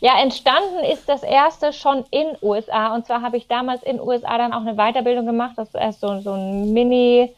Ja, 0.00 0.20
entstanden 0.20 0.82
ist 0.90 1.08
das 1.08 1.22
erste 1.22 1.72
schon 1.72 2.04
in 2.10 2.26
USA. 2.40 2.94
Und 2.94 3.06
zwar 3.06 3.20
habe 3.20 3.36
ich 3.36 3.46
damals 3.48 3.82
in 3.82 4.00
USA 4.00 4.38
dann 4.38 4.52
auch 4.52 4.62
eine 4.62 4.74
Weiterbildung 4.74 5.26
gemacht. 5.26 5.52
Das 5.56 5.68
ist 5.68 6.00
so, 6.00 6.20
so 6.20 6.32
ein 6.32 6.72
Mini- 6.72 7.30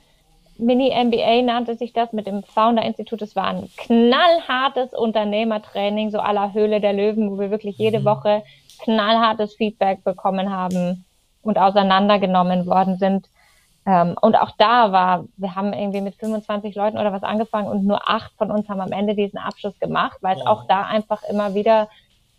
Mini-MBA 0.59 1.43
nannte 1.43 1.77
sich 1.77 1.93
das 1.93 2.13
mit 2.13 2.27
dem 2.27 2.43
Founder-Institut. 2.43 3.23
Es 3.23 3.35
war 3.37 3.47
ein 3.47 3.69
knallhartes 3.77 4.93
Unternehmertraining, 4.93 6.11
so 6.11 6.19
aller 6.19 6.53
Höhle 6.53 6.81
der 6.81 6.93
Löwen, 6.93 7.31
wo 7.31 7.39
wir 7.39 7.51
wirklich 7.51 7.79
jede 7.79 8.01
mhm. 8.01 8.05
Woche 8.05 8.43
knallhartes 8.83 9.55
Feedback 9.55 10.05
bekommen 10.05 10.51
haben 10.51 11.05
und 11.43 11.59
auseinandergenommen 11.59 12.67
worden 12.67 12.99
sind. 12.99 13.29
Ähm, 13.85 14.15
und 14.21 14.37
auch 14.37 14.53
da 14.59 14.93
war, 14.93 15.25
wir 15.37 15.55
haben 15.57 15.73
irgendwie 15.73 16.01
mit 16.01 16.15
25 16.15 16.75
Leuten 16.75 16.99
oder 16.99 17.13
was 17.13 17.23
angefangen 17.23 17.69
und 17.69 17.85
nur 17.85 18.09
acht 18.09 18.33
von 18.39 18.51
uns 18.51 18.69
haben 18.69 18.81
am 18.81 18.93
Ende 18.93 19.15
diesen 19.15 19.39
Abschluss 19.39 19.79
gemacht, 19.81 20.19
weil 20.21 20.37
es 20.37 20.43
wow. 20.43 20.49
auch 20.49 20.67
da 20.69 20.83
einfach 20.83 21.23
immer 21.25 21.55
wieder 21.55 21.89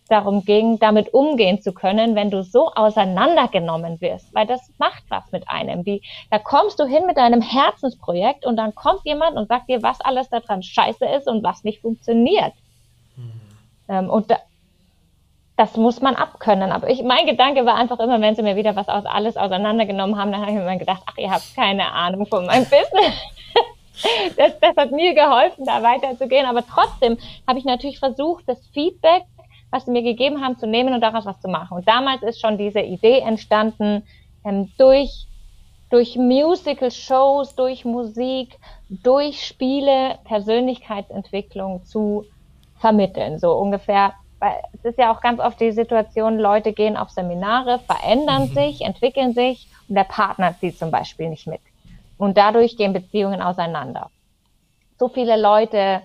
darum 0.09 0.43
ging, 0.45 0.79
damit 0.79 1.13
umgehen 1.13 1.61
zu 1.61 1.73
können, 1.73 2.15
wenn 2.15 2.29
du 2.29 2.43
so 2.43 2.71
auseinandergenommen 2.73 4.01
wirst, 4.01 4.33
weil 4.33 4.45
das 4.45 4.61
macht 4.77 5.03
was 5.09 5.31
mit 5.31 5.49
einem. 5.49 5.85
Wie, 5.85 6.01
da 6.29 6.39
kommst 6.39 6.79
du 6.79 6.85
hin 6.85 7.05
mit 7.05 7.17
deinem 7.17 7.41
Herzensprojekt 7.41 8.45
und 8.45 8.57
dann 8.57 8.75
kommt 8.75 9.01
jemand 9.05 9.37
und 9.37 9.47
sagt 9.47 9.69
dir, 9.69 9.81
was 9.81 10.01
alles 10.01 10.29
daran 10.29 10.61
scheiße 10.61 11.05
ist 11.05 11.27
und 11.27 11.43
was 11.43 11.63
nicht 11.63 11.81
funktioniert. 11.81 12.53
Mhm. 13.15 13.41
Ähm, 13.87 14.09
und 14.09 14.29
da, 14.29 14.37
das 15.55 15.77
muss 15.77 16.01
man 16.01 16.15
abkönnen. 16.15 16.71
Aber 16.71 16.89
ich, 16.89 17.03
mein 17.03 17.25
Gedanke 17.25 17.65
war 17.65 17.75
einfach 17.75 17.99
immer, 17.99 18.19
wenn 18.19 18.35
sie 18.35 18.43
mir 18.43 18.55
wieder 18.55 18.75
was 18.75 18.89
aus 18.89 19.05
alles 19.05 19.37
auseinandergenommen 19.37 20.17
haben, 20.17 20.31
dann 20.31 20.41
habe 20.41 20.51
ich 20.51 20.57
mir 20.57 20.63
immer 20.63 20.77
gedacht, 20.77 21.03
ach, 21.05 21.17
ihr 21.17 21.31
habt 21.31 21.55
keine 21.55 21.91
Ahnung 21.91 22.25
von 22.25 22.45
meinem 22.45 22.63
Business. 22.65 23.13
das, 24.37 24.59
das 24.59 24.75
hat 24.75 24.91
mir 24.91 25.13
geholfen, 25.13 25.65
da 25.65 25.83
weiterzugehen. 25.83 26.45
Aber 26.45 26.63
trotzdem 26.65 27.17
habe 27.47 27.59
ich 27.59 27.65
natürlich 27.65 27.99
versucht, 27.99 28.43
das 28.47 28.65
Feedback 28.73 29.23
was 29.73 29.85
sie 29.85 29.91
mir 29.91 30.03
gegeben 30.03 30.39
haben, 30.41 30.55
zu 30.59 30.67
nehmen 30.67 30.93
und 30.93 31.01
daraus 31.01 31.25
was 31.25 31.41
zu 31.41 31.47
machen. 31.47 31.75
Und 31.77 31.87
damals 31.87 32.21
ist 32.21 32.39
schon 32.39 32.59
diese 32.59 32.79
Idee 32.79 33.19
entstanden, 33.21 34.03
ähm, 34.45 34.71
durch, 34.77 35.25
durch 35.89 36.15
Musical-Shows, 36.15 37.55
durch 37.55 37.83
Musik, 37.83 38.59
durch 38.87 39.43
Spiele 39.43 40.19
Persönlichkeitsentwicklung 40.25 41.83
zu 41.85 42.25
vermitteln. 42.77 43.39
So 43.39 43.53
ungefähr, 43.53 44.13
weil 44.37 44.61
es 44.73 44.85
ist 44.85 44.99
ja 44.99 45.11
auch 45.11 45.21
ganz 45.21 45.39
oft 45.39 45.59
die 45.59 45.71
Situation, 45.71 46.37
Leute 46.37 46.71
gehen 46.71 46.95
auf 46.95 47.09
Seminare, 47.09 47.79
verändern 47.79 48.49
mhm. 48.49 48.53
sich, 48.53 48.81
entwickeln 48.81 49.33
sich 49.33 49.67
und 49.89 49.95
der 49.95 50.03
Partner 50.03 50.55
zieht 50.59 50.77
zum 50.77 50.91
Beispiel 50.91 51.29
nicht 51.29 51.47
mit. 51.47 51.61
Und 52.19 52.37
dadurch 52.37 52.77
gehen 52.77 52.93
Beziehungen 52.93 53.41
auseinander. 53.41 54.11
So 54.99 55.07
viele 55.07 55.35
Leute 55.35 56.03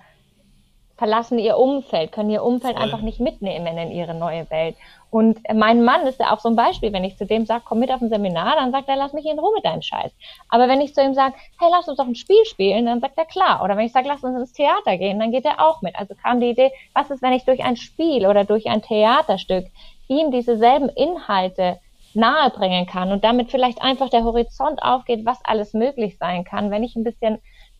verlassen 0.98 1.38
ihr 1.38 1.56
Umfeld, 1.56 2.10
können 2.10 2.28
ihr 2.28 2.42
Umfeld 2.42 2.74
Voll. 2.74 2.82
einfach 2.82 3.00
nicht 3.00 3.20
mitnehmen 3.20 3.78
in 3.78 3.92
ihre 3.92 4.14
neue 4.14 4.50
Welt. 4.50 4.76
Und 5.10 5.38
mein 5.54 5.84
Mann 5.84 6.06
ist 6.06 6.20
ja 6.20 6.34
auch 6.34 6.40
so 6.40 6.48
ein 6.50 6.56
Beispiel, 6.56 6.92
wenn 6.92 7.04
ich 7.04 7.16
zu 7.16 7.24
dem 7.24 7.46
sage, 7.46 7.62
komm 7.64 7.78
mit 7.78 7.90
auf 7.90 8.02
ein 8.02 8.10
Seminar, 8.10 8.56
dann 8.56 8.72
sagt 8.72 8.88
er, 8.88 8.96
lass 8.96 9.12
mich 9.12 9.24
in 9.24 9.38
Ruhe 9.38 9.54
mit 9.54 9.64
deinem 9.64 9.80
Scheiß. 9.80 10.12
Aber 10.48 10.68
wenn 10.68 10.80
ich 10.80 10.94
zu 10.94 11.00
ihm 11.00 11.14
sage, 11.14 11.34
hey, 11.58 11.68
lass 11.70 11.88
uns 11.88 11.96
doch 11.96 12.06
ein 12.06 12.16
Spiel 12.16 12.44
spielen, 12.44 12.84
dann 12.84 13.00
sagt 13.00 13.16
er 13.16 13.24
klar. 13.24 13.62
Oder 13.62 13.76
wenn 13.76 13.86
ich 13.86 13.92
sage, 13.92 14.08
lass 14.08 14.24
uns 14.24 14.36
ins 14.38 14.52
Theater 14.52 14.98
gehen, 14.98 15.20
dann 15.20 15.30
geht 15.30 15.44
er 15.44 15.64
auch 15.64 15.80
mit. 15.82 15.96
Also 15.96 16.14
kam 16.20 16.40
die 16.40 16.50
Idee, 16.50 16.72
was 16.94 17.10
ist, 17.10 17.22
wenn 17.22 17.32
ich 17.32 17.44
durch 17.44 17.62
ein 17.64 17.76
Spiel 17.76 18.26
oder 18.26 18.44
durch 18.44 18.66
ein 18.66 18.82
Theaterstück 18.82 19.66
ihm 20.08 20.32
dieselben 20.32 20.88
Inhalte 20.88 21.78
nahebringen 22.14 22.86
kann 22.86 23.12
und 23.12 23.22
damit 23.22 23.50
vielleicht 23.50 23.80
einfach 23.80 24.08
der 24.08 24.24
Horizont 24.24 24.82
aufgeht, 24.82 25.24
was 25.24 25.38
alles 25.44 25.74
möglich 25.74 26.18
sein 26.18 26.44
kann, 26.44 26.70
wenn 26.70 26.82
ich 26.82 26.96
ein 26.96 27.04
bisschen 27.04 27.38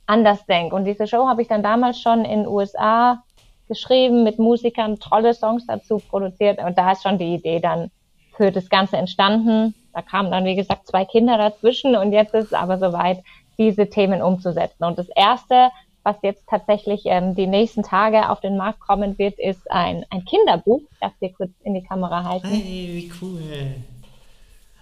anders 0.08 0.44
denke. 0.46 0.74
Und 0.74 0.84
diese 0.84 1.06
Show 1.06 1.28
habe 1.28 1.42
ich 1.42 1.48
dann 1.48 1.62
damals 1.62 2.00
schon 2.00 2.24
in 2.24 2.40
den 2.40 2.48
USA 2.48 3.22
geschrieben, 3.68 4.24
mit 4.24 4.38
Musikern 4.38 4.98
tolle 4.98 5.34
Songs 5.34 5.66
dazu 5.66 5.98
produziert. 5.98 6.58
Und 6.58 6.76
da 6.76 6.92
ist 6.92 7.02
schon 7.02 7.18
die 7.18 7.34
Idee 7.34 7.60
dann 7.60 7.90
für 8.36 8.50
das 8.50 8.68
Ganze 8.68 8.96
entstanden. 8.96 9.74
Da 9.92 10.02
kamen 10.02 10.30
dann, 10.30 10.44
wie 10.44 10.56
gesagt, 10.56 10.86
zwei 10.86 11.04
Kinder 11.04 11.36
dazwischen 11.36 11.96
und 11.96 12.12
jetzt 12.12 12.34
ist 12.34 12.46
es 12.46 12.52
aber 12.52 12.78
soweit, 12.78 13.22
diese 13.58 13.90
Themen 13.90 14.22
umzusetzen. 14.22 14.84
Und 14.84 14.98
das 14.98 15.08
erste, 15.16 15.70
was 16.04 16.14
jetzt 16.22 16.46
tatsächlich 16.48 17.02
ähm, 17.06 17.34
die 17.34 17.48
nächsten 17.48 17.82
Tage 17.82 18.30
auf 18.30 18.40
den 18.40 18.56
Markt 18.56 18.78
kommen 18.78 19.18
wird, 19.18 19.36
ist 19.38 19.68
ein, 19.70 20.06
ein 20.10 20.24
Kinderbuch. 20.24 20.82
Darf 21.00 21.12
dir 21.20 21.32
kurz 21.32 21.50
in 21.64 21.74
die 21.74 21.82
Kamera 21.82 22.22
halten. 22.22 22.46
Hey, 22.46 22.88
wie 22.92 23.12
cool. 23.20 23.42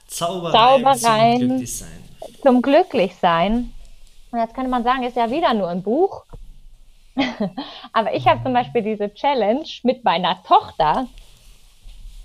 Zaubereien, 0.07 0.85
Zaubereien 0.85 1.41
zum 1.41 1.49
Glücklichsein. 1.49 1.89
Zum 2.43 2.62
Glücklichsein. 2.62 3.73
Und 4.37 4.42
jetzt 4.42 4.55
könnte 4.55 4.68
man 4.68 4.85
sagen, 4.85 5.03
ist 5.03 5.16
ja 5.16 5.31
wieder 5.31 5.55
nur 5.55 5.68
ein 5.68 5.83
Buch. 5.83 6.27
Aber 7.94 8.12
ich 8.14 8.29
habe 8.29 8.42
zum 8.42 8.53
Beispiel 8.53 8.83
diese 8.83 9.14
Challenge 9.14 9.64
mit 9.83 10.05
meiner 10.05 10.42
Tochter. 10.42 11.07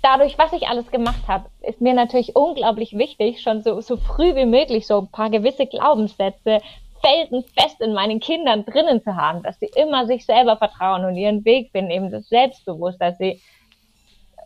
Dadurch, 0.02 0.36
was 0.36 0.52
ich 0.52 0.68
alles 0.68 0.90
gemacht 0.90 1.26
habe, 1.26 1.46
ist 1.62 1.80
mir 1.80 1.94
natürlich 1.94 2.36
unglaublich 2.36 2.98
wichtig, 2.98 3.40
schon 3.40 3.62
so, 3.62 3.80
so 3.80 3.96
früh 3.96 4.34
wie 4.34 4.44
möglich 4.44 4.86
so 4.86 4.98
ein 4.98 5.08
paar 5.08 5.30
gewisse 5.30 5.64
Glaubenssätze 5.64 6.60
felsenfest 7.00 7.80
in 7.80 7.94
meinen 7.94 8.20
Kindern 8.20 8.66
drinnen 8.66 9.02
zu 9.02 9.16
haben, 9.16 9.42
dass 9.42 9.58
sie 9.58 9.70
immer 9.74 10.06
sich 10.06 10.26
selber 10.26 10.58
vertrauen 10.58 11.06
und 11.06 11.16
ihren 11.16 11.46
Weg 11.46 11.70
finden, 11.72 11.92
eben 11.92 12.10
das 12.10 12.28
Selbstbewusst, 12.28 13.00
dass 13.00 13.16
sie 13.16 13.40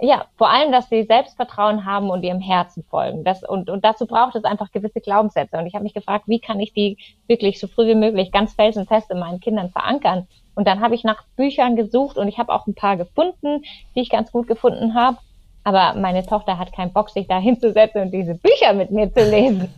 ja, 0.01 0.27
vor 0.37 0.51
allem, 0.51 0.73
dass 0.73 0.89
sie 0.89 1.05
Selbstvertrauen 1.05 1.85
haben 1.85 2.11
und 2.11 2.23
ihrem 2.23 2.41
Herzen 2.41 2.85
folgen. 2.85 3.25
Das, 3.25 3.43
und, 3.43 3.71
und 3.71 3.85
dazu 3.85 4.07
braucht 4.07 4.35
es 4.35 4.45
einfach 4.45 4.71
gewisse 4.71 5.01
Glaubenssätze. 5.01 5.57
Und 5.57 5.67
ich 5.67 5.75
habe 5.75 5.85
mich 5.85 5.95
gefragt, 5.95 6.25
wie 6.27 6.39
kann 6.39 6.61
ich 6.61 6.73
die 6.73 6.99
wirklich 7.27 7.59
so 7.59 7.67
früh 7.67 7.87
wie 7.89 7.95
möglich 7.95 8.31
ganz 8.31 8.55
felsenfest 8.55 9.11
in 9.11 9.19
meinen 9.19 9.41
Kindern 9.41 9.71
verankern? 9.71 10.27
Und 10.55 10.67
dann 10.67 10.81
habe 10.81 10.95
ich 10.95 11.05
nach 11.05 11.25
Büchern 11.37 11.77
gesucht 11.77 12.19
und 12.19 12.29
ich 12.29 12.39
habe 12.39 12.53
auch 12.53 12.67
ein 12.67 12.75
paar 12.75 12.97
gefunden, 12.97 13.63
die 13.95 14.01
ich 14.01 14.11
ganz 14.11 14.33
gut 14.33 14.47
gefunden 14.49 14.95
habe. 14.95 15.19
Aber 15.65 15.95
meine 15.99 16.25
Tochter 16.25 16.59
hat 16.59 16.73
keinen 16.73 16.93
Bock, 16.93 17.11
sich 17.11 17.27
da 17.27 17.39
hinzusetzen 17.39 18.03
und 18.03 18.11
diese 18.11 18.35
Bücher 18.35 18.73
mit 18.73 18.91
mir 18.91 19.13
zu 19.13 19.29
lesen. 19.29 19.75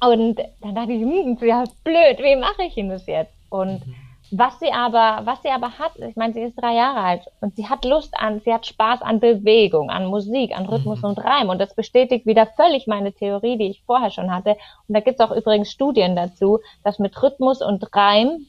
und 0.00 0.40
dann 0.60 0.74
dachte 0.74 0.92
ich, 0.92 1.00
hm, 1.00 1.38
ja, 1.42 1.64
blöd, 1.84 2.18
wie 2.18 2.36
mache 2.36 2.64
ich 2.64 2.74
denn 2.74 2.88
das 2.88 3.06
jetzt? 3.06 3.34
Und 3.50 3.86
mhm 3.86 3.94
was 4.32 4.58
sie 4.60 4.72
aber, 4.72 5.22
was 5.24 5.42
sie 5.42 5.48
aber 5.48 5.78
hat, 5.78 5.92
ich 5.96 6.14
meine, 6.14 6.32
sie 6.32 6.42
ist 6.42 6.54
drei 6.54 6.74
Jahre 6.74 7.00
alt 7.00 7.22
und 7.40 7.56
sie 7.56 7.68
hat 7.68 7.84
Lust 7.84 8.14
an, 8.16 8.40
sie 8.40 8.52
hat 8.52 8.64
Spaß 8.66 9.02
an 9.02 9.18
Bewegung, 9.18 9.90
an 9.90 10.06
Musik, 10.06 10.56
an 10.56 10.66
Rhythmus 10.66 11.02
mhm. 11.02 11.10
und 11.10 11.18
Reim. 11.18 11.48
Und 11.48 11.58
das 11.58 11.74
bestätigt 11.74 12.26
wieder 12.26 12.46
völlig 12.46 12.86
meine 12.86 13.12
Theorie, 13.12 13.58
die 13.58 13.70
ich 13.70 13.82
vorher 13.84 14.10
schon 14.10 14.32
hatte. 14.32 14.56
Und 14.86 14.94
da 14.94 15.00
gibt 15.00 15.20
es 15.20 15.26
auch 15.26 15.34
übrigens 15.34 15.70
Studien 15.70 16.14
dazu, 16.14 16.60
dass 16.84 16.98
mit 16.98 17.20
Rhythmus 17.20 17.60
und 17.60 17.84
Reim 17.94 18.46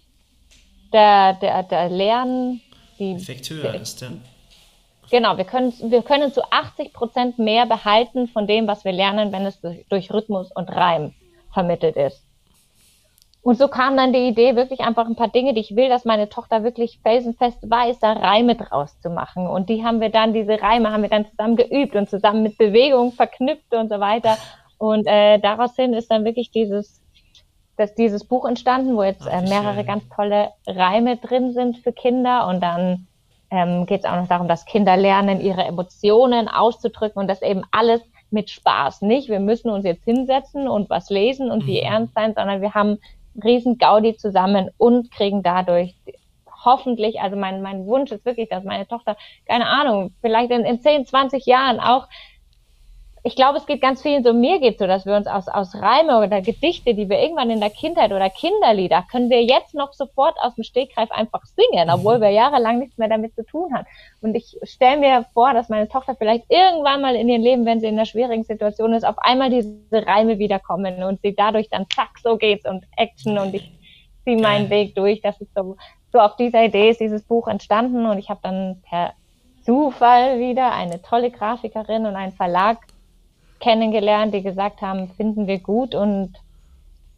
der, 0.93 1.33
der, 1.33 1.63
der 1.63 1.89
Lernen 1.89 2.61
die 2.99 3.13
Effekt 3.13 3.49
höher 3.49 3.71
der, 3.71 3.81
ist, 3.81 4.01
ja. 4.01 4.09
Genau, 5.09 5.35
wir 5.37 5.45
können, 5.45 5.73
wir 5.81 6.03
können 6.03 6.31
zu 6.31 6.41
80 6.51 6.93
Prozent 6.93 7.39
mehr 7.39 7.65
behalten 7.65 8.27
von 8.27 8.47
dem, 8.47 8.67
was 8.67 8.85
wir 8.85 8.93
lernen, 8.93 9.31
wenn 9.33 9.45
es 9.45 9.59
durch, 9.59 9.85
durch 9.89 10.13
Rhythmus 10.13 10.51
und 10.53 10.69
Reim 10.69 11.13
vermittelt 11.53 11.97
ist. 11.97 12.23
Und 13.43 13.57
so 13.57 13.67
kam 13.67 13.97
dann 13.97 14.13
die 14.13 14.27
Idee, 14.27 14.55
wirklich 14.55 14.81
einfach 14.81 15.07
ein 15.07 15.15
paar 15.15 15.29
Dinge, 15.29 15.55
die 15.55 15.61
ich 15.61 15.75
will, 15.75 15.89
dass 15.89 16.05
meine 16.05 16.29
Tochter 16.29 16.63
wirklich 16.63 16.99
felsenfest 17.01 17.67
weiß, 17.67 17.99
da 17.99 18.13
Reime 18.13 18.55
draus 18.55 18.99
zu 18.99 19.09
machen. 19.09 19.47
Und 19.47 19.67
die 19.69 19.83
haben 19.83 19.99
wir 19.99 20.09
dann, 20.09 20.33
diese 20.33 20.61
Reime 20.61 20.91
haben 20.91 21.01
wir 21.01 21.09
dann 21.09 21.25
zusammen 21.25 21.55
geübt 21.55 21.95
und 21.95 22.07
zusammen 22.07 22.43
mit 22.43 22.59
Bewegung 22.59 23.13
verknüpft 23.13 23.73
und 23.73 23.89
so 23.89 23.99
weiter. 23.99 24.37
Und 24.77 25.07
äh, 25.07 25.39
daraus 25.39 25.75
hin 25.75 25.93
ist 25.93 26.11
dann 26.11 26.23
wirklich 26.23 26.51
dieses, 26.51 27.01
dass 27.77 27.95
dieses 27.95 28.25
Buch 28.25 28.47
entstanden, 28.47 28.95
wo 28.95 29.01
jetzt 29.01 29.25
äh, 29.25 29.41
mehrere 29.41 29.83
ganz 29.85 30.03
tolle 30.15 30.49
Reime 30.67 31.17
drin 31.17 31.53
sind 31.53 31.77
für 31.79 31.93
Kinder. 31.93 32.47
Und 32.47 32.61
dann 32.61 33.07
ähm, 33.49 33.87
geht 33.87 34.01
es 34.01 34.05
auch 34.05 34.17
noch 34.17 34.27
darum, 34.27 34.47
dass 34.47 34.65
Kinder 34.65 34.97
lernen, 34.97 35.41
ihre 35.41 35.63
Emotionen 35.63 36.47
auszudrücken 36.47 37.19
und 37.19 37.27
das 37.27 37.41
eben 37.41 37.63
alles 37.71 38.01
mit 38.29 38.51
Spaß. 38.51 39.01
Nicht, 39.01 39.29
wir 39.29 39.39
müssen 39.39 39.71
uns 39.71 39.83
jetzt 39.83 40.03
hinsetzen 40.03 40.67
und 40.67 40.91
was 40.91 41.09
lesen 41.09 41.49
und 41.49 41.65
wie 41.65 41.81
mhm. 41.81 41.87
ernst 41.87 42.13
sein, 42.13 42.35
sondern 42.35 42.61
wir 42.61 42.75
haben 42.75 42.99
riesen 43.43 43.77
Gaudi 43.77 44.17
zusammen 44.17 44.69
und 44.77 45.11
kriegen 45.11 45.43
dadurch 45.43 45.95
hoffentlich, 46.63 47.19
also 47.21 47.35
mein, 47.35 47.61
mein 47.61 47.85
Wunsch 47.85 48.11
ist 48.11 48.25
wirklich, 48.25 48.49
dass 48.49 48.63
meine 48.63 48.87
Tochter, 48.87 49.17
keine 49.47 49.67
Ahnung, 49.67 50.13
vielleicht 50.21 50.51
in, 50.51 50.63
in 50.63 50.79
10, 50.79 51.05
20 51.05 51.45
Jahren 51.45 51.79
auch 51.79 52.07
ich 53.23 53.35
glaube, 53.35 53.59
es 53.59 53.67
geht 53.67 53.81
ganz 53.81 54.01
vielen 54.01 54.23
so, 54.23 54.33
mir 54.33 54.59
geht 54.59 54.79
so, 54.79 54.87
dass 54.87 55.05
wir 55.05 55.15
uns 55.15 55.27
aus, 55.27 55.47
aus 55.47 55.75
Reime 55.75 56.17
oder 56.17 56.41
Gedichte, 56.41 56.95
die 56.95 57.07
wir 57.07 57.19
irgendwann 57.19 57.51
in 57.51 57.59
der 57.59 57.69
Kindheit 57.69 58.11
oder 58.11 58.29
Kinderlieder, 58.31 59.05
können 59.11 59.29
wir 59.29 59.43
jetzt 59.43 59.75
noch 59.75 59.93
sofort 59.93 60.35
aus 60.41 60.55
dem 60.55 60.63
Stegreif 60.63 61.11
einfach 61.11 61.43
singen, 61.45 61.87
mhm. 61.87 61.93
obwohl 61.93 62.19
wir 62.19 62.29
jahrelang 62.29 62.79
nichts 62.79 62.97
mehr 62.97 63.09
damit 63.09 63.35
zu 63.35 63.45
tun 63.45 63.73
haben. 63.75 63.85
Und 64.21 64.33
ich 64.33 64.57
stelle 64.63 64.99
mir 64.99 65.25
vor, 65.35 65.53
dass 65.53 65.69
meine 65.69 65.87
Tochter 65.87 66.15
vielleicht 66.15 66.45
irgendwann 66.49 67.01
mal 67.01 67.15
in 67.15 67.29
ihrem 67.29 67.43
Leben, 67.43 67.65
wenn 67.65 67.79
sie 67.79 67.87
in 67.87 67.95
einer 67.95 68.07
schwierigen 68.07 68.43
Situation 68.43 68.93
ist, 68.93 69.05
auf 69.05 69.19
einmal 69.19 69.51
diese 69.51 69.77
Reime 69.91 70.39
wiederkommen 70.39 71.03
und 71.03 71.21
sie 71.21 71.35
dadurch 71.35 71.69
dann 71.69 71.85
zack, 71.93 72.17
so 72.23 72.37
geht's 72.37 72.67
und 72.67 72.85
Action 72.97 73.37
und 73.37 73.53
ich 73.53 73.71
ziehe 74.23 74.41
meinen 74.41 74.71
Weg 74.71 74.95
durch. 74.95 75.21
Das 75.21 75.39
ist 75.39 75.53
so, 75.53 75.77
so 76.11 76.19
auf 76.19 76.37
dieser 76.37 76.65
Idee 76.65 76.89
ist 76.89 76.99
dieses 76.99 77.21
Buch 77.21 77.47
entstanden 77.47 78.07
und 78.07 78.17
ich 78.17 78.29
habe 78.29 78.39
dann 78.41 78.81
per 78.81 79.13
Zufall 79.63 80.39
wieder 80.39 80.73
eine 80.73 81.03
tolle 81.03 81.29
Grafikerin 81.29 82.07
und 82.07 82.15
einen 82.15 82.31
Verlag 82.31 82.79
kennengelernt, 83.61 84.33
die 84.33 84.41
gesagt 84.41 84.81
haben, 84.81 85.07
finden 85.09 85.47
wir 85.47 85.59
gut. 85.59 85.95
Und 85.95 86.33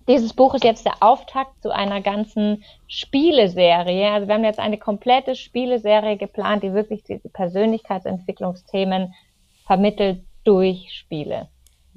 dieses 0.07 0.33
Buch 0.33 0.53
ist 0.53 0.63
jetzt 0.63 0.85
der 0.85 0.97
Auftakt 0.99 1.61
zu 1.63 1.71
einer 1.71 2.01
ganzen 2.01 2.63
Spieleserie. 2.87 4.11
Also 4.11 4.27
wir 4.27 4.35
haben 4.35 4.43
jetzt 4.43 4.59
eine 4.59 4.77
komplette 4.77 5.35
Spieleserie 5.35 6.17
geplant, 6.17 6.63
die 6.63 6.73
wirklich 6.73 7.03
diese 7.03 7.29
Persönlichkeitsentwicklungsthemen 7.29 9.13
vermittelt 9.65 10.23
durch 10.43 10.93
Spiele. 10.93 11.47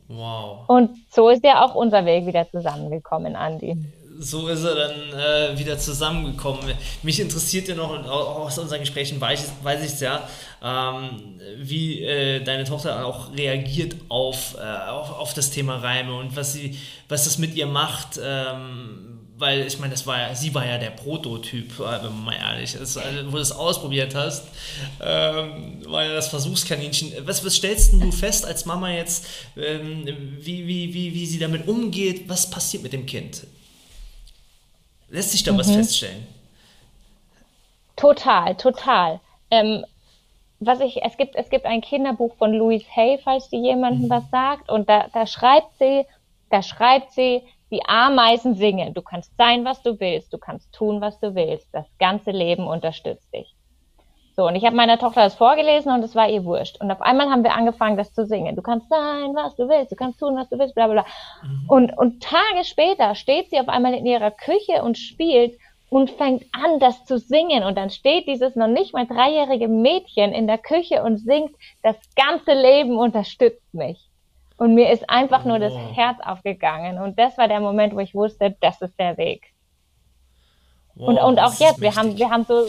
Wow. 0.09 0.69
Und 0.69 0.97
so 1.11 1.29
ist 1.29 1.45
ja 1.45 1.65
auch 1.65 1.75
unser 1.75 2.07
Weg 2.07 2.27
wieder 2.27 2.49
zusammengekommen, 2.49 3.35
Andi 3.35 3.77
so 4.19 4.49
ist 4.49 4.65
er 4.65 4.75
dann 4.75 5.13
äh, 5.13 5.59
wieder 5.59 5.79
zusammengekommen. 5.79 6.75
Mich 7.03 7.21
interessiert 7.21 7.69
ja 7.69 7.75
noch, 7.75 7.91
und 7.91 8.07
auch 8.07 8.47
aus 8.47 8.59
unseren 8.59 8.81
Gesprächen 8.81 9.21
weiß, 9.21 9.53
weiß 9.63 9.85
ich 9.85 9.93
es 9.93 10.01
ja, 10.01 10.29
ähm, 10.63 11.41
wie 11.59 12.03
äh, 12.03 12.43
deine 12.43 12.65
Tochter 12.65 13.05
auch 13.05 13.33
reagiert 13.37 13.97
auf, 14.09 14.57
äh, 14.59 14.91
auf, 14.91 15.11
auf, 15.11 15.35
das 15.35 15.51
Thema 15.51 15.77
Reime 15.77 16.15
und 16.15 16.37
was, 16.37 16.53
sie, 16.53 16.79
was 17.09 17.25
das 17.25 17.39
mit 17.39 17.55
ihr 17.55 17.67
macht. 17.67 18.21
Ähm, 18.23 19.13
weil 19.39 19.67
ich 19.67 19.79
meine, 19.79 19.93
das 19.93 20.07
war 20.07 20.19
ja, 20.19 20.35
sie 20.35 20.55
war 20.55 20.67
ja 20.67 20.79
der 20.79 20.91
Prototyp, 20.91 21.79
äh, 21.79 22.03
wenn 22.03 22.15
man 22.15 22.25
mal 22.25 22.37
ehrlich 22.37 22.75
ist, 22.75 22.97
also, 22.97 23.27
wo 23.27 23.33
du 23.33 23.43
es 23.43 23.53
ausprobiert 23.53 24.15
hast, 24.15 24.45
ähm, 25.01 25.83
war 25.87 26.05
ja 26.05 26.15
das 26.15 26.29
Versuchskaninchen. 26.29 27.13
Was, 27.27 27.45
was 27.45 27.55
stellst 27.55 27.93
du 27.93 28.11
fest 28.13 28.47
als 28.47 28.65
Mama 28.65 28.91
jetzt, 28.91 29.27
ähm, 29.57 30.07
wie, 30.41 30.67
wie, 30.67 30.95
wie, 30.95 31.13
wie 31.13 31.27
sie 31.27 31.39
damit 31.39 31.69
umgeht? 31.69 32.29
Was 32.29 32.49
passiert 32.49 32.83
mit 32.83 32.95
dem 32.95 33.05
Kind? 33.05 33.47
Lässt 35.09 35.33
sich 35.33 35.43
da 35.43 35.53
mhm. 35.53 35.59
was 35.59 35.71
feststellen? 35.71 36.27
Total, 37.97 38.55
total. 38.57 39.21
Ähm, 39.51 39.85
was 40.61 40.81
ich, 40.81 41.03
es 41.03 41.17
gibt, 41.17 41.37
es 41.37 41.51
gibt 41.51 41.67
ein 41.67 41.81
Kinderbuch 41.81 42.35
von 42.37 42.53
Louise 42.53 42.87
Hay, 42.95 43.19
falls 43.23 43.49
die 43.49 43.59
jemandem 43.59 44.07
mhm. 44.07 44.11
was 44.11 44.31
sagt, 44.31 44.71
und 44.71 44.89
da, 44.89 45.09
da 45.13 45.27
schreibt 45.27 45.79
sie, 45.79 46.05
da 46.51 46.63
schreibt 46.63 47.13
sie, 47.13 47.43
die 47.71 47.85
Ameisen 47.87 48.55
singen. 48.55 48.95
Du 48.95 49.03
kannst 49.03 49.37
sein, 49.37 49.65
was 49.65 49.83
du 49.83 49.99
willst, 49.99 50.33
du 50.33 50.39
kannst 50.39 50.73
tun, 50.73 51.01
was 51.01 51.19
du 51.19 51.35
willst. 51.35 51.69
Das 51.73 51.87
ganze 51.99 52.31
Leben 52.31 52.67
unterstützt 52.67 53.33
dich. 53.35 53.56
So, 54.37 54.47
und 54.47 54.55
ich 54.55 54.67
habe 54.67 54.77
meiner 54.77 54.99
Tochter 54.99 55.23
das 55.23 55.35
vorgelesen 55.35 55.91
und 55.91 56.03
es 56.05 56.15
war 56.15 56.29
ihr 56.29 56.45
wurscht. 56.45 56.79
Und 56.79 56.91
auf 56.91 57.01
einmal 57.01 57.31
haben 57.31 57.43
wir 57.43 57.55
angefangen, 57.55 57.97
das 57.97 58.13
zu 58.13 58.27
singen. 58.27 58.55
Du 58.55 58.61
kannst 58.61 58.87
sein, 58.91 59.35
was 59.35 59.57
du 59.57 59.67
willst, 59.67 59.93
du 59.93 59.97
kannst 59.97 60.21
tun, 60.21 60.37
was 60.37 60.51
du 60.51 60.59
willst, 60.59 60.75
bla 60.75 60.89
bla 60.89 61.03
bla. 61.03 61.07
Mhm. 61.43 61.65
Und, 61.69 61.99
und 61.99 62.23
Tage 62.23 62.65
später 62.65 63.15
steht 63.15 63.49
sie 63.49 63.59
auf 63.59 63.69
einmal 63.69 63.95
in 63.95 64.05
ihrer 64.05 64.31
Küche 64.31 64.83
und 64.83 64.99
spielt 64.99 65.59
und 65.89 66.11
fängt 66.11 66.45
an, 66.53 66.79
das 66.81 67.07
zu 67.07 67.19
singen. 67.19 67.65
Und 67.65 67.79
dann 67.79 67.89
steht 67.89 68.27
dieses 68.27 68.57
noch 68.57 68.67
nicht 68.67 68.93
mal 68.93 69.07
dreijährige 69.07 69.69
Mädchen 69.69 70.33
in 70.33 70.47
der 70.47 70.59
Küche 70.59 71.03
und 71.03 71.17
singt, 71.17 71.55
das 71.83 71.97
ganze 72.15 72.53
Leben 72.53 72.99
unterstützt 72.99 73.73
mich. 73.73 74.11
Und 74.59 74.75
mir 74.75 74.91
ist 74.91 75.09
einfach 75.09 75.47
nur 75.47 75.59
das 75.59 75.75
Herz 75.95 76.19
aufgegangen. 76.23 76.99
Und 76.99 77.19
das 77.19 77.39
war 77.39 77.49
der 77.49 77.61
Moment, 77.61 77.95
wo 77.95 78.01
ich 78.01 78.15
wusste, 78.15 78.55
das 78.61 78.83
ist 78.83 78.99
der 79.01 79.17
Weg. 79.17 79.47
Wow, 80.95 81.09
und, 81.09 81.19
und 81.19 81.39
auch 81.39 81.55
jetzt, 81.55 81.81
wir 81.81 81.95
haben, 81.95 82.19
wir 82.19 82.31
haben 82.31 82.45
so, 82.45 82.67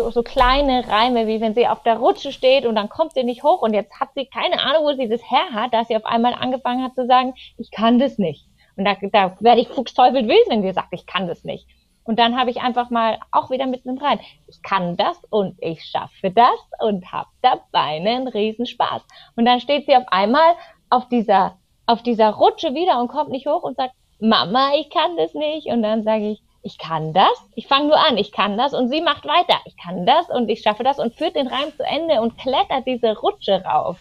so, 0.00 0.10
so 0.10 0.22
kleine 0.22 0.88
Reime, 0.88 1.26
wie 1.26 1.40
wenn 1.40 1.54
sie 1.54 1.68
auf 1.68 1.82
der 1.82 1.98
Rutsche 1.98 2.32
steht 2.32 2.64
und 2.66 2.74
dann 2.74 2.88
kommt 2.88 3.12
sie 3.12 3.24
nicht 3.24 3.42
hoch 3.42 3.62
und 3.62 3.74
jetzt 3.74 4.00
hat 4.00 4.10
sie 4.14 4.26
keine 4.26 4.60
Ahnung, 4.60 4.84
wo 4.84 4.92
sie 4.94 5.08
das 5.08 5.20
her 5.30 5.52
hat, 5.52 5.74
dass 5.74 5.88
sie 5.88 5.96
auf 5.96 6.06
einmal 6.06 6.34
angefangen 6.34 6.82
hat 6.82 6.94
zu 6.94 7.06
sagen, 7.06 7.34
ich 7.58 7.70
kann 7.70 7.98
das 7.98 8.18
nicht. 8.18 8.46
Und 8.76 8.84
da, 8.84 8.96
da 9.12 9.36
werde 9.40 9.60
ich 9.60 9.68
fuchsteufel 9.68 10.26
wild, 10.26 10.48
wenn 10.48 10.62
sie 10.62 10.72
sagt, 10.72 10.88
ich 10.92 11.06
kann 11.06 11.26
das 11.26 11.44
nicht. 11.44 11.66
Und 12.04 12.18
dann 12.18 12.38
habe 12.38 12.50
ich 12.50 12.62
einfach 12.62 12.88
mal 12.90 13.18
auch 13.30 13.50
wieder 13.50 13.66
mitten 13.66 13.98
rein, 13.98 14.18
ich 14.48 14.62
kann 14.62 14.96
das 14.96 15.22
und 15.28 15.56
ich 15.60 15.84
schaffe 15.84 16.30
das 16.30 16.58
und 16.80 17.12
habe 17.12 17.28
dabei 17.42 17.96
einen 17.96 18.26
Riesenspaß. 18.26 19.02
Und 19.36 19.44
dann 19.44 19.60
steht 19.60 19.86
sie 19.86 19.94
auf 19.94 20.06
einmal 20.08 20.54
auf 20.88 21.08
dieser, 21.08 21.58
auf 21.86 22.02
dieser 22.02 22.30
Rutsche 22.30 22.74
wieder 22.74 23.00
und 23.00 23.08
kommt 23.08 23.30
nicht 23.30 23.46
hoch 23.46 23.62
und 23.62 23.76
sagt, 23.76 23.94
Mama, 24.18 24.72
ich 24.76 24.90
kann 24.90 25.16
das 25.16 25.34
nicht. 25.34 25.66
Und 25.66 25.82
dann 25.82 26.02
sage 26.02 26.30
ich, 26.30 26.42
ich 26.62 26.78
kann 26.78 27.12
das, 27.12 27.32
ich 27.54 27.66
fange 27.66 27.88
nur 27.88 27.98
an, 27.98 28.18
ich 28.18 28.32
kann 28.32 28.58
das 28.58 28.74
und 28.74 28.90
sie 28.90 29.00
macht 29.00 29.24
weiter, 29.24 29.58
ich 29.64 29.76
kann 29.76 30.04
das 30.06 30.28
und 30.28 30.48
ich 30.48 30.62
schaffe 30.62 30.82
das 30.82 30.98
und 30.98 31.14
führt 31.14 31.36
den 31.36 31.46
Reim 31.46 31.72
zu 31.76 31.82
Ende 31.84 32.20
und 32.20 32.36
klettert 32.36 32.86
diese 32.86 33.16
Rutsche 33.16 33.62
rauf. 33.62 33.98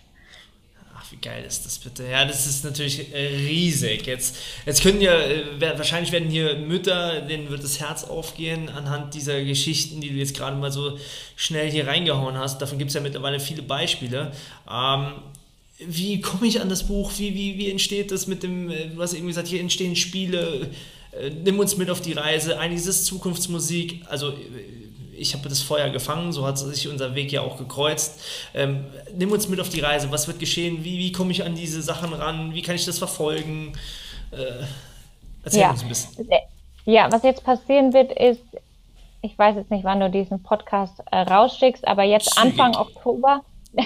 Ach, 0.97 1.11
wie 1.11 1.17
geil 1.17 1.45
ist 1.47 1.65
das 1.65 1.79
bitte? 1.79 2.03
Ja, 2.09 2.25
das 2.25 2.45
ist 2.45 2.65
natürlich 2.65 3.13
äh, 3.13 3.27
riesig. 3.27 4.05
Jetzt, 4.05 4.35
jetzt 4.65 4.83
können 4.83 4.99
ja, 4.99 5.13
äh, 5.13 5.77
wahrscheinlich 5.77 6.11
werden 6.11 6.29
hier 6.29 6.55
Mütter, 6.57 7.21
denen 7.21 7.49
wird 7.49 7.63
das 7.63 7.79
Herz 7.79 8.03
aufgehen 8.03 8.67
anhand 8.69 9.13
dieser 9.13 9.41
Geschichten, 9.43 10.01
die 10.01 10.09
du 10.09 10.15
jetzt 10.15 10.35
gerade 10.35 10.57
mal 10.57 10.71
so 10.71 10.97
schnell 11.37 11.71
hier 11.71 11.87
reingehauen 11.87 12.37
hast. 12.37 12.61
Davon 12.61 12.77
gibt 12.77 12.89
es 12.89 12.95
ja 12.95 13.01
mittlerweile 13.01 13.39
viele 13.39 13.61
Beispiele. 13.61 14.33
Ähm, 14.69 15.13
wie 15.77 16.19
komme 16.19 16.45
ich 16.45 16.59
an 16.59 16.67
das 16.67 16.85
Buch? 16.85 17.13
Wie, 17.17 17.33
wie, 17.33 17.57
wie 17.57 17.71
entsteht 17.71 18.11
das 18.11 18.27
mit 18.27 18.43
dem, 18.43 18.69
äh, 18.69 18.87
du 18.87 19.01
hast 19.01 19.13
eben 19.13 19.27
gesagt, 19.27 19.47
hier 19.47 19.61
entstehen 19.61 19.95
Spiele 19.95 20.69
äh, 21.11 21.29
nimm 21.29 21.59
uns 21.59 21.77
mit 21.77 21.89
auf 21.89 22.01
die 22.01 22.13
Reise. 22.13 22.59
Eigentlich 22.59 22.81
ist 22.81 22.87
es 22.87 23.05
Zukunftsmusik. 23.05 24.05
Also 24.09 24.29
äh, 24.29 24.33
ich 25.17 25.33
habe 25.33 25.49
das 25.49 25.61
Feuer 25.61 25.89
gefangen, 25.89 26.31
so 26.31 26.45
hat 26.45 26.57
sich 26.57 26.87
unser 26.87 27.13
Weg 27.13 27.31
ja 27.31 27.41
auch 27.41 27.57
gekreuzt. 27.57 28.21
Ähm, 28.53 28.85
nimm 29.15 29.31
uns 29.31 29.49
mit 29.49 29.59
auf 29.59 29.69
die 29.69 29.81
Reise. 29.81 30.11
Was 30.11 30.27
wird 30.27 30.39
geschehen? 30.39 30.83
Wie, 30.83 30.97
wie 30.97 31.11
komme 31.11 31.31
ich 31.31 31.43
an 31.43 31.55
diese 31.55 31.81
Sachen 31.81 32.13
ran? 32.13 32.53
Wie 32.53 32.61
kann 32.61 32.75
ich 32.75 32.85
das 32.85 32.97
verfolgen? 32.97 33.73
Äh, 34.31 34.63
erzähl 35.43 35.61
ja. 35.61 35.71
uns 35.71 35.83
ein 35.83 35.89
bisschen. 35.89 36.29
Äh, 36.29 36.39
ja, 36.85 37.11
was 37.11 37.23
jetzt 37.23 37.43
passieren 37.43 37.93
wird, 37.93 38.11
ist, 38.13 38.41
ich 39.21 39.37
weiß 39.37 39.57
jetzt 39.57 39.71
nicht, 39.71 39.83
wann 39.83 39.99
du 39.99 40.09
diesen 40.09 40.41
Podcast 40.41 41.03
äh, 41.11 41.17
rausschickst, 41.17 41.87
aber 41.87 42.03
jetzt. 42.03 42.37
Anfang 42.37 42.75
Oktober, 42.75 43.41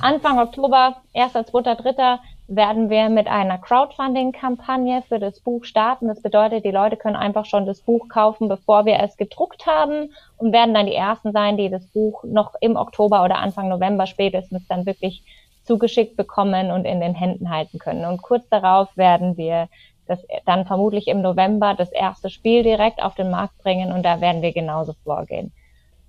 Anfang 0.00 0.38
Oktober, 0.38 1.00
1., 1.14 1.32
2., 1.32 1.74
3., 1.74 2.18
werden 2.48 2.88
wir 2.88 3.10
mit 3.10 3.28
einer 3.28 3.58
Crowdfunding-Kampagne 3.58 5.02
für 5.02 5.18
das 5.18 5.40
Buch 5.40 5.64
starten. 5.64 6.08
Das 6.08 6.22
bedeutet, 6.22 6.64
die 6.64 6.70
Leute 6.70 6.96
können 6.96 7.14
einfach 7.14 7.44
schon 7.44 7.66
das 7.66 7.82
Buch 7.82 8.08
kaufen, 8.08 8.48
bevor 8.48 8.86
wir 8.86 8.98
es 9.00 9.18
gedruckt 9.18 9.66
haben 9.66 10.14
und 10.38 10.52
werden 10.52 10.72
dann 10.72 10.86
die 10.86 10.94
ersten 10.94 11.32
sein, 11.32 11.58
die 11.58 11.68
das 11.68 11.86
Buch 11.86 12.24
noch 12.24 12.54
im 12.62 12.76
Oktober 12.76 13.22
oder 13.22 13.36
Anfang 13.36 13.68
November 13.68 14.06
spätestens 14.06 14.66
dann 14.66 14.86
wirklich 14.86 15.22
zugeschickt 15.64 16.16
bekommen 16.16 16.70
und 16.70 16.86
in 16.86 17.00
den 17.00 17.14
Händen 17.14 17.50
halten 17.50 17.78
können. 17.78 18.06
Und 18.06 18.22
kurz 18.22 18.48
darauf 18.48 18.96
werden 18.96 19.36
wir 19.36 19.68
das 20.06 20.26
dann 20.46 20.64
vermutlich 20.64 21.06
im 21.06 21.20
November 21.20 21.74
das 21.74 21.92
erste 21.92 22.30
Spiel 22.30 22.62
direkt 22.62 23.02
auf 23.02 23.14
den 23.14 23.30
Markt 23.30 23.58
bringen 23.58 23.92
und 23.92 24.02
da 24.04 24.22
werden 24.22 24.40
wir 24.40 24.54
genauso 24.54 24.94
vorgehen. 25.04 25.52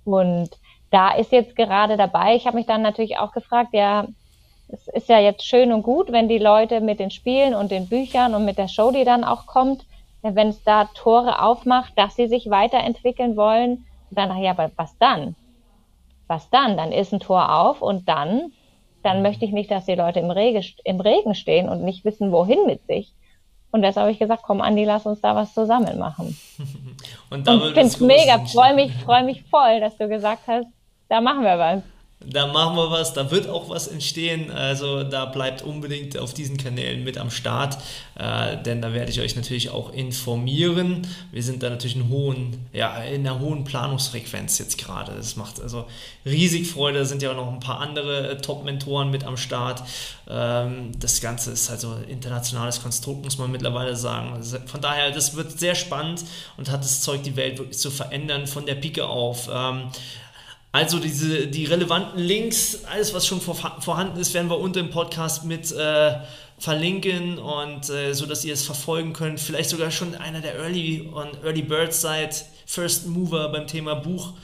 Und 0.06 0.48
da 0.90 1.14
ist 1.14 1.32
jetzt 1.32 1.54
gerade 1.54 1.98
dabei, 1.98 2.34
ich 2.34 2.46
habe 2.46 2.56
mich 2.56 2.66
dann 2.66 2.80
natürlich 2.80 3.18
auch 3.18 3.32
gefragt, 3.32 3.74
ja, 3.74 4.06
es 4.72 4.88
ist 4.88 5.08
ja 5.08 5.18
jetzt 5.18 5.44
schön 5.44 5.72
und 5.72 5.82
gut, 5.82 6.12
wenn 6.12 6.28
die 6.28 6.38
Leute 6.38 6.80
mit 6.80 7.00
den 7.00 7.10
Spielen 7.10 7.54
und 7.54 7.70
den 7.70 7.88
Büchern 7.88 8.34
und 8.34 8.44
mit 8.44 8.58
der 8.58 8.68
Show, 8.68 8.90
die 8.90 9.04
dann 9.04 9.24
auch 9.24 9.46
kommt, 9.46 9.84
wenn 10.22 10.48
es 10.48 10.62
da 10.64 10.84
Tore 10.94 11.42
aufmacht, 11.42 11.92
dass 11.96 12.16
sie 12.16 12.28
sich 12.28 12.50
weiterentwickeln 12.50 13.36
wollen, 13.36 13.86
dann, 14.10 14.36
ja, 14.42 14.50
aber 14.50 14.70
was 14.76 14.96
dann? 14.98 15.34
Was 16.26 16.50
dann? 16.50 16.76
Dann 16.76 16.92
ist 16.92 17.12
ein 17.12 17.20
Tor 17.20 17.54
auf 17.54 17.82
und 17.82 18.08
dann, 18.08 18.52
dann 19.02 19.22
möchte 19.22 19.44
ich 19.44 19.52
nicht, 19.52 19.70
dass 19.70 19.86
die 19.86 19.94
Leute 19.94 20.20
im 20.20 20.30
Regen, 20.30 20.64
im 20.84 21.00
Regen 21.00 21.34
stehen 21.34 21.68
und 21.68 21.82
nicht 21.82 22.04
wissen, 22.04 22.32
wohin 22.32 22.66
mit 22.66 22.86
sich. 22.86 23.12
Und 23.72 23.82
deshalb 23.82 24.02
habe 24.04 24.12
ich 24.12 24.18
gesagt, 24.18 24.42
komm 24.42 24.60
Andi, 24.60 24.84
lass 24.84 25.06
uns 25.06 25.20
da 25.20 25.34
was 25.34 25.54
zusammen 25.54 25.98
machen. 25.98 26.36
und, 27.30 27.48
und 27.48 27.56
ich 27.58 27.72
finde 27.72 27.80
es 27.82 28.00
mega, 28.00 28.40
freue 28.40 28.74
mich, 28.74 28.92
freue 29.04 29.24
mich 29.24 29.44
voll, 29.44 29.80
dass 29.80 29.96
du 29.96 30.08
gesagt 30.08 30.42
hast, 30.46 30.66
da 31.08 31.20
machen 31.20 31.42
wir 31.42 31.58
was. 31.58 31.82
Da 32.22 32.46
machen 32.48 32.76
wir 32.76 32.90
was, 32.90 33.14
da 33.14 33.30
wird 33.30 33.48
auch 33.48 33.70
was 33.70 33.88
entstehen. 33.88 34.50
Also 34.50 35.04
da 35.04 35.24
bleibt 35.24 35.62
unbedingt 35.62 36.18
auf 36.18 36.34
diesen 36.34 36.58
Kanälen 36.58 37.02
mit 37.02 37.16
am 37.16 37.30
Start, 37.30 37.78
äh, 38.14 38.58
denn 38.62 38.82
da 38.82 38.92
werde 38.92 39.10
ich 39.10 39.20
euch 39.20 39.36
natürlich 39.36 39.70
auch 39.70 39.90
informieren. 39.94 41.08
Wir 41.32 41.42
sind 41.42 41.62
da 41.62 41.70
natürlich 41.70 41.96
in, 41.96 42.10
hohen, 42.10 42.66
ja, 42.74 42.94
in 43.04 43.26
einer 43.26 43.40
hohen 43.40 43.64
Planungsfrequenz 43.64 44.58
jetzt 44.58 44.76
gerade. 44.76 45.12
Das 45.12 45.36
macht 45.36 45.62
also 45.62 45.86
riesig 46.26 46.70
Freude. 46.70 46.98
Da 46.98 47.04
sind 47.06 47.22
ja 47.22 47.30
auch 47.30 47.36
noch 47.36 47.50
ein 47.50 47.60
paar 47.60 47.80
andere 47.80 48.32
äh, 48.32 48.36
Top-Mentoren 48.36 49.10
mit 49.10 49.24
am 49.24 49.38
Start. 49.38 49.82
Ähm, 50.28 50.92
das 51.00 51.22
Ganze 51.22 51.52
ist 51.52 51.70
also 51.70 51.96
internationales 52.06 52.82
Konstrukt, 52.82 53.24
muss 53.24 53.38
man 53.38 53.50
mittlerweile 53.50 53.96
sagen. 53.96 54.34
Also 54.34 54.58
von 54.66 54.82
daher, 54.82 55.10
das 55.10 55.36
wird 55.36 55.58
sehr 55.58 55.74
spannend 55.74 56.22
und 56.58 56.70
hat 56.70 56.84
das 56.84 57.00
Zeug, 57.00 57.22
die 57.22 57.36
Welt 57.36 57.56
wirklich 57.56 57.78
zu 57.78 57.90
verändern, 57.90 58.46
von 58.46 58.66
der 58.66 58.74
Pike 58.74 59.06
auf. 59.06 59.48
Ähm, 59.50 59.84
also 60.72 60.98
diese, 61.00 61.48
die 61.48 61.64
relevanten 61.64 62.20
Links, 62.20 62.84
alles 62.84 63.12
was 63.12 63.26
schon 63.26 63.40
vor, 63.40 63.54
vorhanden 63.54 64.20
ist, 64.20 64.34
werden 64.34 64.48
wir 64.48 64.58
unter 64.58 64.80
dem 64.80 64.90
Podcast 64.90 65.44
mit 65.44 65.72
äh, 65.72 66.14
verlinken 66.58 67.38
und 67.38 67.90
äh, 67.90 68.12
so 68.12 68.26
dass 68.26 68.44
ihr 68.44 68.52
es 68.52 68.64
verfolgen 68.64 69.12
könnt. 69.12 69.40
Vielleicht 69.40 69.70
sogar 69.70 69.90
schon 69.90 70.14
einer 70.14 70.40
der 70.40 70.56
Early 70.56 71.10
und 71.12 71.42
Early 71.44 71.62
Birds 71.62 72.00
seid, 72.00 72.44
First 72.66 73.08
Mover 73.08 73.48
beim 73.48 73.66
Thema 73.66 73.94
Buch. 73.94 74.34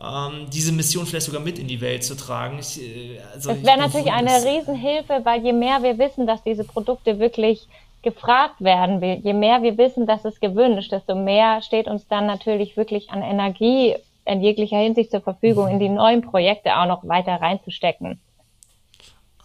Ähm, 0.00 0.46
diese 0.52 0.72
Mission 0.72 1.06
vielleicht 1.06 1.26
sogar 1.26 1.40
mit 1.40 1.58
in 1.58 1.66
die 1.66 1.80
Welt 1.80 2.04
zu 2.04 2.16
tragen. 2.16 2.58
Ich, 2.60 2.80
äh, 2.80 3.18
also 3.32 3.50
das 3.50 3.64
wäre 3.64 3.78
natürlich 3.78 4.12
eine 4.12 4.30
Riesenhilfe, 4.44 5.20
weil 5.24 5.42
je 5.42 5.52
mehr 5.52 5.82
wir 5.82 5.98
wissen, 5.98 6.26
dass 6.26 6.42
diese 6.44 6.64
Produkte 6.64 7.18
wirklich 7.18 7.66
gefragt 8.02 8.60
werden, 8.60 9.02
je 9.02 9.32
mehr 9.32 9.62
wir 9.62 9.78
wissen, 9.78 10.06
dass 10.06 10.24
es 10.24 10.38
gewünscht, 10.38 10.92
desto 10.92 11.14
mehr 11.14 11.62
steht 11.62 11.88
uns 11.88 12.06
dann 12.06 12.26
natürlich 12.26 12.76
wirklich 12.76 13.10
an 13.10 13.22
Energie 13.22 13.96
in 14.24 14.42
jeglicher 14.42 14.78
Hinsicht 14.78 15.10
zur 15.10 15.20
Verfügung, 15.20 15.68
in 15.68 15.78
die 15.78 15.88
neuen 15.88 16.22
Projekte 16.22 16.76
auch 16.76 16.86
noch 16.86 17.06
weiter 17.06 17.34
reinzustecken. 17.34 18.20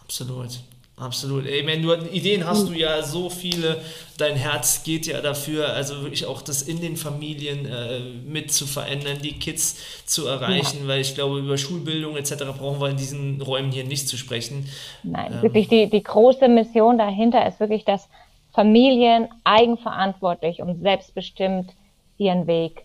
Absolut. 0.00 0.60
Absolut. 1.00 1.46
Ich 1.46 1.64
meine, 1.64 1.80
du, 1.80 1.94
Ideen 2.12 2.46
hast 2.46 2.68
du 2.68 2.74
ja 2.74 3.02
so 3.02 3.30
viele, 3.30 3.80
dein 4.18 4.36
Herz 4.36 4.84
geht 4.84 5.06
ja 5.06 5.22
dafür, 5.22 5.72
also 5.72 6.02
wirklich 6.02 6.26
auch 6.26 6.42
das 6.42 6.60
in 6.60 6.82
den 6.82 6.96
Familien 6.98 7.64
äh, 7.64 8.00
mit 8.28 8.52
zu 8.52 8.66
verändern, 8.66 9.16
die 9.22 9.32
Kids 9.32 10.04
zu 10.04 10.26
erreichen, 10.26 10.82
ja. 10.82 10.88
weil 10.88 11.00
ich 11.00 11.14
glaube, 11.14 11.38
über 11.38 11.56
Schulbildung 11.56 12.18
etc. 12.18 12.44
brauchen 12.58 12.82
wir 12.82 12.90
in 12.90 12.98
diesen 12.98 13.40
Räumen 13.40 13.72
hier 13.72 13.84
nicht 13.84 14.08
zu 14.08 14.18
sprechen. 14.18 14.68
Nein, 15.02 15.32
ähm. 15.32 15.42
wirklich 15.42 15.68
die, 15.68 15.88
die 15.88 16.02
große 16.02 16.48
Mission 16.48 16.98
dahinter 16.98 17.46
ist 17.46 17.60
wirklich, 17.60 17.86
dass 17.86 18.06
Familien 18.52 19.28
eigenverantwortlich 19.44 20.60
und 20.60 20.82
selbstbestimmt 20.82 21.72
ihren 22.18 22.46
Weg 22.46 22.84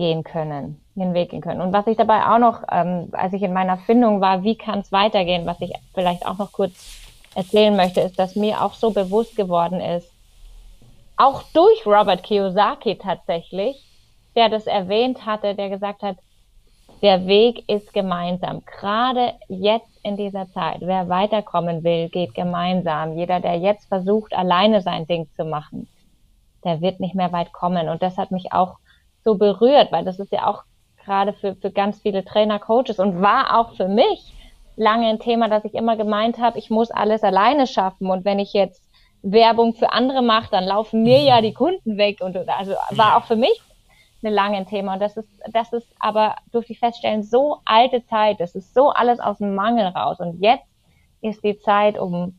gehen 0.00 0.24
können, 0.24 0.80
ihren 0.94 1.12
Weg 1.12 1.28
gehen 1.28 1.42
können. 1.42 1.60
Und 1.60 1.74
was 1.74 1.86
ich 1.86 1.94
dabei 1.98 2.24
auch 2.24 2.38
noch, 2.38 2.62
ähm, 2.72 3.10
als 3.12 3.34
ich 3.34 3.42
in 3.42 3.52
meiner 3.52 3.76
Findung 3.76 4.22
war, 4.22 4.42
wie 4.42 4.56
kann 4.56 4.78
es 4.78 4.90
weitergehen, 4.92 5.44
was 5.44 5.60
ich 5.60 5.74
vielleicht 5.92 6.24
auch 6.24 6.38
noch 6.38 6.52
kurz 6.52 6.72
erzählen 7.34 7.76
möchte, 7.76 8.00
ist, 8.00 8.18
dass 8.18 8.34
mir 8.34 8.64
auch 8.64 8.72
so 8.72 8.92
bewusst 8.92 9.36
geworden 9.36 9.78
ist, 9.78 10.10
auch 11.18 11.42
durch 11.52 11.86
Robert 11.86 12.22
Kiyosaki 12.22 12.96
tatsächlich, 12.96 13.76
der 14.34 14.48
das 14.48 14.66
erwähnt 14.66 15.26
hatte, 15.26 15.54
der 15.54 15.68
gesagt 15.68 16.02
hat, 16.02 16.16
der 17.02 17.26
Weg 17.26 17.68
ist 17.68 17.92
gemeinsam. 17.92 18.62
Gerade 18.64 19.34
jetzt 19.48 19.98
in 20.02 20.16
dieser 20.16 20.48
Zeit. 20.48 20.78
Wer 20.80 21.10
weiterkommen 21.10 21.84
will, 21.84 22.08
geht 22.08 22.34
gemeinsam. 22.34 23.18
Jeder, 23.18 23.40
der 23.40 23.58
jetzt 23.58 23.86
versucht, 23.86 24.32
alleine 24.32 24.80
sein 24.80 25.06
Ding 25.06 25.28
zu 25.36 25.44
machen, 25.44 25.88
der 26.64 26.80
wird 26.80 27.00
nicht 27.00 27.14
mehr 27.14 27.32
weit 27.32 27.52
kommen. 27.52 27.90
Und 27.90 28.00
das 28.00 28.16
hat 28.16 28.30
mich 28.30 28.54
auch 28.54 28.78
so 29.24 29.36
berührt, 29.36 29.92
weil 29.92 30.04
das 30.04 30.18
ist 30.18 30.32
ja 30.32 30.46
auch 30.46 30.64
gerade 31.04 31.32
für, 31.32 31.56
für 31.56 31.70
ganz 31.70 32.00
viele 32.00 32.24
Trainer, 32.24 32.58
Coaches 32.58 32.98
und 32.98 33.20
war 33.20 33.58
auch 33.58 33.74
für 33.74 33.88
mich 33.88 34.34
lange 34.76 35.08
ein 35.08 35.18
Thema, 35.18 35.48
dass 35.48 35.64
ich 35.64 35.74
immer 35.74 35.96
gemeint 35.96 36.38
habe, 36.38 36.58
ich 36.58 36.70
muss 36.70 36.90
alles 36.90 37.22
alleine 37.22 37.66
schaffen 37.66 38.10
und 38.10 38.24
wenn 38.24 38.38
ich 38.38 38.52
jetzt 38.52 38.82
Werbung 39.22 39.74
für 39.74 39.92
andere 39.92 40.22
mache, 40.22 40.50
dann 40.50 40.64
laufen 40.64 41.02
mir 41.02 41.22
ja 41.22 41.40
die 41.40 41.52
Kunden 41.52 41.98
weg 41.98 42.20
und 42.20 42.36
also 42.48 42.72
war 42.90 43.16
auch 43.16 43.24
für 43.24 43.36
mich 43.36 43.60
eine 44.22 44.34
lange 44.34 44.56
ein 44.56 44.66
Thema 44.66 44.94
und 44.94 45.00
das 45.00 45.16
ist 45.16 45.28
das 45.52 45.72
ist 45.72 45.88
aber 45.98 46.36
durfte 46.52 46.72
ich 46.72 46.78
feststellen 46.78 47.22
so 47.22 47.58
alte 47.64 48.04
Zeit, 48.06 48.40
das 48.40 48.54
ist 48.54 48.74
so 48.74 48.90
alles 48.90 49.20
aus 49.20 49.38
dem 49.38 49.54
Mangel 49.54 49.86
raus 49.86 50.20
und 50.20 50.40
jetzt 50.40 50.66
ist 51.20 51.42
die 51.44 51.58
Zeit 51.58 51.98
um 51.98 52.38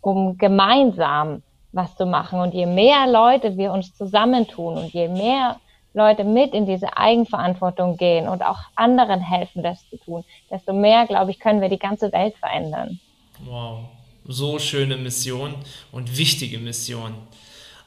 um 0.00 0.38
gemeinsam 0.38 1.42
was 1.72 1.96
zu 1.96 2.06
machen 2.06 2.40
und 2.40 2.54
je 2.54 2.66
mehr 2.66 3.06
Leute 3.06 3.56
wir 3.56 3.72
uns 3.72 3.94
zusammentun 3.94 4.78
und 4.78 4.92
je 4.92 5.08
mehr 5.08 5.56
Leute 5.98 6.24
mit 6.24 6.54
in 6.54 6.64
diese 6.64 6.96
Eigenverantwortung 6.96 7.96
gehen 7.96 8.28
und 8.28 8.42
auch 8.42 8.60
anderen 8.74 9.20
helfen, 9.20 9.62
das 9.62 9.78
zu 9.90 9.98
tun, 9.98 10.24
desto 10.50 10.72
mehr, 10.72 11.06
glaube 11.06 11.30
ich, 11.30 11.38
können 11.38 11.60
wir 11.60 11.68
die 11.68 11.78
ganze 11.78 12.10
Welt 12.12 12.34
verändern. 12.36 12.98
Wow, 13.44 13.80
so 14.26 14.58
schöne 14.58 14.96
Mission 14.96 15.54
und 15.92 16.16
wichtige 16.16 16.58
Mission. 16.58 17.14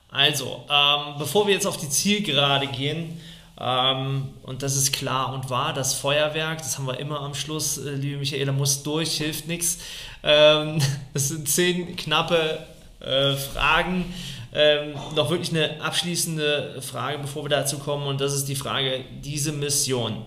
Also, 0.09 0.65
ähm, 0.69 1.15
bevor 1.17 1.47
wir 1.47 1.53
jetzt 1.53 1.65
auf 1.65 1.77
die 1.77 1.89
Zielgerade 1.89 2.67
gehen, 2.67 3.19
ähm, 3.59 4.29
und 4.43 4.63
das 4.63 4.75
ist 4.75 4.91
klar 4.91 5.33
und 5.33 5.49
wahr, 5.49 5.71
das 5.73 5.93
Feuerwerk, 5.93 6.57
das 6.57 6.77
haben 6.77 6.87
wir 6.87 6.99
immer 6.99 7.21
am 7.21 7.35
Schluss, 7.35 7.77
äh, 7.77 7.91
liebe 7.91 8.17
Michaela, 8.17 8.51
muss 8.51 8.81
durch, 8.81 9.17
hilft 9.17 9.47
nichts. 9.47 9.79
Ähm, 10.23 10.81
das 11.13 11.29
sind 11.29 11.47
zehn 11.47 11.95
knappe 11.95 12.59
äh, 12.99 13.35
Fragen, 13.35 14.11
ähm, 14.53 14.93
noch 15.15 15.29
wirklich 15.29 15.51
eine 15.51 15.81
abschließende 15.81 16.81
Frage, 16.81 17.19
bevor 17.19 17.45
wir 17.45 17.49
dazu 17.49 17.79
kommen, 17.79 18.05
und 18.07 18.19
das 18.19 18.33
ist 18.33 18.47
die 18.47 18.55
Frage, 18.55 19.05
diese 19.23 19.51
Mission. 19.51 20.25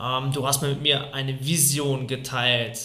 Ähm, 0.00 0.32
du 0.32 0.46
hast 0.46 0.62
mit 0.62 0.82
mir 0.82 1.14
eine 1.14 1.44
Vision 1.44 2.06
geteilt 2.06 2.78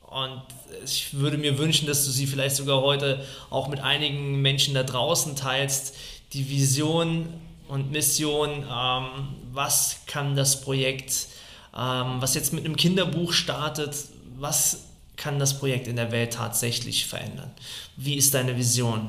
und 0.00 0.42
ich 0.84 1.14
würde 1.14 1.38
mir 1.38 1.58
wünschen, 1.58 1.86
dass 1.86 2.04
du 2.04 2.10
sie 2.10 2.26
vielleicht 2.26 2.56
sogar 2.56 2.82
heute 2.82 3.24
auch 3.50 3.68
mit 3.68 3.80
einigen 3.80 4.42
Menschen 4.42 4.74
da 4.74 4.82
draußen 4.82 5.36
teilst. 5.36 5.96
Die 6.32 6.50
Vision 6.50 7.28
und 7.68 7.92
Mission, 7.92 8.50
ähm, 8.50 9.06
was 9.52 10.00
kann 10.06 10.34
das 10.34 10.60
Projekt, 10.62 11.28
ähm, 11.76 12.16
was 12.20 12.34
jetzt 12.34 12.52
mit 12.52 12.64
einem 12.64 12.76
Kinderbuch 12.76 13.32
startet, 13.32 13.94
was 14.36 14.84
kann 15.16 15.38
das 15.38 15.58
Projekt 15.58 15.86
in 15.86 15.96
der 15.96 16.10
Welt 16.10 16.32
tatsächlich 16.32 17.06
verändern? 17.06 17.52
Wie 17.96 18.16
ist 18.16 18.34
deine 18.34 18.56
Vision? 18.56 19.08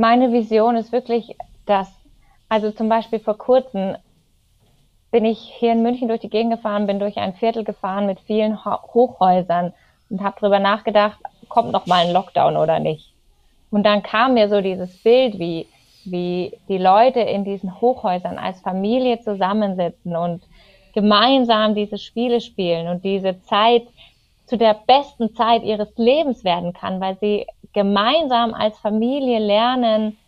Meine 0.00 0.32
Vision 0.32 0.76
ist 0.76 0.92
wirklich, 0.92 1.36
dass, 1.66 1.92
also 2.48 2.70
zum 2.70 2.88
Beispiel 2.88 3.20
vor 3.20 3.36
kurzem 3.36 3.96
bin 5.10 5.26
ich 5.26 5.38
hier 5.38 5.72
in 5.72 5.82
München 5.82 6.08
durch 6.08 6.20
die 6.20 6.30
Gegend 6.30 6.54
gefahren, 6.54 6.86
bin 6.86 6.98
durch 6.98 7.18
ein 7.18 7.34
Viertel 7.34 7.64
gefahren 7.64 8.06
mit 8.06 8.18
vielen 8.20 8.64
Hochhäusern 8.64 9.74
und 10.08 10.22
habe 10.22 10.36
darüber 10.40 10.58
nachgedacht, 10.58 11.18
kommt 11.50 11.72
noch 11.72 11.86
mal 11.86 12.06
ein 12.06 12.14
Lockdown 12.14 12.56
oder 12.56 12.78
nicht. 12.78 13.12
Und 13.70 13.84
dann 13.84 14.02
kam 14.02 14.34
mir 14.34 14.48
so 14.48 14.62
dieses 14.62 14.96
Bild, 15.02 15.38
wie, 15.38 15.66
wie 16.06 16.56
die 16.68 16.78
Leute 16.78 17.20
in 17.20 17.44
diesen 17.44 17.78
Hochhäusern 17.78 18.38
als 18.38 18.58
Familie 18.60 19.20
zusammensitzen 19.20 20.16
und 20.16 20.42
gemeinsam 20.94 21.74
diese 21.74 21.98
Spiele 21.98 22.40
spielen 22.40 22.88
und 22.88 23.04
diese 23.04 23.42
Zeit 23.42 23.82
zu 24.50 24.58
der 24.58 24.74
besten 24.74 25.32
Zeit 25.36 25.62
ihres 25.62 25.96
Lebens 25.96 26.42
werden 26.42 26.72
kann, 26.72 27.00
weil 27.00 27.16
sie 27.20 27.46
gemeinsam 27.72 28.52
als 28.52 28.76
Familie 28.78 29.38
lernen, 29.38 30.18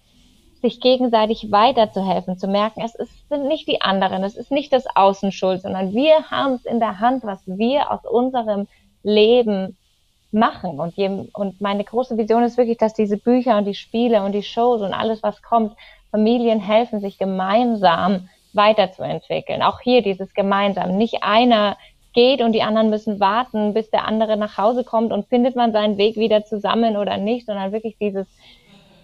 sich 0.62 0.80
gegenseitig 0.80 1.50
weiterzuhelfen, 1.50 2.38
zu 2.38 2.46
merken, 2.46 2.82
es 2.84 2.94
ist, 2.94 3.28
sind 3.28 3.48
nicht 3.48 3.66
die 3.66 3.82
anderen, 3.82 4.22
es 4.22 4.36
ist 4.36 4.52
nicht 4.52 4.72
das 4.72 4.86
Außen 4.94 5.32
schuld, 5.32 5.60
sondern 5.60 5.92
wir 5.92 6.30
haben 6.30 6.52
es 6.52 6.64
in 6.64 6.78
der 6.78 7.00
Hand, 7.00 7.24
was 7.24 7.40
wir 7.46 7.90
aus 7.90 8.04
unserem 8.04 8.68
Leben 9.02 9.76
machen. 10.30 10.78
Und, 10.78 10.94
je, 10.94 11.28
und 11.32 11.60
meine 11.60 11.82
große 11.82 12.16
Vision 12.16 12.44
ist 12.44 12.56
wirklich, 12.56 12.78
dass 12.78 12.94
diese 12.94 13.16
Bücher 13.16 13.58
und 13.58 13.64
die 13.64 13.74
Spiele 13.74 14.22
und 14.22 14.32
die 14.32 14.44
Shows 14.44 14.82
und 14.82 14.94
alles, 14.94 15.24
was 15.24 15.42
kommt, 15.42 15.76
Familien 16.12 16.60
helfen, 16.60 17.00
sich 17.00 17.18
gemeinsam 17.18 18.28
weiterzuentwickeln. 18.52 19.62
Auch 19.62 19.80
hier 19.80 20.00
dieses 20.02 20.32
gemeinsam. 20.32 20.96
Nicht 20.96 21.24
einer 21.24 21.76
geht 22.12 22.40
und 22.40 22.52
die 22.52 22.62
anderen 22.62 22.90
müssen 22.90 23.20
warten, 23.20 23.74
bis 23.74 23.90
der 23.90 24.06
andere 24.06 24.36
nach 24.36 24.58
Hause 24.58 24.84
kommt 24.84 25.12
und 25.12 25.28
findet 25.28 25.56
man 25.56 25.72
seinen 25.72 25.96
Weg 25.98 26.16
wieder 26.16 26.44
zusammen 26.44 26.96
oder 26.96 27.16
nicht, 27.16 27.46
sondern 27.46 27.72
wirklich 27.72 27.96
dieses 27.98 28.26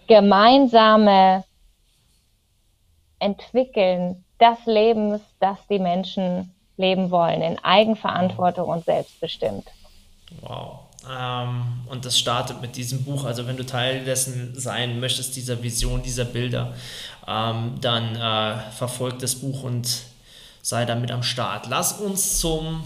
gemeinsame 0.06 1.44
Entwickeln 3.18 4.24
des 4.40 4.66
Lebens, 4.66 5.20
das 5.40 5.58
die 5.68 5.78
Menschen 5.78 6.54
leben 6.76 7.10
wollen, 7.10 7.42
in 7.42 7.58
Eigenverantwortung 7.58 8.68
und 8.68 8.84
selbstbestimmt. 8.84 9.66
Wow. 10.42 10.80
Ähm, 11.10 11.62
und 11.88 12.04
das 12.04 12.18
startet 12.18 12.60
mit 12.60 12.76
diesem 12.76 13.04
Buch. 13.04 13.24
Also 13.24 13.46
wenn 13.46 13.56
du 13.56 13.64
Teil 13.64 14.04
dessen 14.04 14.52
sein 14.54 15.00
möchtest, 15.00 15.36
dieser 15.36 15.62
Vision, 15.62 16.02
dieser 16.02 16.24
Bilder, 16.24 16.74
ähm, 17.26 17.74
dann 17.80 18.16
äh, 18.16 18.58
verfolg 18.72 19.18
das 19.18 19.36
Buch 19.36 19.62
und 19.62 20.02
sei 20.62 20.84
damit 20.84 21.10
am 21.10 21.22
Start. 21.22 21.66
Lass 21.68 21.94
uns 21.94 22.40
zum 22.40 22.84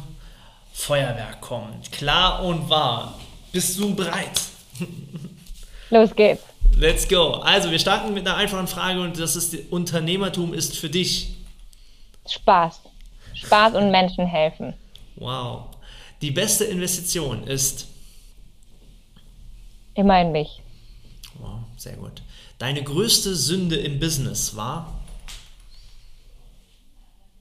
Feuerwerk 0.72 1.40
kommen. 1.40 1.80
Klar 1.90 2.44
und 2.44 2.68
wahr. 2.68 3.18
Bist 3.52 3.78
du 3.78 3.94
bereit? 3.94 4.40
Los 5.90 6.14
geht's. 6.14 6.42
Let's 6.76 7.06
go. 7.06 7.32
Also, 7.34 7.70
wir 7.70 7.78
starten 7.78 8.14
mit 8.14 8.26
einer 8.26 8.36
einfachen 8.36 8.66
Frage 8.66 9.00
und 9.00 9.18
das 9.18 9.36
ist, 9.36 9.54
Unternehmertum 9.70 10.54
ist 10.54 10.76
für 10.76 10.88
dich? 10.88 11.34
Spaß. 12.26 12.80
Spaß 13.34 13.74
und 13.74 13.90
Menschen 13.90 14.26
helfen. 14.26 14.74
Wow. 15.16 15.66
Die 16.22 16.30
beste 16.30 16.64
Investition 16.64 17.44
ist? 17.44 17.88
Immer 19.94 20.22
in 20.22 20.32
mich. 20.32 20.62
Wow, 21.38 21.60
sehr 21.76 21.96
gut. 21.96 22.22
Deine 22.58 22.82
größte 22.82 23.34
Sünde 23.34 23.76
im 23.76 23.98
Business 23.98 24.56
war? 24.56 25.00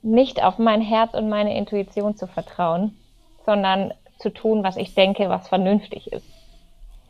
Nicht 0.01 0.41
auf 0.41 0.57
mein 0.57 0.81
Herz 0.81 1.13
und 1.13 1.29
meine 1.29 1.55
Intuition 1.55 2.17
zu 2.17 2.27
vertrauen, 2.27 2.97
sondern 3.45 3.93
zu 4.19 4.29
tun, 4.29 4.63
was 4.63 4.77
ich 4.77 4.93
denke, 4.93 5.29
was 5.29 5.47
vernünftig 5.47 6.11
ist. 6.11 6.25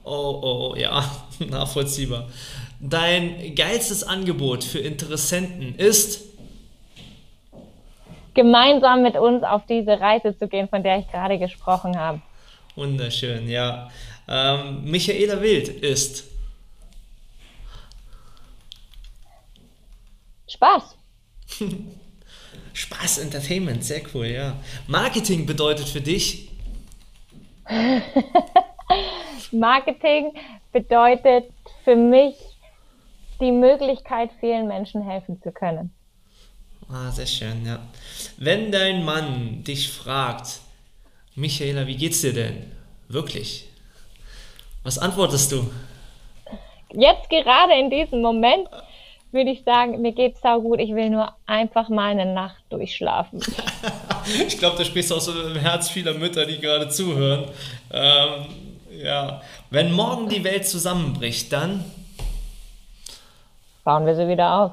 Oh, 0.04 0.72
oh, 0.74 0.76
ja, 0.76 1.04
nachvollziehbar. 1.40 2.28
Dein 2.80 3.54
geilstes 3.56 4.04
Angebot 4.04 4.64
für 4.64 4.80
Interessenten 4.80 5.76
ist? 5.76 6.26
Gemeinsam 8.34 9.04
mit 9.04 9.16
uns 9.18 9.44
auf 9.44 9.66
diese 9.68 10.00
Reise 10.00 10.38
zu 10.38 10.48
gehen, 10.48 10.70
von 10.70 10.82
der 10.82 11.00
ich 11.00 11.12
gerade 11.12 11.38
gesprochen 11.38 12.00
habe. 12.00 12.22
Wunderschön, 12.76 13.50
ja. 13.50 13.92
Ähm, 14.28 14.84
Michaela 14.86 15.42
Wild 15.42 15.68
ist? 15.68 16.24
Spaß. 20.48 20.96
Spaß, 22.74 23.20
Entertainment, 23.20 23.84
sehr 23.84 24.02
cool, 24.14 24.28
ja. 24.28 24.56
Marketing 24.88 25.46
bedeutet 25.46 25.88
für 25.88 26.02
dich? 26.02 26.50
Marketing 29.52 30.32
bedeutet 30.72 31.46
für 31.84 31.96
mich 31.96 32.36
die 33.40 33.52
Möglichkeit, 33.52 34.30
vielen 34.40 34.68
Menschen 34.68 35.02
helfen 35.02 35.42
zu 35.42 35.52
können. 35.52 35.92
Ah, 36.90 37.12
sehr 37.12 37.26
schön, 37.26 37.66
ja. 37.66 37.80
Wenn 38.38 38.72
dein 38.72 39.04
Mann 39.04 39.64
dich 39.64 39.90
fragt, 39.90 40.60
Michaela, 41.36 41.88
wie 41.88 41.96
geht's 41.96 42.22
dir 42.22 42.34
denn? 42.34 42.72
Wirklich? 43.08 43.68
Was 44.84 44.98
antwortest 44.98 45.52
du? 45.52 45.70
Jetzt 46.94 47.30
gerade 47.30 47.74
in 47.80 47.90
diesem 47.90 48.22
Moment 48.22 48.68
würde 49.34 49.52
ich 49.52 49.64
sagen, 49.64 50.02
mir 50.02 50.12
geht's 50.12 50.42
sau 50.42 50.62
gut, 50.62 50.80
ich 50.80 50.94
will 50.94 51.10
nur 51.10 51.34
einfach 51.46 51.90
mal 51.90 52.12
eine 52.12 52.34
Nacht 52.34 52.64
durchschlafen. 52.70 53.42
ich 54.48 54.58
glaube, 54.58 54.78
da 54.78 54.86
sprichst 54.86 55.12
du 55.12 55.16
aus 55.16 55.26
dem 55.26 55.56
Herz 55.56 55.90
vieler 55.90 56.14
Mütter, 56.14 56.46
die 56.46 56.60
gerade 56.60 56.90
zuhören. 56.90 57.46
Ähm, 57.92 58.46
ja. 59.02 59.42
Wenn 59.70 59.92
morgen 59.94 60.30
die 60.30 60.44
Welt 60.44 60.68
zusammenbricht, 60.68 61.52
dann 61.52 61.86
bauen 63.84 64.06
wir 64.06 64.16
sie 64.16 64.28
wieder 64.28 64.60
auf. 64.60 64.72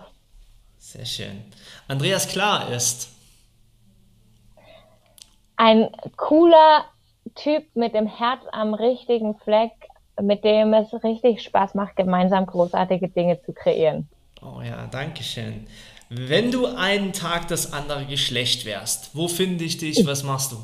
Sehr 0.79 1.07
schön. 1.07 1.45
Andreas 1.87 2.29
Klar 2.29 2.71
ist 2.71 3.11
ein 5.57 5.89
cooler 6.17 6.85
Typ 7.35 7.65
mit 7.75 7.95
dem 7.95 8.07
Herz 8.07 8.41
am 8.53 8.75
richtigen 8.75 9.37
Fleck, 9.39 9.73
mit 10.21 10.45
dem 10.45 10.73
es 10.73 10.93
richtig 11.05 11.43
Spaß 11.43 11.75
macht, 11.75 11.97
gemeinsam 11.97 12.47
großartige 12.47 13.09
Dinge 13.09 13.41
zu 13.43 13.53
kreieren. 13.53 14.09
Oh 14.41 14.61
ja, 14.63 14.87
danke 14.87 15.23
schön. 15.23 15.67
Wenn 16.09 16.51
du 16.51 16.67
einen 16.67 17.13
Tag 17.13 17.49
das 17.49 17.73
andere 17.73 18.07
Geschlecht 18.07 18.65
wärst, 18.65 19.15
wo 19.15 19.29
finde 19.29 19.65
ich 19.65 19.79
dich? 19.79 20.07
Was 20.07 20.23
machst 20.23 20.53
du? 20.53 20.57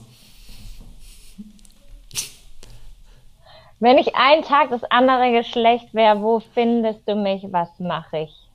Wenn 3.81 3.99
ich 3.99 4.15
einen 4.15 4.43
Tag 4.43 4.71
das 4.71 4.85
andere 4.85 5.33
Geschlecht 5.33 5.93
wäre, 5.93 6.23
wo 6.23 6.41
findest 6.41 7.07
du 7.07 7.17
mich? 7.17 7.45
Was 7.51 7.69
mache 7.79 8.21
ich? 8.21 8.49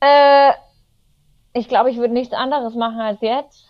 Äh, 0.00 0.52
ich 1.52 1.68
glaube, 1.68 1.90
ich 1.90 1.98
würde 1.98 2.14
nichts 2.14 2.34
anderes 2.34 2.74
machen 2.74 3.00
als 3.00 3.20
jetzt. 3.20 3.68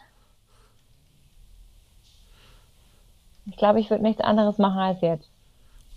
Ich 3.47 3.57
glaube, 3.57 3.81
ich 3.81 3.91
würde 3.91 4.05
nichts 4.05 4.23
anderes 4.23 4.57
machen 4.59 4.79
als 4.79 5.01
jetzt. 5.01 5.29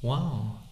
Wow. 0.02 0.63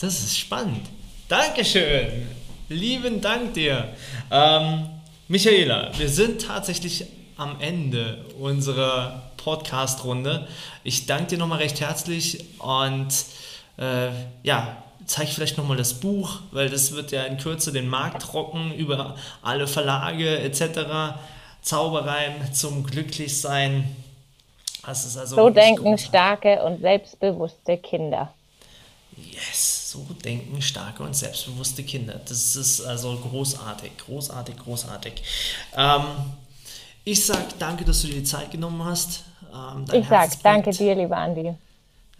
Das 0.00 0.20
ist 0.20 0.38
spannend. 0.38 0.86
Dankeschön. 1.26 2.28
Lieben 2.68 3.20
Dank 3.20 3.54
dir. 3.54 3.88
Ähm, 4.30 4.88
Michaela, 5.26 5.90
wir 5.98 6.08
sind 6.08 6.46
tatsächlich 6.46 7.04
am 7.36 7.60
Ende 7.60 8.24
unserer 8.38 9.32
Podcast-Runde. 9.38 10.46
Ich 10.84 11.06
danke 11.06 11.30
dir 11.30 11.38
nochmal 11.38 11.58
recht 11.58 11.80
herzlich 11.80 12.44
und 12.60 13.08
äh, 13.76 14.10
ja, 14.44 14.76
zeige 15.04 15.32
vielleicht 15.32 15.58
nochmal 15.58 15.76
das 15.76 15.94
Buch, 15.94 16.42
weil 16.52 16.70
das 16.70 16.92
wird 16.92 17.10
ja 17.10 17.24
in 17.24 17.36
Kürze 17.36 17.72
den 17.72 17.88
Markt 17.88 18.22
trocken 18.22 18.72
über 18.74 19.16
alle 19.42 19.66
Verlage 19.66 20.38
etc. 20.38 21.18
Zauberreim 21.60 22.52
zum 22.52 22.84
Glücklichsein. 22.84 23.96
Das 24.86 25.04
ist 25.04 25.16
also 25.16 25.34
so 25.34 25.50
denken 25.50 25.98
starke 25.98 26.62
und 26.62 26.82
selbstbewusste 26.82 27.78
Kinder. 27.78 28.32
Yes, 29.32 29.90
so 29.92 30.06
denken 30.24 30.60
starke 30.62 31.02
und 31.02 31.14
selbstbewusste 31.14 31.82
Kinder. 31.82 32.20
Das 32.26 32.56
ist 32.56 32.80
also 32.80 33.16
großartig, 33.16 33.92
großartig, 34.06 34.56
großartig. 34.56 35.22
Ähm, 35.76 36.02
ich 37.04 37.24
sag 37.24 37.58
danke, 37.58 37.84
dass 37.84 38.02
du 38.02 38.08
dir 38.08 38.16
die 38.16 38.24
Zeit 38.24 38.50
genommen 38.50 38.84
hast. 38.84 39.24
Ähm, 39.52 39.84
ich 39.92 40.06
sag 40.06 40.30
danke 40.42 40.70
dir, 40.70 40.94
lieber 40.94 41.16
Andi. 41.16 41.54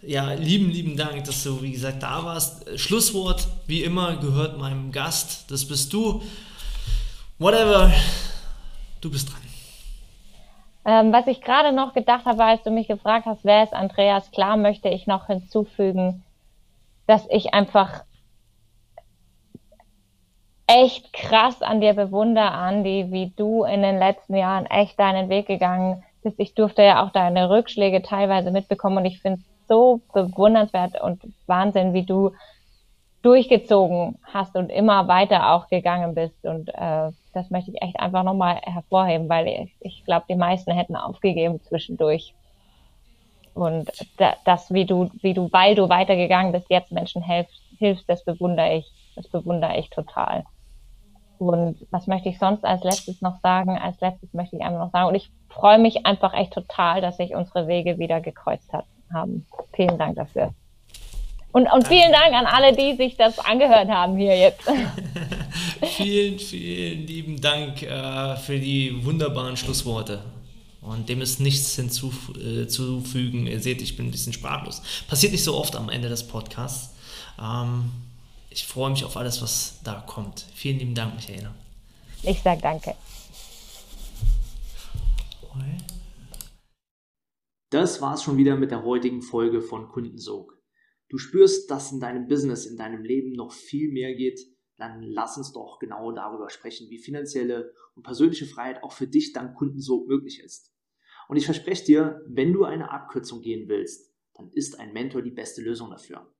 Ja, 0.01 0.31
lieben, 0.31 0.69
lieben 0.69 0.95
Dank, 0.95 1.25
dass 1.25 1.43
du, 1.43 1.61
wie 1.61 1.73
gesagt, 1.73 2.01
da 2.01 2.23
warst. 2.23 2.79
Schlusswort, 2.79 3.47
wie 3.67 3.83
immer, 3.83 4.15
gehört 4.15 4.57
meinem 4.57 4.91
Gast. 4.91 5.51
Das 5.51 5.67
bist 5.67 5.91
du. 5.91 6.21
Whatever, 7.37 7.91
du 9.01 9.11
bist 9.11 9.29
dran. 9.29 9.41
Ähm, 10.85 11.11
was 11.11 11.27
ich 11.27 11.41
gerade 11.41 11.73
noch 11.73 11.93
gedacht 11.93 12.25
habe, 12.25 12.43
als 12.43 12.63
du 12.63 12.71
mich 12.71 12.87
gefragt 12.87 13.25
hast, 13.25 13.43
wer 13.43 13.63
ist 13.63 13.73
Andreas, 13.73 14.31
klar 14.31 14.57
möchte 14.57 14.89
ich 14.89 15.05
noch 15.05 15.27
hinzufügen, 15.27 16.23
dass 17.09 17.25
ich 17.31 17.55
einfach 17.55 18.03
echt 20.67 21.11
krass 21.11 21.63
an 21.63 21.81
dir 21.81 21.95
bewundere, 21.95 22.51
Andi, 22.51 23.07
wie 23.09 23.33
du 23.35 23.63
in 23.63 23.81
den 23.81 23.97
letzten 23.97 24.35
Jahren 24.35 24.67
echt 24.67 24.99
deinen 24.99 25.27
Weg 25.27 25.47
gegangen 25.47 26.03
bist. 26.21 26.39
Ich 26.39 26.53
durfte 26.53 26.83
ja 26.83 27.03
auch 27.03 27.09
deine 27.09 27.49
Rückschläge 27.49 28.03
teilweise 28.03 28.51
mitbekommen 28.51 28.97
und 28.97 29.05
ich 29.05 29.23
finde 29.23 29.39
es 29.39 29.67
so 29.67 30.01
bewundernswert 30.13 31.01
und 31.01 31.23
Wahnsinn, 31.47 31.93
wie 31.93 32.05
du 32.05 32.29
durchgezogen 33.23 34.19
hast 34.23 34.55
und 34.55 34.69
immer 34.69 35.07
weiter 35.07 35.53
auch 35.53 35.67
gegangen 35.67 36.13
bist. 36.13 36.45
Und 36.45 36.69
äh, 36.69 37.09
das 37.33 37.49
möchte 37.49 37.71
ich 37.71 37.81
echt 37.81 37.99
einfach 37.99 38.21
nochmal 38.21 38.57
hervorheben, 38.61 39.27
weil 39.29 39.47
ich, 39.47 39.75
ich 39.79 40.05
glaube, 40.05 40.27
die 40.29 40.35
meisten 40.35 40.71
hätten 40.73 40.95
aufgegeben 40.95 41.59
zwischendurch. 41.63 42.35
Und 43.59 43.91
das, 44.45 44.73
wie 44.73 44.85
du, 44.85 45.11
wie 45.21 45.33
du, 45.33 45.51
weil 45.51 45.75
du 45.75 45.89
weitergegangen 45.89 46.53
bist, 46.53 46.67
jetzt 46.69 46.93
Menschen 46.93 47.21
hilfst, 47.21 47.61
hilfst, 47.77 48.07
das 48.07 48.23
bewundere 48.23 48.77
ich, 48.77 48.85
das 49.17 49.27
bewundere 49.27 49.77
ich 49.77 49.89
total. 49.89 50.45
Und 51.39 51.85
was 51.91 52.07
möchte 52.07 52.29
ich 52.29 52.39
sonst 52.39 52.63
als 52.63 52.85
letztes 52.85 53.21
noch 53.21 53.41
sagen? 53.41 53.77
Als 53.77 53.99
letztes 53.99 54.33
möchte 54.33 54.55
ich 54.55 54.61
einfach 54.61 54.79
noch 54.79 54.91
sagen, 54.91 55.09
und 55.09 55.15
ich 55.15 55.29
freue 55.49 55.77
mich 55.77 56.05
einfach 56.05 56.33
echt 56.33 56.53
total, 56.53 57.01
dass 57.01 57.17
sich 57.17 57.35
unsere 57.35 57.67
Wege 57.67 57.99
wieder 57.99 58.21
gekreuzt 58.21 58.71
hat, 58.71 58.85
haben. 59.13 59.45
Vielen 59.73 59.97
Dank 59.97 60.15
dafür. 60.15 60.53
Und, 61.51 61.69
und 61.69 61.85
vielen 61.85 62.13
Dank 62.13 62.33
an 62.33 62.45
alle, 62.45 62.73
die 62.73 62.95
sich 62.95 63.17
das 63.17 63.39
angehört 63.39 63.89
haben 63.89 64.15
hier 64.15 64.37
jetzt. 64.37 64.61
vielen, 65.83 66.39
vielen 66.39 67.07
lieben 67.07 67.41
Dank 67.41 67.83
äh, 67.83 68.37
für 68.37 68.57
die 68.57 69.03
wunderbaren 69.03 69.57
Schlussworte. 69.57 70.21
Und 70.81 71.09
dem 71.09 71.21
ist 71.21 71.39
nichts 71.39 71.75
hinzuzufügen. 71.75 73.47
Ihr 73.47 73.59
seht, 73.59 73.81
ich 73.81 73.97
bin 73.97 74.07
ein 74.07 74.11
bisschen 74.11 74.33
sprachlos. 74.33 74.81
Passiert 75.07 75.33
nicht 75.33 75.43
so 75.43 75.55
oft 75.55 75.75
am 75.75 75.89
Ende 75.89 76.07
des 76.09 76.27
Podcasts. 76.27 76.95
Ähm, 77.39 77.91
ich 78.49 78.65
freue 78.65 78.91
mich 78.91 79.03
auf 79.03 79.17
alles, 79.17 79.41
was 79.41 79.79
da 79.83 80.03
kommt. 80.07 80.45
Vielen 80.55 80.79
lieben 80.79 80.95
Dank, 80.95 81.15
Michaela. 81.15 81.53
Ich 82.23 82.41
sage 82.41 82.61
danke. 82.61 82.95
Das 87.69 88.01
war's 88.01 88.23
schon 88.23 88.37
wieder 88.37 88.55
mit 88.55 88.71
der 88.71 88.83
heutigen 88.83 89.21
Folge 89.21 89.61
von 89.61 89.89
Kundensog. 89.89 90.57
Du 91.09 91.17
spürst, 91.17 91.69
dass 91.69 91.91
in 91.91 91.99
deinem 91.99 92.27
Business, 92.27 92.65
in 92.65 92.77
deinem 92.77 93.03
Leben 93.03 93.33
noch 93.33 93.51
viel 93.51 93.91
mehr 93.91 94.15
geht, 94.15 94.39
dann 94.79 95.03
lass 95.03 95.37
uns 95.37 95.51
doch 95.51 95.77
genau 95.79 96.11
darüber 96.11 96.49
sprechen, 96.49 96.89
wie 96.89 96.97
finanzielle 96.97 97.73
und 97.95 98.01
persönliche 98.03 98.45
Freiheit 98.45 98.81
auch 98.83 98.93
für 98.93 99.07
dich 99.07 99.33
dank 99.33 99.55
Kundensog 99.55 100.07
möglich 100.07 100.39
ist. 100.39 100.73
Und 101.27 101.37
ich 101.37 101.45
verspreche 101.45 101.85
dir, 101.85 102.23
wenn 102.27 102.53
du 102.53 102.63
eine 102.63 102.91
Abkürzung 102.91 103.41
gehen 103.41 103.69
willst, 103.69 104.11
dann 104.33 104.49
ist 104.51 104.79
ein 104.79 104.93
Mentor 104.93 105.21
die 105.21 105.29
beste 105.31 105.61
Lösung 105.61 105.91
dafür. 105.91 106.33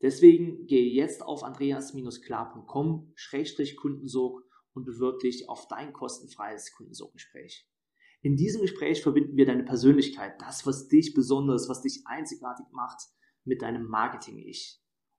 Deswegen 0.00 0.66
gehe 0.66 0.90
jetzt 0.90 1.22
auf 1.22 1.44
andreas-klar.com-kundensog 1.44 4.42
und 4.74 4.84
bewirb 4.84 5.20
dich 5.20 5.48
auf 5.48 5.68
dein 5.68 5.92
kostenfreies 5.92 6.72
Kundensoggespräch. 6.72 7.68
In 8.22 8.36
diesem 8.36 8.62
Gespräch 8.62 9.00
verbinden 9.02 9.36
wir 9.36 9.46
deine 9.46 9.64
Persönlichkeit, 9.64 10.40
das, 10.40 10.66
was 10.66 10.88
dich 10.88 11.14
besonders, 11.14 11.68
was 11.68 11.82
dich 11.82 12.02
einzigartig 12.06 12.66
macht, 12.72 13.00
mit 13.44 13.62
deinem 13.62 13.86
Marketing-Ich, 13.86 14.81